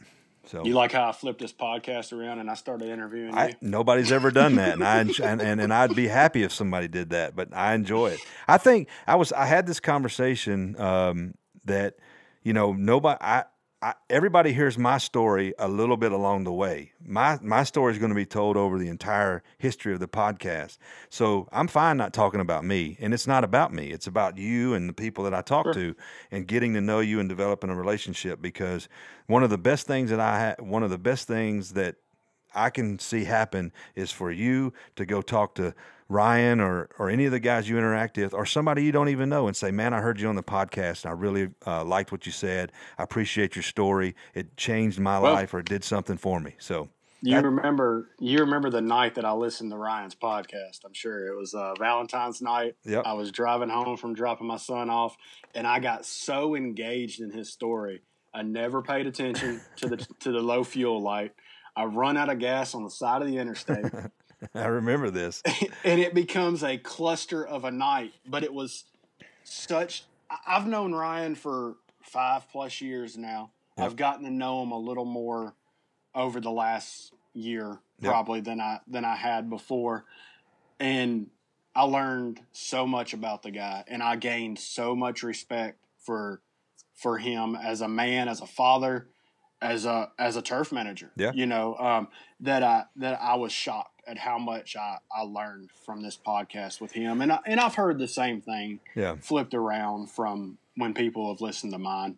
So 0.47 0.63
You 0.65 0.73
like 0.73 0.91
how 0.91 1.07
I 1.09 1.11
flipped 1.11 1.39
this 1.39 1.53
podcast 1.53 2.11
around 2.13 2.39
and 2.39 2.51
I 2.51 2.55
started 2.55 2.89
interviewing 2.89 3.31
you? 3.31 3.37
I, 3.39 3.53
nobody's 3.61 4.11
ever 4.11 4.31
done 4.31 4.55
that, 4.55 4.73
and 4.73 4.83
I 4.83 4.99
and, 5.23 5.41
and 5.41 5.61
and 5.61 5.73
I'd 5.73 5.95
be 5.95 6.07
happy 6.07 6.43
if 6.43 6.51
somebody 6.51 6.87
did 6.87 7.11
that. 7.11 7.35
But 7.35 7.49
I 7.53 7.73
enjoy 7.73 8.07
it. 8.11 8.19
I 8.47 8.57
think 8.57 8.89
I 9.07 9.15
was 9.15 9.31
I 9.31 9.45
had 9.45 9.65
this 9.65 9.79
conversation 9.79 10.79
um, 10.79 11.33
that 11.63 11.95
you 12.43 12.53
know 12.53 12.73
nobody 12.73 13.17
I, 13.21 13.45
I 13.85 13.93
everybody 14.09 14.51
hears 14.51 14.79
my 14.79 14.97
story 14.97 15.53
a 15.59 15.67
little 15.67 15.95
bit 15.95 16.11
along 16.11 16.43
the 16.43 16.51
way. 16.51 16.93
My 17.05 17.37
my 17.43 17.63
story 17.63 17.93
is 17.93 17.99
going 17.99 18.09
to 18.09 18.15
be 18.15 18.25
told 18.25 18.57
over 18.57 18.79
the 18.79 18.87
entire 18.87 19.43
history 19.59 19.93
of 19.93 19.99
the 19.99 20.07
podcast. 20.07 20.79
So 21.11 21.47
I'm 21.51 21.67
fine 21.67 21.95
not 21.95 22.11
talking 22.11 22.39
about 22.39 22.65
me, 22.65 22.97
and 22.99 23.13
it's 23.13 23.27
not 23.27 23.43
about 23.43 23.71
me. 23.71 23.91
It's 23.91 24.07
about 24.07 24.39
you 24.39 24.73
and 24.73 24.89
the 24.89 24.93
people 24.93 25.23
that 25.25 25.35
I 25.35 25.43
talk 25.43 25.71
to, 25.73 25.95
and 26.31 26.47
getting 26.47 26.73
to 26.73 26.81
know 26.81 26.99
you 26.99 27.19
and 27.19 27.29
developing 27.29 27.69
a 27.69 27.75
relationship. 27.75 28.41
Because 28.41 28.89
one 29.27 29.43
of 29.43 29.51
the 29.51 29.59
best 29.59 29.85
things 29.85 30.09
that 30.09 30.19
I 30.19 30.39
ha- 30.39 30.63
one 30.63 30.81
of 30.81 30.89
the 30.89 30.97
best 30.97 31.27
things 31.27 31.73
that 31.73 31.97
I 32.55 32.71
can 32.71 32.97
see 32.97 33.25
happen 33.25 33.71
is 33.95 34.11
for 34.11 34.31
you 34.31 34.73
to 34.95 35.05
go 35.05 35.21
talk 35.21 35.53
to 35.55 35.75
Ryan 36.07 36.59
or 36.59 36.89
or 36.99 37.09
any 37.09 37.25
of 37.25 37.31
the 37.31 37.39
guys 37.39 37.67
you 37.67 37.77
interact 37.77 38.17
with 38.17 38.33
or 38.33 38.45
somebody 38.45 38.83
you 38.83 38.91
don't 38.91 39.09
even 39.09 39.29
know 39.29 39.47
and 39.47 39.55
say, 39.57 39.71
"Man, 39.71 39.93
I 39.93 40.01
heard 40.01 40.19
you 40.19 40.27
on 40.27 40.35
the 40.35 40.43
podcast. 40.43 41.03
And 41.03 41.11
I 41.11 41.13
really 41.15 41.49
uh, 41.65 41.83
liked 41.83 42.11
what 42.11 42.25
you 42.25 42.31
said. 42.31 42.71
I 42.97 43.03
appreciate 43.03 43.55
your 43.55 43.63
story. 43.63 44.15
It 44.33 44.55
changed 44.57 44.99
my 44.99 45.19
Well- 45.19 45.33
life 45.33 45.53
or 45.53 45.59
it 45.59 45.65
did 45.65 45.83
something 45.83 46.17
for 46.17 46.39
me." 46.39 46.55
So 46.59 46.89
You 47.21 47.39
remember 47.39 48.09
you 48.19 48.37
remember 48.39 48.69
the 48.69 48.81
night 48.81 49.15
that 49.15 49.25
I 49.25 49.31
listened 49.31 49.71
to 49.71 49.77
Ryan's 49.77 50.13
podcast. 50.15 50.85
I'm 50.85 50.93
sure 50.93 51.25
it 51.27 51.35
was 51.35 51.55
uh, 51.55 51.73
Valentine's 51.79 52.39
night. 52.41 52.75
Yep. 52.85 53.03
I 53.05 53.13
was 53.13 53.31
driving 53.31 53.69
home 53.69 53.97
from 53.97 54.13
dropping 54.13 54.45
my 54.47 54.57
son 54.57 54.91
off, 54.91 55.15
and 55.55 55.65
I 55.65 55.79
got 55.79 56.05
so 56.05 56.55
engaged 56.55 57.19
in 57.21 57.31
his 57.31 57.51
story. 57.51 58.01
I 58.31 58.43
never 58.43 58.81
paid 58.83 59.07
attention 59.07 59.61
to 59.77 59.87
the 59.89 59.97
to 60.19 60.31
the 60.31 60.39
low 60.41 60.63
fuel 60.63 61.01
light. 61.01 61.31
I 61.75 61.85
run 61.85 62.15
out 62.15 62.29
of 62.29 62.37
gas 62.39 62.75
on 62.75 62.83
the 62.83 62.89
side 62.91 63.21
of 63.21 63.27
the 63.27 63.37
interstate, 63.37 63.85
I 64.55 64.65
remember 64.65 65.09
this. 65.09 65.41
and 65.83 65.99
it 65.99 66.13
becomes 66.13 66.63
a 66.63 66.77
cluster 66.77 67.45
of 67.45 67.63
a 67.65 67.71
night. 67.71 68.13
But 68.27 68.43
it 68.43 68.53
was 68.53 68.85
such. 69.43 70.05
I've 70.47 70.67
known 70.67 70.93
Ryan 70.93 71.35
for 71.35 71.75
five 72.01 72.49
plus 72.51 72.81
years 72.81 73.17
now. 73.17 73.51
Yep. 73.77 73.85
I've 73.85 73.95
gotten 73.95 74.25
to 74.25 74.31
know 74.31 74.63
him 74.63 74.71
a 74.71 74.79
little 74.79 75.05
more 75.05 75.53
over 76.13 76.39
the 76.39 76.51
last 76.51 77.13
year, 77.33 77.79
Yep. 77.99 78.11
probably 78.11 78.41
than 78.41 78.59
I 78.61 78.79
than 78.87 79.05
I 79.05 79.15
had 79.15 79.49
before, 79.49 80.05
and 80.79 81.27
I 81.75 81.83
learned 81.83 82.39
so 82.53 82.87
much 82.87 83.13
about 83.13 83.43
the 83.43 83.51
guy, 83.51 83.83
and 83.87 84.01
I 84.01 84.15
gained 84.15 84.59
so 84.59 84.95
much 84.95 85.23
respect 85.23 85.79
for 85.99 86.41
for 86.93 87.17
him 87.17 87.55
as 87.55 87.81
a 87.81 87.87
man, 87.89 88.29
as 88.29 88.39
a 88.41 88.47
father, 88.47 89.07
as 89.61 89.85
a 89.85 90.11
as 90.17 90.35
a 90.37 90.41
turf 90.41 90.71
manager. 90.71 91.11
Yeah. 91.17 91.31
you 91.33 91.45
know 91.45 91.75
um, 91.77 92.07
that 92.39 92.63
I 92.63 92.85
that 92.97 93.19
I 93.21 93.35
was 93.35 93.51
shocked 93.51 93.94
at 94.07 94.17
how 94.17 94.37
much 94.37 94.75
I, 94.75 94.97
I 95.15 95.21
learned 95.21 95.71
from 95.85 96.01
this 96.01 96.17
podcast 96.17 96.79
with 96.81 96.91
him, 96.91 97.21
and 97.21 97.31
I, 97.31 97.39
and 97.45 97.59
I've 97.59 97.75
heard 97.75 97.99
the 97.99 98.07
same 98.07 98.41
thing 98.41 98.79
Yeah. 98.95 99.15
flipped 99.21 99.53
around 99.53 100.11
from 100.11 100.57
when 100.75 100.93
people 100.93 101.31
have 101.33 101.41
listened 101.41 101.73
to 101.73 101.79
mine, 101.79 102.17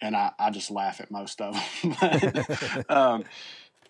and 0.00 0.14
I, 0.16 0.32
I 0.38 0.50
just 0.50 0.70
laugh 0.70 1.00
at 1.00 1.10
most 1.10 1.40
of 1.40 1.54
them. 1.54 1.96
but, 2.00 2.90
um, 2.90 3.24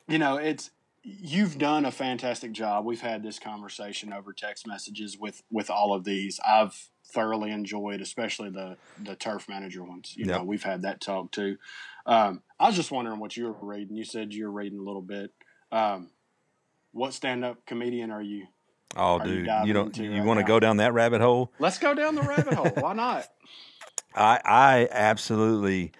you 0.08 0.18
know, 0.18 0.36
it's 0.36 0.70
you've 1.02 1.58
done 1.58 1.84
a 1.84 1.90
fantastic 1.92 2.52
job. 2.52 2.84
We've 2.84 3.00
had 3.00 3.22
this 3.22 3.38
conversation 3.38 4.12
over 4.12 4.32
text 4.32 4.66
messages 4.66 5.18
with 5.18 5.42
with 5.50 5.70
all 5.70 5.92
of 5.92 6.04
these. 6.04 6.40
I've 6.46 6.88
thoroughly 7.12 7.50
enjoyed, 7.50 8.00
especially 8.00 8.50
the 8.50 8.78
the 8.98 9.16
turf 9.16 9.48
manager 9.48 9.84
ones. 9.84 10.14
You 10.16 10.26
Yep. 10.26 10.36
know, 10.38 10.44
we've 10.44 10.62
had 10.62 10.82
that 10.82 11.00
talk 11.00 11.30
too. 11.32 11.56
Um, 12.06 12.42
I 12.60 12.66
was 12.68 12.76
just 12.76 12.90
wondering 12.90 13.18
what 13.18 13.36
you 13.36 13.44
were 13.44 13.56
reading. 13.60 13.96
You 13.96 14.04
said 14.04 14.32
you 14.32 14.44
were 14.44 14.52
reading 14.52 14.78
a 14.78 14.82
little 14.82 15.02
bit. 15.02 15.32
Um, 15.72 16.10
what 16.94 17.12
stand 17.12 17.44
up 17.44 17.66
comedian 17.66 18.10
are 18.10 18.22
you? 18.22 18.46
Oh, 18.96 19.18
Are 19.18 19.24
dude, 19.24 19.46
diving 19.46 19.66
you 19.66 19.72
don't 19.74 19.96
you 19.96 20.10
right 20.12 20.24
want 20.24 20.40
to 20.40 20.44
go 20.44 20.60
down 20.60 20.76
that 20.78 20.94
rabbit 20.94 21.20
hole? 21.20 21.52
Let's 21.58 21.78
go 21.78 21.94
down 21.94 22.14
the 22.14 22.22
rabbit 22.22 22.54
hole. 22.54 22.70
Why 22.82 22.92
not? 22.94 23.26
I 24.14 24.40
I 24.44 24.88
absolutely 24.90 25.92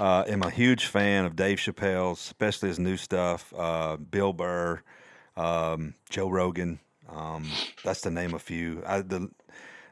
uh, 0.00 0.24
am 0.26 0.42
a 0.42 0.50
huge 0.50 0.86
fan 0.86 1.26
of 1.26 1.36
Dave 1.36 1.58
Chappelle's, 1.58 2.20
especially 2.20 2.68
his 2.70 2.78
new 2.78 2.96
stuff. 2.96 3.52
Uh, 3.56 3.96
Bill 3.96 4.32
Burr, 4.32 4.82
um, 5.36 5.94
Joe 6.08 6.30
Rogan. 6.30 6.80
Um, 7.14 7.50
that's 7.84 8.02
to 8.02 8.10
name 8.10 8.34
a 8.34 8.38
few. 8.38 8.82
I, 8.86 9.00
the, 9.00 9.30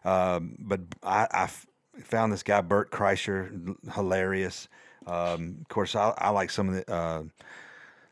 um, 0.05 0.57
but 0.59 0.81
I, 1.03 1.27
I 1.31 1.43
f- 1.45 1.67
found 2.05 2.33
this 2.33 2.43
guy 2.43 2.61
Bert 2.61 2.91
Kreischer 2.91 3.75
hilarious. 3.95 4.69
Um, 5.07 5.59
of 5.61 5.69
course, 5.69 5.95
I, 5.95 6.15
I 6.17 6.31
like 6.31 6.51
some 6.51 6.69
of 6.71 6.75
the. 6.75 6.93
Uh, 6.93 7.23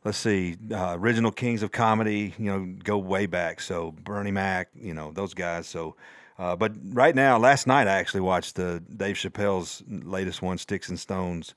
let's 0.05 0.19
see, 0.19 0.57
uh, 0.71 0.97
original 0.99 1.33
kings 1.33 1.63
of 1.63 1.73
comedy. 1.73 2.35
You 2.39 2.45
know, 2.45 2.77
go 2.85 2.99
way 2.99 3.27
back. 3.27 3.61
So 3.61 3.93
Bernie 3.93 4.31
Mac. 4.31 4.69
You 4.75 4.95
know 4.95 5.13
those 5.13 5.35
guys. 5.35 5.67
So. 5.67 5.97
Uh, 6.37 6.57
but 6.57 6.73
right 6.87 7.15
now, 7.15 7.39
last 7.39 7.69
night 7.69 7.87
I 7.87 7.93
actually 7.93 8.23
watched 8.23 8.57
the 8.57 8.83
Dave 8.97 9.15
Chappelle's 9.15 9.85
latest 9.87 10.43
one, 10.43 10.59
Sticks 10.59 10.89
and 10.89 10.99
Stones, 10.99 11.55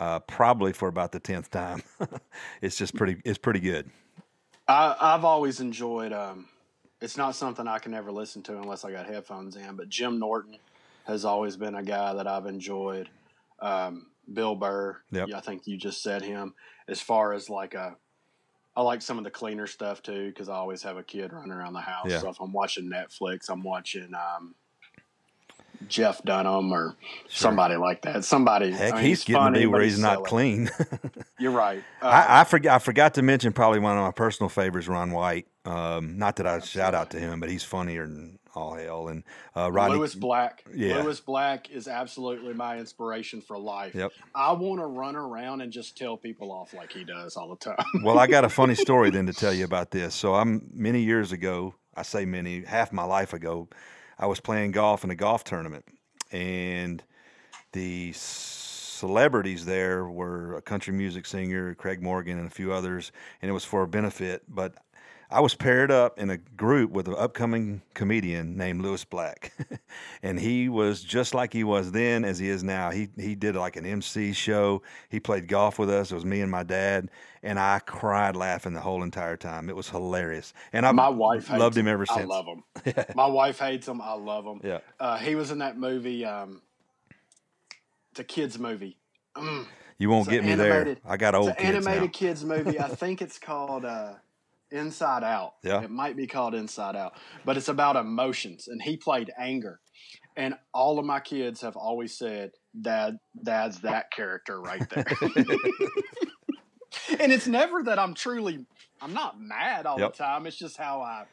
uh, 0.00 0.18
probably 0.18 0.72
for 0.72 0.88
about 0.88 1.12
the 1.12 1.20
tenth 1.20 1.48
time. 1.48 1.80
it's 2.60 2.76
just 2.76 2.96
pretty. 2.96 3.22
It's 3.24 3.38
pretty 3.38 3.60
good. 3.60 3.88
I, 4.66 4.96
I've 5.00 5.24
always 5.24 5.60
enjoyed. 5.60 6.12
Um, 6.12 6.48
it's 7.00 7.16
not 7.16 7.36
something 7.36 7.68
I 7.68 7.78
can 7.78 7.94
ever 7.94 8.10
listen 8.10 8.42
to 8.44 8.58
unless 8.58 8.84
I 8.84 8.90
got 8.90 9.06
headphones 9.06 9.56
in. 9.56 9.76
But 9.76 9.88
Jim 9.88 10.18
Norton 10.18 10.56
has 11.06 11.24
always 11.24 11.56
been 11.56 11.74
a 11.74 11.82
guy 11.82 12.14
that 12.14 12.26
I've 12.26 12.46
enjoyed. 12.46 13.08
Um, 13.60 14.06
Bill 14.32 14.54
Burr, 14.54 14.96
Yep. 15.12 15.28
yeah, 15.28 15.36
I 15.36 15.40
think 15.40 15.66
you 15.66 15.76
just 15.76 16.02
said 16.02 16.22
him. 16.22 16.54
As 16.88 17.00
far 17.00 17.32
as 17.32 17.48
like 17.50 17.74
a, 17.74 17.96
I 18.76 18.82
like 18.82 19.02
some 19.02 19.18
of 19.18 19.24
the 19.24 19.30
cleaner 19.30 19.66
stuff 19.66 20.02
too 20.02 20.28
because 20.28 20.48
I 20.48 20.54
always 20.54 20.82
have 20.82 20.96
a 20.96 21.02
kid 21.02 21.32
running 21.32 21.52
around 21.52 21.72
the 21.72 21.80
house. 21.80 22.06
Yeah. 22.08 22.20
So 22.20 22.28
if 22.28 22.40
I'm 22.40 22.52
watching 22.52 22.90
Netflix, 22.90 23.48
I'm 23.48 23.62
watching 23.62 24.12
um, 24.14 24.54
Jeff 25.88 26.22
Dunham 26.24 26.72
or 26.72 26.96
somebody 27.28 27.76
like 27.76 28.02
that. 28.02 28.24
Somebody. 28.24 28.70
Heck, 28.72 28.92
I 28.92 28.96
mean, 28.96 29.04
he's 29.04 29.24
getting 29.24 29.34
to 29.40 29.44
funny, 29.46 29.58
be 29.60 29.66
where 29.66 29.80
but 29.80 29.84
he's 29.84 29.98
not 29.98 30.24
clean. 30.24 30.70
You're 31.38 31.52
right. 31.52 31.82
Uh, 32.02 32.06
I, 32.06 32.40
I 32.40 32.44
forgot. 32.44 32.74
I 32.74 32.78
forgot 32.78 33.14
to 33.14 33.22
mention 33.22 33.52
probably 33.52 33.78
one 33.78 33.96
of 33.96 34.02
my 34.04 34.10
personal 34.10 34.48
favorites, 34.48 34.88
Ron 34.88 35.10
White. 35.12 35.46
Um, 35.66 36.16
not 36.16 36.36
that 36.36 36.46
I 36.46 36.60
shout 36.60 36.94
out 36.94 37.10
to 37.10 37.18
him, 37.18 37.40
but 37.40 37.50
he's 37.50 37.64
funnier 37.64 38.06
than 38.06 38.38
all 38.54 38.74
hell. 38.74 39.08
And 39.08 39.24
uh, 39.56 39.70
Rodney, 39.70 39.98
Lewis 39.98 40.14
Black. 40.14 40.64
Yeah. 40.74 41.02
Lewis 41.02 41.20
Black 41.20 41.70
is 41.70 41.88
absolutely 41.88 42.54
my 42.54 42.78
inspiration 42.78 43.40
for 43.40 43.58
life. 43.58 43.94
Yep. 43.94 44.12
I 44.34 44.52
want 44.52 44.80
to 44.80 44.86
run 44.86 45.16
around 45.16 45.60
and 45.60 45.72
just 45.72 45.98
tell 45.98 46.16
people 46.16 46.52
off 46.52 46.72
like 46.72 46.92
he 46.92 47.04
does 47.04 47.36
all 47.36 47.48
the 47.48 47.56
time. 47.56 47.84
well, 48.02 48.18
I 48.18 48.26
got 48.28 48.44
a 48.44 48.48
funny 48.48 48.74
story 48.76 49.10
then 49.10 49.26
to 49.26 49.32
tell 49.32 49.52
you 49.52 49.64
about 49.64 49.90
this. 49.90 50.14
So 50.14 50.34
I'm 50.34 50.68
many 50.72 51.02
years 51.02 51.32
ago. 51.32 51.74
I 51.96 52.02
say 52.02 52.24
many, 52.24 52.62
half 52.62 52.92
my 52.92 53.04
life 53.04 53.32
ago. 53.32 53.68
I 54.18 54.26
was 54.26 54.40
playing 54.40 54.70
golf 54.72 55.02
in 55.02 55.10
a 55.10 55.14
golf 55.14 55.44
tournament, 55.44 55.84
and 56.30 57.02
the 57.72 58.12
celebrities 58.14 59.64
there 59.64 60.08
were 60.08 60.56
a 60.56 60.62
country 60.62 60.92
music 60.94 61.26
singer, 61.26 61.74
Craig 61.74 62.02
Morgan, 62.02 62.38
and 62.38 62.46
a 62.46 62.50
few 62.50 62.72
others, 62.72 63.12
and 63.42 63.50
it 63.50 63.52
was 63.52 63.64
for 63.64 63.82
a 63.82 63.88
benefit. 63.88 64.42
But 64.48 64.74
I 65.28 65.40
was 65.40 65.54
paired 65.56 65.90
up 65.90 66.18
in 66.20 66.30
a 66.30 66.36
group 66.36 66.92
with 66.92 67.08
an 67.08 67.14
upcoming 67.18 67.82
comedian 67.94 68.56
named 68.56 68.80
Lewis 68.82 69.04
Black, 69.04 69.52
and 70.22 70.38
he 70.38 70.68
was 70.68 71.02
just 71.02 71.34
like 71.34 71.52
he 71.52 71.64
was 71.64 71.90
then 71.92 72.24
as 72.24 72.38
he 72.38 72.48
is 72.48 72.62
now. 72.62 72.90
He 72.90 73.08
he 73.18 73.34
did 73.34 73.56
like 73.56 73.76
an 73.76 73.84
MC 73.84 74.32
show. 74.32 74.82
He 75.08 75.18
played 75.18 75.48
golf 75.48 75.78
with 75.80 75.90
us. 75.90 76.12
It 76.12 76.14
was 76.14 76.24
me 76.24 76.40
and 76.42 76.50
my 76.50 76.62
dad, 76.62 77.10
and 77.42 77.58
I 77.58 77.80
cried 77.80 78.36
laughing 78.36 78.72
the 78.74 78.80
whole 78.80 79.02
entire 79.02 79.36
time. 79.36 79.68
It 79.68 79.74
was 79.74 79.88
hilarious, 79.88 80.52
and 80.72 80.86
I 80.86 80.92
My 80.92 81.08
wife 81.08 81.48
hates 81.48 81.58
loved 81.58 81.76
him 81.76 81.88
ever 81.88 82.06
since. 82.06 82.20
I 82.20 82.24
love 82.24 82.46
him. 82.46 82.62
My 83.16 83.26
wife 83.26 83.58
hates 83.58 83.88
him. 83.88 84.00
I 84.00 84.12
love 84.12 84.44
him. 84.46 84.60
Yeah, 84.62 84.78
Uh, 85.00 85.16
he 85.18 85.34
was 85.34 85.50
in 85.50 85.58
that 85.58 85.76
movie. 85.76 86.24
Um, 86.24 86.62
it's 88.12 88.20
a 88.20 88.24
kids 88.24 88.58
movie. 88.58 88.96
Mm. 89.36 89.66
you 89.98 90.08
won't 90.08 90.28
It's 90.28 90.30
get 90.34 90.44
an 90.44 90.46
me 90.50 90.54
there. 90.54 90.96
I 91.04 91.16
got 91.16 91.34
It's 91.34 91.38
old 91.40 91.48
an 91.50 91.56
kids 91.56 91.86
animated 91.86 92.02
now. 92.04 92.08
kids 92.12 92.44
movie. 92.44 92.78
I 92.80 92.88
think 92.94 93.20
it's 93.20 93.38
called 93.38 93.84
uh, 93.84 94.14
Inside 94.76 95.24
Out. 95.24 95.54
Yeah. 95.62 95.82
It 95.82 95.90
might 95.90 96.16
be 96.16 96.26
called 96.26 96.54
Inside 96.54 96.96
Out, 96.96 97.14
but 97.44 97.56
it's 97.56 97.68
about 97.68 97.96
emotions. 97.96 98.68
And 98.68 98.80
he 98.82 98.96
played 98.96 99.32
anger. 99.38 99.80
And 100.36 100.54
all 100.74 100.98
of 100.98 101.06
my 101.06 101.20
kids 101.20 101.62
have 101.62 101.76
always 101.76 102.16
said, 102.16 102.52
"Dad, 102.78 103.18
Dad's 103.42 103.80
that 103.80 104.10
character 104.10 104.60
right 104.60 104.86
there." 104.90 105.06
and 107.20 107.32
it's 107.32 107.46
never 107.46 107.82
that 107.84 107.98
I'm 107.98 108.14
truly, 108.14 108.64
I'm 109.00 109.14
not 109.14 109.40
mad 109.40 109.86
all 109.86 109.98
Yep. 109.98 110.12
the 110.12 110.18
time. 110.18 110.46
It's 110.46 110.56
just 110.56 110.76
how 110.76 111.00
I, 111.00 111.24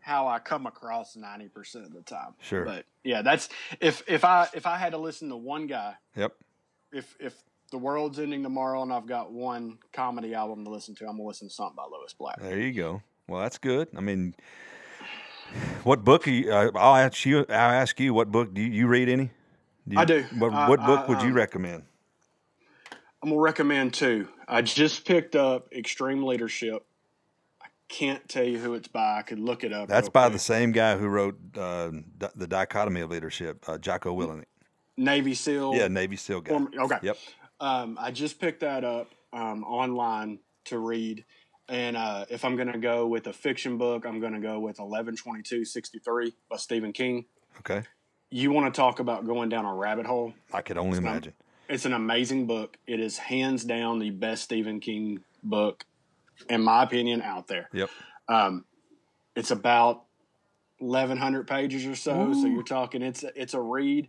how 0.00 0.28
I 0.28 0.38
come 0.38 0.66
across 0.66 1.16
ninety 1.16 1.48
percent 1.48 1.84
of 1.84 1.92
the 1.92 2.02
time. 2.02 2.34
Sure. 2.40 2.64
But 2.64 2.86
yeah, 3.04 3.22
that's 3.22 3.48
if 3.80 4.02
if 4.08 4.24
I 4.24 4.48
if 4.54 4.66
I 4.66 4.76
had 4.78 4.92
to 4.92 4.98
listen 4.98 5.28
to 5.28 5.36
one 5.36 5.66
guy 5.66 5.94
Yep. 6.16 6.32
if 6.92 7.16
if 7.20 7.34
the 7.70 7.78
world's 7.78 8.18
ending 8.18 8.42
tomorrow 8.42 8.82
and 8.82 8.92
I've 8.92 9.06
got 9.06 9.32
one 9.32 9.78
comedy 9.92 10.34
album 10.34 10.64
to 10.64 10.70
listen 10.70 10.94
to, 10.96 11.04
I'm 11.06 11.12
gonna 11.16 11.24
listen 11.24 11.48
to 11.48 11.54
something 11.54 11.76
by 11.76 11.84
Lewis 11.90 12.12
Black. 12.12 12.40
There 12.40 12.58
you 12.58 12.72
go. 12.72 13.02
Well, 13.28 13.40
that's 13.40 13.58
good. 13.58 13.88
I 13.96 14.00
mean, 14.00 14.34
what 15.84 16.04
book? 16.04 16.26
Are 16.26 16.30
you, 16.30 16.52
uh, 16.52 16.70
I'll 16.74 16.96
ask 16.96 17.24
you. 17.24 17.40
I'll 17.48 17.48
ask 17.48 17.98
you. 18.00 18.12
What 18.12 18.32
book 18.32 18.52
do 18.52 18.60
you, 18.60 18.70
you 18.70 18.86
read? 18.88 19.08
Any? 19.08 19.30
you, 19.86 19.98
I 19.98 20.04
do. 20.04 20.24
What, 20.38 20.52
I- 20.52 20.68
what 20.68 20.80
book 20.84 21.00
I, 21.00 21.06
would 21.06 21.22
you 21.22 21.28
um, 21.28 21.34
recommend? 21.34 21.84
I'm 23.22 23.28
gonna 23.28 23.40
recommend 23.40 23.94
two. 23.94 24.28
I 24.48 24.62
just 24.62 25.04
picked 25.04 25.36
up 25.36 25.72
Extreme 25.72 26.24
Leadership. 26.24 26.84
I 27.62 27.66
can't 27.88 28.26
tell 28.28 28.44
you 28.44 28.58
who 28.58 28.74
it's 28.74 28.88
by. 28.88 29.18
I 29.18 29.22
could 29.22 29.38
look 29.38 29.62
it 29.62 29.72
up. 29.72 29.88
That's 29.88 30.08
by 30.08 30.24
quick. 30.24 30.32
the 30.32 30.38
same 30.38 30.72
guy 30.72 30.96
who 30.96 31.06
wrote 31.06 31.38
uh, 31.56 31.90
the 32.34 32.46
Dichotomy 32.46 33.02
of 33.02 33.10
Leadership, 33.10 33.62
uh, 33.68 33.78
Jocko 33.78 34.16
Willink. 34.16 34.44
Navy 34.96 35.34
SEAL. 35.34 35.74
Yeah, 35.74 35.88
Navy 35.88 36.16
SEAL 36.16 36.40
guy. 36.42 36.54
okay. 36.54 36.98
Yep. 37.02 37.16
Um, 37.60 37.98
I 38.00 38.10
just 38.10 38.40
picked 38.40 38.60
that 38.60 38.84
up 38.84 39.10
um, 39.32 39.64
online 39.64 40.38
to 40.66 40.78
read. 40.78 41.24
And 41.68 41.96
uh, 41.96 42.24
if 42.28 42.44
I'm 42.44 42.56
going 42.56 42.72
to 42.72 42.78
go 42.78 43.06
with 43.06 43.26
a 43.28 43.32
fiction 43.32 43.78
book, 43.78 44.04
I'm 44.04 44.18
going 44.20 44.32
to 44.32 44.40
go 44.40 44.58
with 44.58 44.78
112263 44.78 46.34
by 46.48 46.56
Stephen 46.56 46.92
King. 46.92 47.26
Okay. 47.58 47.82
You 48.30 48.50
want 48.50 48.72
to 48.72 48.76
talk 48.76 48.98
about 48.98 49.26
going 49.26 49.48
down 49.48 49.64
a 49.64 49.74
rabbit 49.74 50.06
hole? 50.06 50.34
I 50.52 50.62
could 50.62 50.78
only 50.78 50.98
not- 50.98 51.10
imagine. 51.10 51.32
It's 51.68 51.84
an 51.84 51.92
amazing 51.92 52.46
book. 52.46 52.76
It 52.88 52.98
is 52.98 53.16
hands 53.16 53.62
down 53.64 54.00
the 54.00 54.10
best 54.10 54.42
Stephen 54.42 54.80
King 54.80 55.20
book, 55.44 55.84
in 56.48 56.64
my 56.64 56.82
opinion, 56.82 57.22
out 57.22 57.46
there. 57.46 57.68
Yep. 57.72 57.90
Um, 58.28 58.64
it's 59.36 59.52
about 59.52 60.02
1,100 60.78 61.46
pages 61.46 61.86
or 61.86 61.94
so. 61.94 62.32
So 62.32 62.48
you're 62.48 62.64
talking, 62.64 63.02
it's 63.02 63.22
a, 63.22 63.40
it's 63.40 63.54
a 63.54 63.60
read. 63.60 64.08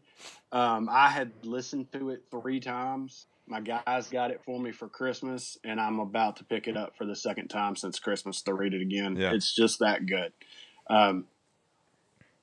Um, 0.52 0.90
I 0.92 1.10
had 1.10 1.32
listened 1.44 1.92
to 1.92 2.10
it 2.10 2.24
three 2.32 2.60
times. 2.60 3.28
My 3.52 3.60
guys 3.60 4.08
got 4.08 4.32
it 4.32 4.40
for 4.46 4.58
me 4.58 4.72
for 4.72 4.88
Christmas, 4.88 5.58
and 5.66 5.78
I'm 5.82 6.00
about 6.00 6.38
to 6.38 6.46
pick 6.46 6.70
it 6.70 6.78
up 6.78 6.96
for 6.98 7.06
the 7.06 7.18
second 7.18 7.50
time 7.50 7.76
since 7.76 8.00
Christmas 8.00 8.42
to 8.44 8.54
read 8.54 8.74
it 8.74 8.82
again. 8.82 9.18
Yeah. 9.18 9.34
It's 9.34 9.54
just 9.54 9.80
that 9.80 10.06
good. 10.06 10.32
Um, 10.90 11.26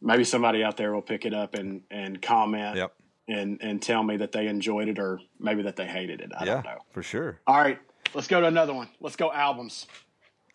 maybe 0.03 0.25
somebody 0.25 0.63
out 0.63 0.77
there 0.77 0.93
will 0.93 1.01
pick 1.01 1.25
it 1.25 1.33
up 1.33 1.55
and, 1.55 1.81
and 1.91 2.21
comment 2.21 2.77
Yep. 2.77 2.93
and, 3.27 3.59
and 3.63 3.81
tell 3.81 4.03
me 4.03 4.19
that 4.19 4.33
they 4.33 4.49
enjoyed 4.49 4.87
it 4.89 4.99
or 4.99 5.19
maybe 5.41 5.63
that 5.63 5.77
they 5.77 5.87
hated 5.87 6.21
it. 6.21 6.31
I 6.39 6.45
yeah, 6.45 6.55
don't 6.57 6.65
know. 6.67 6.79
for 6.91 7.03
sure. 7.03 7.41
All 7.47 7.57
right, 7.57 7.79
let's 8.13 8.27
go 8.29 8.43
to 8.43 8.47
another 8.47 8.75
one. 8.75 8.91
Let's 9.01 9.17
go 9.17 9.33
albums. 9.33 9.87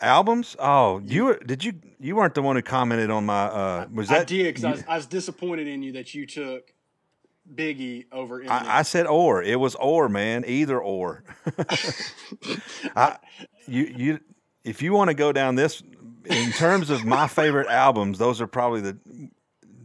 Albums? 0.01 0.55
Oh, 0.59 1.01
you 1.03 1.23
were, 1.25 1.39
did 1.39 1.63
you? 1.63 1.73
You 1.99 2.15
weren't 2.15 2.35
the 2.35 2.43
one 2.43 2.57
who 2.57 2.61
commented 2.61 3.09
on 3.09 3.25
my. 3.25 3.45
Uh, 3.45 3.87
was 3.91 4.11
I 4.11 4.19
that? 4.19 4.27
did 4.27 4.53
because 4.53 4.83
I, 4.83 4.93
I 4.93 4.97
was 4.97 5.07
disappointed 5.07 5.67
in 5.67 5.81
you 5.81 5.93
that 5.93 6.13
you 6.13 6.27
took 6.27 6.73
Biggie 7.51 8.05
over 8.11 8.41
Eminem. 8.41 8.49
I, 8.49 8.79
I 8.79 8.81
said 8.83 9.07
or. 9.07 9.41
It 9.43 9.59
was 9.59 9.75
or, 9.75 10.09
man. 10.09 10.43
Either 10.47 10.79
or. 10.79 11.23
I, 12.95 13.17
you, 13.67 13.83
you, 13.83 14.19
if 14.63 14.81
you 14.81 14.93
want 14.93 15.09
to 15.09 15.13
go 15.13 15.31
down 15.31 15.55
this, 15.55 15.83
in 16.25 16.51
terms 16.51 16.89
of 16.89 17.05
my 17.05 17.27
favorite 17.27 17.67
albums, 17.67 18.17
those 18.17 18.39
are 18.41 18.47
probably 18.47 18.81
the 18.81 18.97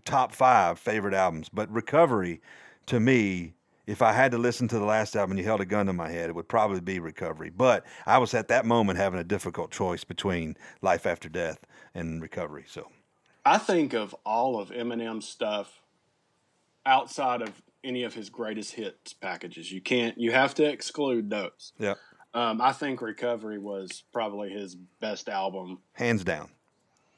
top 0.05 0.33
five 0.33 0.79
favorite 0.79 1.15
albums. 1.15 1.49
But 1.49 1.71
Recovery, 1.71 2.41
to 2.87 3.01
me, 3.01 3.55
if 3.87 4.03
I 4.03 4.13
had 4.13 4.33
to 4.33 4.39
listen 4.39 4.69
to 4.69 4.79
the 4.79 4.85
last 4.85 5.17
album 5.17 5.33
and 5.33 5.39
you 5.41 5.47
held 5.47 5.61
a 5.61 5.67
gun 5.67 5.87
to 5.87 5.93
my 5.93 6.11
head, 6.11 6.29
it 6.29 6.35
would 6.35 6.49
probably 6.49 6.81
be 6.81 6.99
Recovery. 6.99 7.51
But 7.51 7.85
I 8.07 8.19
was 8.19 8.35
at 8.35 8.49
that 8.49 8.67
moment 8.67 8.99
having 8.99 9.19
a 9.19 9.25
difficult 9.25 9.71
choice 9.71 10.05
between 10.05 10.57
Life 10.83 11.07
After 11.07 11.29
Death 11.29 11.61
and 11.95 12.21
Recovery. 12.21 12.65
So, 12.69 12.89
I 13.45 13.59
think 13.59 13.95
of 13.95 14.15
all 14.27 14.61
of 14.61 14.69
Eminem's 14.69 15.27
stuff 15.27 15.81
outside 16.87 17.43
of 17.43 17.51
any 17.85 18.03
of 18.05 18.15
his 18.15 18.29
greatest 18.31 18.75
hits 18.75 19.13
packages. 19.13 19.71
You 19.71 19.81
can't. 19.81 20.19
You 20.19 20.33
have 20.33 20.55
to 20.57 20.65
exclude 20.65 21.31
those. 21.31 21.73
yeah. 21.79 21.95
Um, 22.35 22.61
I 22.61 22.73
think 22.73 23.01
Recovery 23.01 23.59
was 23.59 24.05
probably 24.13 24.51
his 24.51 24.75
best 25.01 25.29
album 25.31 25.79
Hands 25.95 26.23
down. 26.23 26.51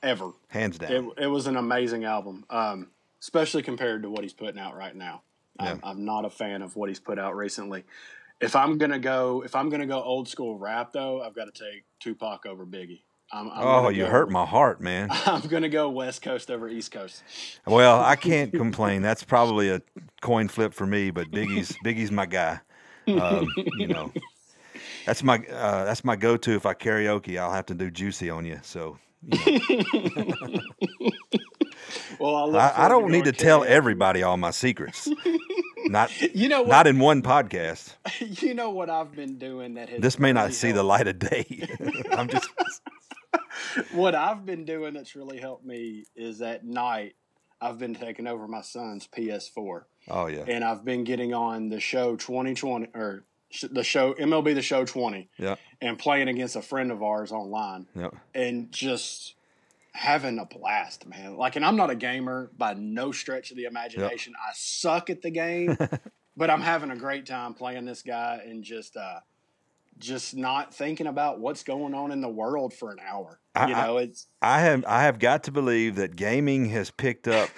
ever. 0.02 0.30
Hands 0.48 0.78
down. 0.78 0.92
It, 0.92 1.24
it 1.24 1.26
was 1.26 1.46
an 1.48 1.56
amazing 1.56 2.04
album, 2.04 2.44
um, 2.48 2.88
especially 3.20 3.62
compared 3.62 4.02
to 4.04 4.10
what 4.10 4.22
he's 4.22 4.32
putting 4.32 4.60
out 4.60 4.76
right 4.76 4.94
now. 4.94 5.22
Yeah. 5.60 5.72
I'm, 5.72 5.80
I'm 5.82 6.04
not 6.04 6.24
a 6.24 6.30
fan 6.30 6.62
of 6.62 6.76
what 6.76 6.88
he's 6.88 7.00
put 7.00 7.18
out 7.18 7.36
recently. 7.36 7.84
If 8.40 8.54
I'm 8.54 8.78
gonna 8.78 9.00
go, 9.00 9.42
if 9.44 9.54
I'm 9.56 9.68
gonna 9.68 9.84
go 9.86 10.00
old 10.00 10.28
school 10.28 10.56
rap 10.56 10.92
though, 10.92 11.22
I've 11.22 11.34
got 11.34 11.52
to 11.52 11.64
take 11.64 11.84
Tupac 11.98 12.46
over 12.46 12.64
Biggie. 12.64 13.02
I'm, 13.32 13.48
I'm 13.50 13.66
oh, 13.66 13.88
you 13.90 14.04
go- 14.04 14.10
hurt 14.10 14.30
my 14.30 14.44
heart, 14.44 14.80
man. 14.80 15.08
I'm 15.26 15.42
gonna 15.42 15.68
go 15.68 15.88
West 15.88 16.22
Coast 16.22 16.50
over 16.50 16.68
East 16.68 16.90
Coast. 16.90 17.22
Well, 17.66 18.00
I 18.00 18.16
can't 18.16 18.52
complain. 18.52 19.02
That's 19.02 19.22
probably 19.22 19.70
a 19.70 19.82
coin 20.20 20.48
flip 20.48 20.74
for 20.74 20.86
me, 20.86 21.10
but 21.10 21.30
Biggie's 21.30 21.76
Biggie's 21.84 22.10
my 22.10 22.26
guy. 22.26 22.60
Um, 23.06 23.48
you 23.76 23.88
know, 23.88 24.12
that's 25.06 25.22
my 25.22 25.38
uh, 25.38 25.84
that's 25.84 26.04
my 26.04 26.16
go-to. 26.16 26.54
If 26.54 26.66
I 26.66 26.74
karaoke, 26.74 27.38
I'll 27.38 27.52
have 27.52 27.66
to 27.66 27.74
do 27.74 27.90
"Juicy" 27.90 28.30
on 28.30 28.44
you. 28.44 28.60
So 28.62 28.98
you 29.22 29.84
know, 29.90 30.60
Well, 32.18 32.56
I, 32.56 32.72
I, 32.76 32.88
don't 32.88 33.10
need 33.10 33.24
to 33.24 33.32
going 33.32 33.34
tell 33.34 33.64
everybody 33.64 34.22
all 34.22 34.36
my 34.36 34.50
secrets. 34.50 35.08
Not 35.86 36.10
You 36.34 36.48
know 36.48 36.60
what? 36.62 36.70
not 36.70 36.86
in 36.86 36.98
one 36.98 37.22
podcast. 37.22 37.94
you 38.20 38.54
know 38.54 38.70
what 38.70 38.90
I've 38.90 39.12
been 39.12 39.38
doing 39.38 39.74
that 39.74 39.88
has 39.88 40.00
This 40.00 40.18
may 40.18 40.32
not 40.32 40.52
see 40.52 40.72
the 40.72 40.82
light 40.82 41.08
of 41.08 41.18
day. 41.18 41.66
I'm 42.12 42.28
just 42.28 42.48
what 43.92 44.14
I've 44.14 44.44
been 44.44 44.64
doing 44.64 44.94
that's 44.94 45.14
really 45.16 45.38
helped 45.38 45.64
me 45.64 46.04
is 46.14 46.40
at 46.42 46.64
night 46.64 47.14
I've 47.60 47.78
been 47.78 47.94
taking 47.94 48.26
over 48.26 48.48
my 48.48 48.62
son's 48.62 49.06
PS4 49.06 49.84
oh 50.08 50.26
yeah 50.26 50.44
and 50.46 50.64
I've 50.64 50.84
been 50.84 51.04
getting 51.04 51.34
on 51.34 51.68
the 51.68 51.80
show 51.80 52.16
2020 52.16 52.88
or 52.94 53.24
sh- 53.50 53.64
the 53.70 53.84
show 53.84 54.14
MLB 54.14 54.54
the 54.54 54.62
show 54.62 54.84
20 54.84 55.28
yeah 55.38 55.56
and 55.80 55.98
playing 55.98 56.28
against 56.28 56.56
a 56.56 56.62
friend 56.62 56.90
of 56.90 57.02
ours 57.02 57.32
online 57.32 57.86
yeah. 57.94 58.10
and 58.34 58.70
just 58.72 59.34
having 59.92 60.38
a 60.38 60.44
blast, 60.44 61.06
man. 61.06 61.36
Like, 61.36 61.56
and 61.56 61.64
I'm 61.64 61.76
not 61.76 61.90
a 61.90 61.94
gamer 61.94 62.50
by 62.56 62.74
no 62.74 63.12
stretch 63.12 63.50
of 63.50 63.56
the 63.56 63.64
imagination. 63.64 64.34
I 64.38 64.52
suck 64.54 65.10
at 65.10 65.22
the 65.22 65.30
game, 65.30 65.76
but 66.36 66.50
I'm 66.50 66.60
having 66.60 66.90
a 66.90 66.96
great 66.96 67.26
time 67.26 67.54
playing 67.54 67.84
this 67.84 68.02
guy 68.02 68.42
and 68.46 68.62
just, 68.62 68.96
uh, 68.96 69.20
just 70.00 70.36
not 70.36 70.74
thinking 70.74 71.06
about 71.06 71.38
what's 71.40 71.62
going 71.62 71.94
on 71.94 72.10
in 72.10 72.20
the 72.20 72.28
world 72.28 72.74
for 72.74 72.90
an 72.90 72.98
hour. 73.06 73.38
I- 73.54 73.68
you 73.68 73.74
know, 73.74 73.96
it's 73.98 74.26
I 74.42 74.60
have 74.60 74.84
I 74.86 75.02
have 75.02 75.18
got 75.18 75.44
to 75.44 75.52
believe 75.52 75.96
that 75.96 76.16
gaming 76.16 76.70
has 76.70 76.90
picked 76.90 77.28
up 77.28 77.50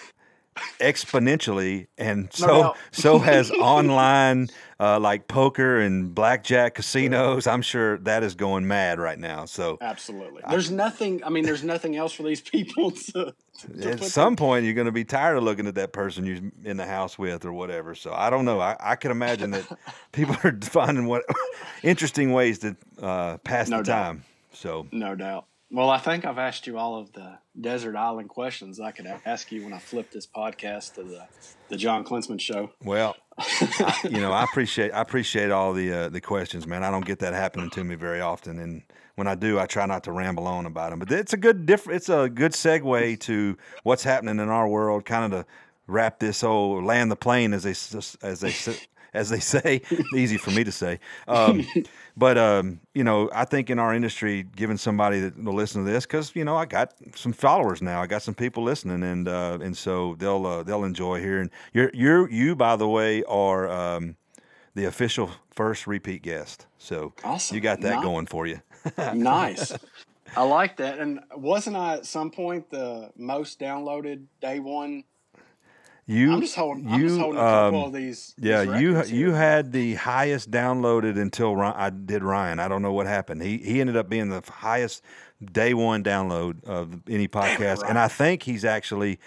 exponentially, 0.80 1.86
and 1.98 2.32
so 2.32 2.46
doubt. 2.46 2.76
so 2.92 3.18
has 3.18 3.50
online 3.50 4.48
uh, 4.78 4.98
like 4.98 5.28
poker 5.28 5.78
and 5.80 6.14
blackjack 6.14 6.74
casinos. 6.74 7.46
I'm 7.46 7.62
sure 7.62 7.98
that 7.98 8.22
is 8.22 8.34
going 8.34 8.66
mad 8.66 8.98
right 8.98 9.18
now. 9.18 9.44
So 9.44 9.78
absolutely. 9.80 10.42
There's 10.48 10.70
nothing. 10.70 11.22
I 11.24 11.30
mean, 11.30 11.44
there's 11.44 11.64
nothing 11.64 11.96
else 11.96 12.12
for 12.12 12.22
these 12.24 12.40
people 12.52 12.90
to. 12.90 13.34
to 13.78 13.90
at 13.90 14.02
some 14.04 14.36
point, 14.36 14.64
you're 14.64 14.74
going 14.74 14.86
to 14.86 14.92
be 14.92 15.04
tired 15.04 15.36
of 15.36 15.44
looking 15.44 15.66
at 15.66 15.74
that 15.76 15.92
person 15.92 16.26
you're 16.26 16.40
in 16.64 16.76
the 16.76 16.86
house 16.86 17.18
with 17.18 17.44
or 17.44 17.52
whatever. 17.52 17.94
So 17.94 18.12
I 18.12 18.30
don't 18.30 18.44
know. 18.44 18.60
I, 18.60 18.76
I 18.80 18.96
can 18.96 19.10
imagine 19.10 19.52
that 19.52 19.66
people 20.12 20.36
are 20.44 20.58
finding 20.62 21.06
what 21.06 21.22
interesting 21.82 22.32
ways 22.32 22.58
to 22.60 22.76
uh, 23.00 23.38
pass 23.38 23.68
No 23.68 23.78
the 23.78 23.84
doubt. 23.84 24.02
time. 24.04 24.24
So 24.52 24.86
No 24.92 25.14
doubt. 25.14 25.46
Well, 25.72 25.88
I 25.88 25.96
think 25.96 26.26
I've 26.26 26.36
asked 26.36 26.66
you 26.66 26.76
all 26.76 26.96
of 26.98 27.14
the 27.14 27.38
desert 27.58 27.96
island 27.96 28.28
questions 28.28 28.78
I 28.78 28.90
could 28.90 29.06
ask 29.24 29.50
you 29.50 29.64
when 29.64 29.72
I 29.72 29.78
flip 29.78 30.10
this 30.10 30.26
podcast 30.26 30.94
to 30.94 31.02
the 31.02 31.24
the 31.70 31.78
John 31.78 32.04
Klinsman 32.04 32.38
show. 32.38 32.70
Well, 32.84 33.16
I, 33.38 33.98
you 34.04 34.20
know, 34.20 34.32
I 34.32 34.44
appreciate 34.44 34.90
I 34.90 35.00
appreciate 35.00 35.50
all 35.50 35.72
the 35.72 35.92
uh, 35.92 36.08
the 36.10 36.20
questions, 36.20 36.66
man. 36.66 36.84
I 36.84 36.90
don't 36.90 37.06
get 37.06 37.20
that 37.20 37.32
happening 37.32 37.70
to 37.70 37.84
me 37.84 37.94
very 37.94 38.20
often, 38.20 38.58
and 38.58 38.82
when 39.14 39.26
I 39.26 39.34
do, 39.34 39.58
I 39.58 39.64
try 39.64 39.86
not 39.86 40.04
to 40.04 40.12
ramble 40.12 40.46
on 40.46 40.66
about 40.66 40.90
them. 40.90 40.98
But 40.98 41.10
it's 41.10 41.32
a 41.32 41.38
good 41.38 41.64
diff- 41.64 41.88
It's 41.88 42.10
a 42.10 42.28
good 42.28 42.52
segue 42.52 43.20
to 43.20 43.56
what's 43.82 44.04
happening 44.04 44.40
in 44.40 44.50
our 44.50 44.68
world, 44.68 45.06
kind 45.06 45.32
of 45.32 45.40
to 45.40 45.50
wrap 45.86 46.18
this 46.18 46.42
whole 46.42 46.82
land 46.84 47.10
the 47.10 47.16
plane, 47.16 47.54
as 47.54 47.62
they 47.62 48.26
as 48.26 48.40
they 48.40 48.54
as 49.14 49.30
they 49.30 49.40
say. 49.40 49.82
Easy 50.14 50.36
for 50.36 50.50
me 50.50 50.64
to 50.64 50.72
say. 50.72 50.98
Um, 51.28 51.64
but 52.16 52.38
um, 52.38 52.80
you 52.94 53.04
know, 53.04 53.30
I 53.34 53.44
think 53.44 53.70
in 53.70 53.78
our 53.78 53.94
industry, 53.94 54.42
giving 54.42 54.76
somebody 54.76 55.20
that 55.20 55.42
will 55.42 55.54
listen 55.54 55.84
to 55.84 55.90
this, 55.90 56.04
because 56.06 56.34
you 56.34 56.44
know, 56.44 56.56
I 56.56 56.64
got 56.66 56.94
some 57.14 57.32
followers 57.32 57.82
now. 57.82 58.02
I 58.02 58.06
got 58.06 58.22
some 58.22 58.34
people 58.34 58.62
listening, 58.62 59.02
and 59.02 59.28
uh, 59.28 59.58
and 59.60 59.76
so 59.76 60.14
they'll 60.18 60.46
uh, 60.46 60.62
they'll 60.62 60.84
enjoy 60.84 61.20
hearing. 61.20 61.50
You're 61.72 61.90
you're 61.94 62.30
you 62.30 62.54
by 62.56 62.76
the 62.76 62.88
way 62.88 63.22
are 63.24 63.68
um, 63.70 64.16
the 64.74 64.84
official 64.86 65.30
first 65.54 65.86
repeat 65.86 66.22
guest. 66.22 66.66
So 66.78 67.12
Awesome. 67.24 67.54
you 67.54 67.60
got 67.60 67.80
that 67.82 67.96
Nice. 67.96 68.04
going 68.04 68.26
for 68.26 68.46
you. 68.46 68.60
nice. 69.14 69.72
I 70.34 70.44
like 70.44 70.78
that. 70.78 70.98
And 70.98 71.20
wasn't 71.36 71.76
I 71.76 71.94
at 71.94 72.06
some 72.06 72.30
point 72.30 72.70
the 72.70 73.10
most 73.16 73.60
downloaded 73.60 74.24
day 74.40 74.60
one? 74.60 75.04
You 76.06 76.32
I'm 76.32 76.40
just 76.40 76.56
holding. 76.56 76.88
I'm 76.88 77.00
just 77.00 77.14
you, 77.14 77.20
holding 77.20 77.38
a 77.38 77.42
couple 77.42 77.80
um, 77.80 77.86
of 77.86 77.92
these. 77.92 78.34
Yeah, 78.36 78.64
these 78.64 78.80
you 78.80 78.92
records 78.94 79.12
you 79.12 79.32
had 79.32 79.72
the 79.72 79.94
highest 79.94 80.50
downloaded 80.50 81.20
until 81.20 81.54
Ry- 81.54 81.74
I 81.76 81.90
did 81.90 82.24
Ryan. 82.24 82.58
I 82.58 82.66
don't 82.68 82.82
know 82.82 82.92
what 82.92 83.06
happened. 83.06 83.42
He 83.42 83.58
he 83.58 83.80
ended 83.80 83.96
up 83.96 84.08
being 84.08 84.28
the 84.28 84.42
highest 84.48 85.02
day 85.52 85.74
one 85.74 86.02
download 86.02 86.64
of 86.64 87.00
any 87.08 87.28
podcast, 87.28 87.88
and 87.88 87.98
I 87.98 88.08
think 88.08 88.42
he's 88.42 88.64
actually 88.64 89.20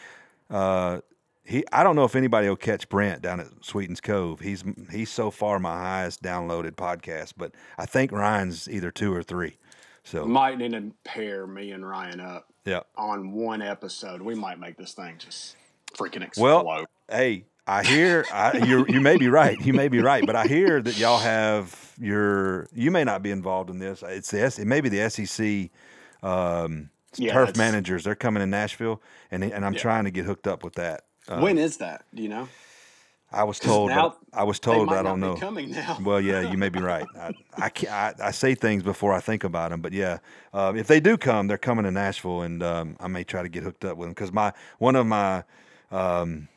uh, 0.50 1.00
he. 1.46 1.64
I 1.72 1.84
don't 1.84 1.96
know 1.96 2.04
if 2.04 2.16
anybody 2.16 2.50
will 2.50 2.58
catch 2.58 2.90
Brent 2.90 3.22
down 3.22 3.40
at 3.40 3.48
Sweetens 3.62 4.02
Cove. 4.02 4.42
He's 4.42 4.64
he's 4.92 5.10
so 5.10 5.32
far 5.32 5.60
my 5.60 5.78
highest 5.78 6.22
downloaded 6.22 6.72
podcast, 6.72 7.34
but 7.38 7.54
I 7.78 7.86
think 7.86 8.12
Ryan's 8.12 8.70
either 8.70 8.92
two 8.92 9.14
or 9.14 9.24
three. 9.24 9.58
So 10.04 10.26
might 10.26 10.58
need 10.58 10.74
to 10.74 10.92
pair 11.06 11.48
me 11.48 11.72
and 11.72 11.88
Ryan 11.88 12.20
up 12.20 12.48
yeah. 12.66 12.82
on 12.96 13.32
one 13.32 13.62
episode. 13.62 14.22
We 14.22 14.36
might 14.36 14.60
make 14.60 14.78
this 14.78 14.94
thing 14.94 15.16
just 15.18 15.56
freaking 15.98 16.24
explode. 16.24 16.64
Well, 16.66 16.86
hey, 17.10 17.46
I 17.68 17.84
hear 17.84 18.28
I, 18.32 18.58
you 18.58 18.86
you 18.88 19.02
may 19.02 19.18
be 19.18 19.28
right. 19.28 19.60
You 19.60 19.74
may 19.74 19.88
be 19.88 20.00
right, 20.00 20.26
but 20.26 20.36
I 20.36 20.46
hear 20.46 20.82
that 20.82 20.96
y'all 20.98 21.20
have 21.20 21.94
your. 22.00 22.68
You 22.74 22.92
may 22.92 23.04
not 23.04 23.24
be 23.24 23.32
involved 23.32 23.70
in 23.70 23.80
this. 23.80 24.04
It's 24.04 24.32
the 24.32 24.44
it 24.46 24.68
may 24.68 24.82
be 24.82 24.90
the 24.90 25.10
SEC 25.10 25.70
um, 26.22 26.90
Yeah, 27.18 27.34
turf 27.34 27.56
managers. 27.58 28.04
They're 28.04 28.16
coming 28.16 28.44
in 28.44 28.50
Nashville, 28.50 29.02
and 29.32 29.44
and 29.44 29.66
I'm 29.66 29.74
Yeah. 29.74 29.80
trying 29.82 30.04
to 30.06 30.12
get 30.12 30.26
hooked 30.26 30.48
up 30.48 30.64
with 30.64 30.76
that. 30.76 31.06
Uh, 31.28 31.42
when 31.42 31.58
is 31.58 31.78
that? 31.78 32.06
Do 32.14 32.22
you 32.22 32.30
know? 32.30 32.48
I 33.32 33.44
was 33.44 33.60
told, 33.60 33.90
now 33.90 34.16
I 34.34 34.44
was 34.44 34.60
told, 34.60 34.94
I 34.94 35.02
don't 35.02 35.20
know. 35.20 35.36
coming 35.36 35.72
now. 35.72 35.98
Well, 36.02 36.22
yeah, 36.22 36.42
you 36.42 36.58
may 36.58 36.70
be 36.70 36.80
right. 36.94 37.10
I 37.20 37.34
I, 37.58 37.72
I 37.90 38.14
I 38.28 38.32
say 38.32 38.56
things 38.56 38.84
before 38.84 39.12
I 39.12 39.20
think 39.20 39.44
about 39.44 39.72
them, 39.72 39.82
but 39.82 39.92
yeah, 39.92 40.20
um, 40.54 40.78
if 40.78 40.88
they 40.88 41.00
do 41.00 41.18
come, 41.18 41.48
they're 41.48 41.58
coming 41.58 41.84
to 41.86 41.92
Nashville, 41.92 42.42
and 42.42 42.62
um, 42.62 42.96
I 43.00 43.08
may 43.08 43.24
try 43.24 43.42
to 43.42 43.50
get 43.50 43.64
hooked 43.64 43.84
up 43.84 43.98
with 43.98 44.06
them 44.08 44.14
because 44.14 44.32
my 44.32 44.54
one 44.78 44.96
of 44.96 45.06
my 45.08 45.44
um, 45.92 46.48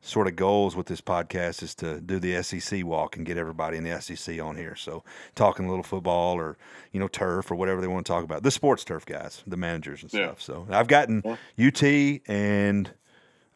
sort 0.00 0.28
of 0.28 0.36
goals 0.36 0.76
with 0.76 0.86
this 0.86 1.00
podcast 1.00 1.62
is 1.62 1.74
to 1.74 2.00
do 2.00 2.20
the 2.20 2.40
SEC 2.42 2.84
walk 2.84 3.16
and 3.16 3.26
get 3.26 3.36
everybody 3.36 3.76
in 3.76 3.84
the 3.84 4.00
SEC 4.00 4.40
on 4.40 4.56
here. 4.56 4.76
So 4.76 5.02
talking 5.34 5.66
a 5.66 5.68
little 5.68 5.82
football 5.82 6.36
or 6.36 6.56
you 6.92 7.00
know 7.00 7.08
turf 7.08 7.50
or 7.50 7.56
whatever 7.56 7.80
they 7.80 7.88
want 7.88 8.06
to 8.06 8.12
talk 8.12 8.24
about, 8.24 8.42
the 8.42 8.50
sports 8.50 8.84
turf 8.84 9.04
guys, 9.04 9.42
the 9.46 9.56
managers 9.56 10.02
and 10.02 10.12
Yeah. 10.12 10.26
stuff. 10.28 10.42
So 10.42 10.66
I've 10.70 10.88
gotten 10.88 11.22
Yeah. 11.24 11.68
UT 11.68 12.20
and 12.28 12.90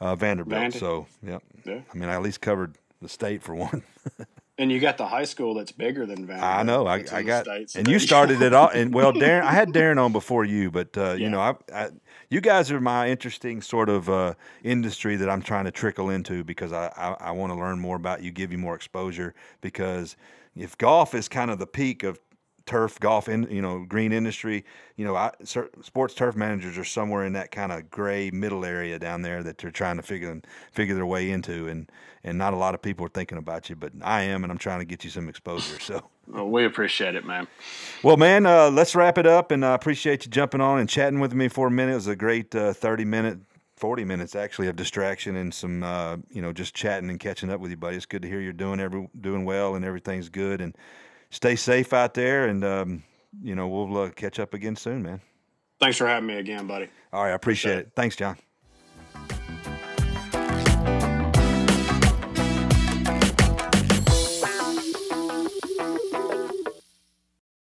uh, 0.00 0.16
Vanderbilt. 0.16 0.74
So 0.74 1.06
yeah, 1.22 1.38
Yeah. 1.64 1.80
I 1.92 1.96
mean 1.96 2.08
I 2.08 2.14
at 2.14 2.22
least 2.22 2.40
covered 2.40 2.76
the 3.00 3.08
state 3.08 3.42
for 3.42 3.54
one. 3.54 3.82
And 4.58 4.70
you 4.70 4.78
got 4.78 4.98
the 4.98 5.06
high 5.06 5.24
school 5.24 5.54
that's 5.54 5.72
bigger 5.72 6.04
than 6.04 6.26
Vanderbilt. 6.26 6.42
I 6.42 6.62
know. 6.64 6.86
I, 6.86 7.02
I 7.10 7.22
got, 7.22 7.46
and 7.74 7.88
you 7.88 7.98
started 7.98 8.42
it 8.42 8.52
all. 8.52 8.68
And 8.68 8.92
well, 8.92 9.10
Darren, 9.10 9.40
I 9.40 9.52
had 9.52 9.70
Darren 9.70 9.98
on 9.98 10.12
before 10.12 10.44
you, 10.44 10.70
but 10.70 10.94
uh, 10.98 11.12
you 11.12 11.30
know, 11.30 11.40
I, 11.40 11.54
I, 11.74 11.88
you 12.30 12.40
guys 12.40 12.70
are 12.70 12.80
my 12.80 13.08
interesting 13.08 13.60
sort 13.60 13.88
of 13.88 14.08
uh, 14.08 14.34
industry 14.62 15.16
that 15.16 15.28
I'm 15.28 15.42
trying 15.42 15.64
to 15.64 15.72
trickle 15.72 16.10
into 16.10 16.44
because 16.44 16.72
I, 16.72 16.92
I, 16.96 17.28
I 17.28 17.30
want 17.32 17.52
to 17.52 17.58
learn 17.58 17.80
more 17.80 17.96
about 17.96 18.22
you, 18.22 18.30
give 18.30 18.52
you 18.52 18.58
more 18.58 18.76
exposure. 18.76 19.34
Because 19.60 20.16
if 20.56 20.78
golf 20.78 21.14
is 21.14 21.28
kind 21.28 21.50
of 21.50 21.58
the 21.58 21.66
peak 21.66 22.04
of 22.04 22.20
turf 22.66 23.00
golf 23.00 23.28
in 23.28 23.50
you 23.50 23.60
know 23.60 23.84
green 23.88 24.12
industry 24.12 24.64
you 24.94 25.04
know 25.04 25.16
I, 25.16 25.32
sports 25.42 26.14
turf 26.14 26.36
managers 26.36 26.78
are 26.78 26.84
somewhere 26.84 27.24
in 27.24 27.32
that 27.32 27.50
kind 27.50 27.72
of 27.72 27.90
gray 27.90 28.30
middle 28.30 28.64
area 28.64 28.98
down 28.98 29.22
there 29.22 29.42
that 29.42 29.58
they're 29.58 29.72
trying 29.72 29.96
to 29.96 30.02
figure 30.02 30.40
figure 30.70 30.94
their 30.94 31.06
way 31.06 31.30
into 31.30 31.66
and 31.66 31.90
and 32.22 32.38
not 32.38 32.52
a 32.52 32.56
lot 32.56 32.74
of 32.74 32.82
people 32.82 33.04
are 33.06 33.08
thinking 33.08 33.38
about 33.38 33.70
you 33.70 33.76
but 33.76 33.92
I 34.02 34.22
am 34.22 34.44
and 34.44 34.52
I'm 34.52 34.58
trying 34.58 34.78
to 34.80 34.84
get 34.84 35.02
you 35.02 35.10
some 35.10 35.28
exposure 35.28 35.80
so 35.80 36.10
Well, 36.32 36.48
we 36.48 36.64
appreciate 36.64 37.14
it, 37.16 37.24
man. 37.24 37.48
well, 38.02 38.16
man, 38.16 38.46
uh, 38.46 38.70
let's 38.70 38.94
wrap 38.94 39.18
it 39.18 39.26
up, 39.26 39.50
and 39.50 39.64
I 39.64 39.74
appreciate 39.74 40.24
you 40.24 40.30
jumping 40.30 40.60
on 40.60 40.78
and 40.78 40.88
chatting 40.88 41.18
with 41.20 41.34
me 41.34 41.48
for 41.48 41.66
a 41.66 41.70
minute. 41.70 41.92
It 41.92 41.96
was 41.96 42.06
a 42.06 42.16
great 42.16 42.54
uh, 42.54 42.72
thirty 42.72 43.04
minute, 43.04 43.38
forty 43.76 44.04
minutes 44.04 44.36
actually 44.36 44.68
of 44.68 44.76
distraction 44.76 45.36
and 45.36 45.52
some, 45.52 45.82
uh, 45.82 46.18
you 46.30 46.40
know, 46.40 46.52
just 46.52 46.74
chatting 46.74 47.10
and 47.10 47.18
catching 47.18 47.50
up 47.50 47.60
with 47.60 47.70
you, 47.70 47.76
buddy. 47.76 47.96
It's 47.96 48.06
good 48.06 48.22
to 48.22 48.28
hear 48.28 48.40
you're 48.40 48.52
doing 48.52 48.78
every 48.78 49.08
doing 49.20 49.44
well 49.44 49.74
and 49.74 49.84
everything's 49.84 50.28
good, 50.28 50.60
and 50.60 50.76
stay 51.30 51.56
safe 51.56 51.92
out 51.92 52.14
there. 52.14 52.46
And 52.46 52.64
um, 52.64 53.02
you 53.42 53.54
know, 53.54 53.68
we'll 53.68 53.96
uh, 53.98 54.10
catch 54.10 54.38
up 54.38 54.54
again 54.54 54.76
soon, 54.76 55.02
man. 55.02 55.20
Thanks 55.80 55.96
for 55.96 56.06
having 56.06 56.26
me 56.26 56.36
again, 56.36 56.66
buddy. 56.66 56.88
All 57.12 57.24
right, 57.24 57.30
I 57.30 57.34
appreciate 57.34 57.78
it. 57.78 57.92
Thanks, 57.96 58.14
John. 58.14 58.36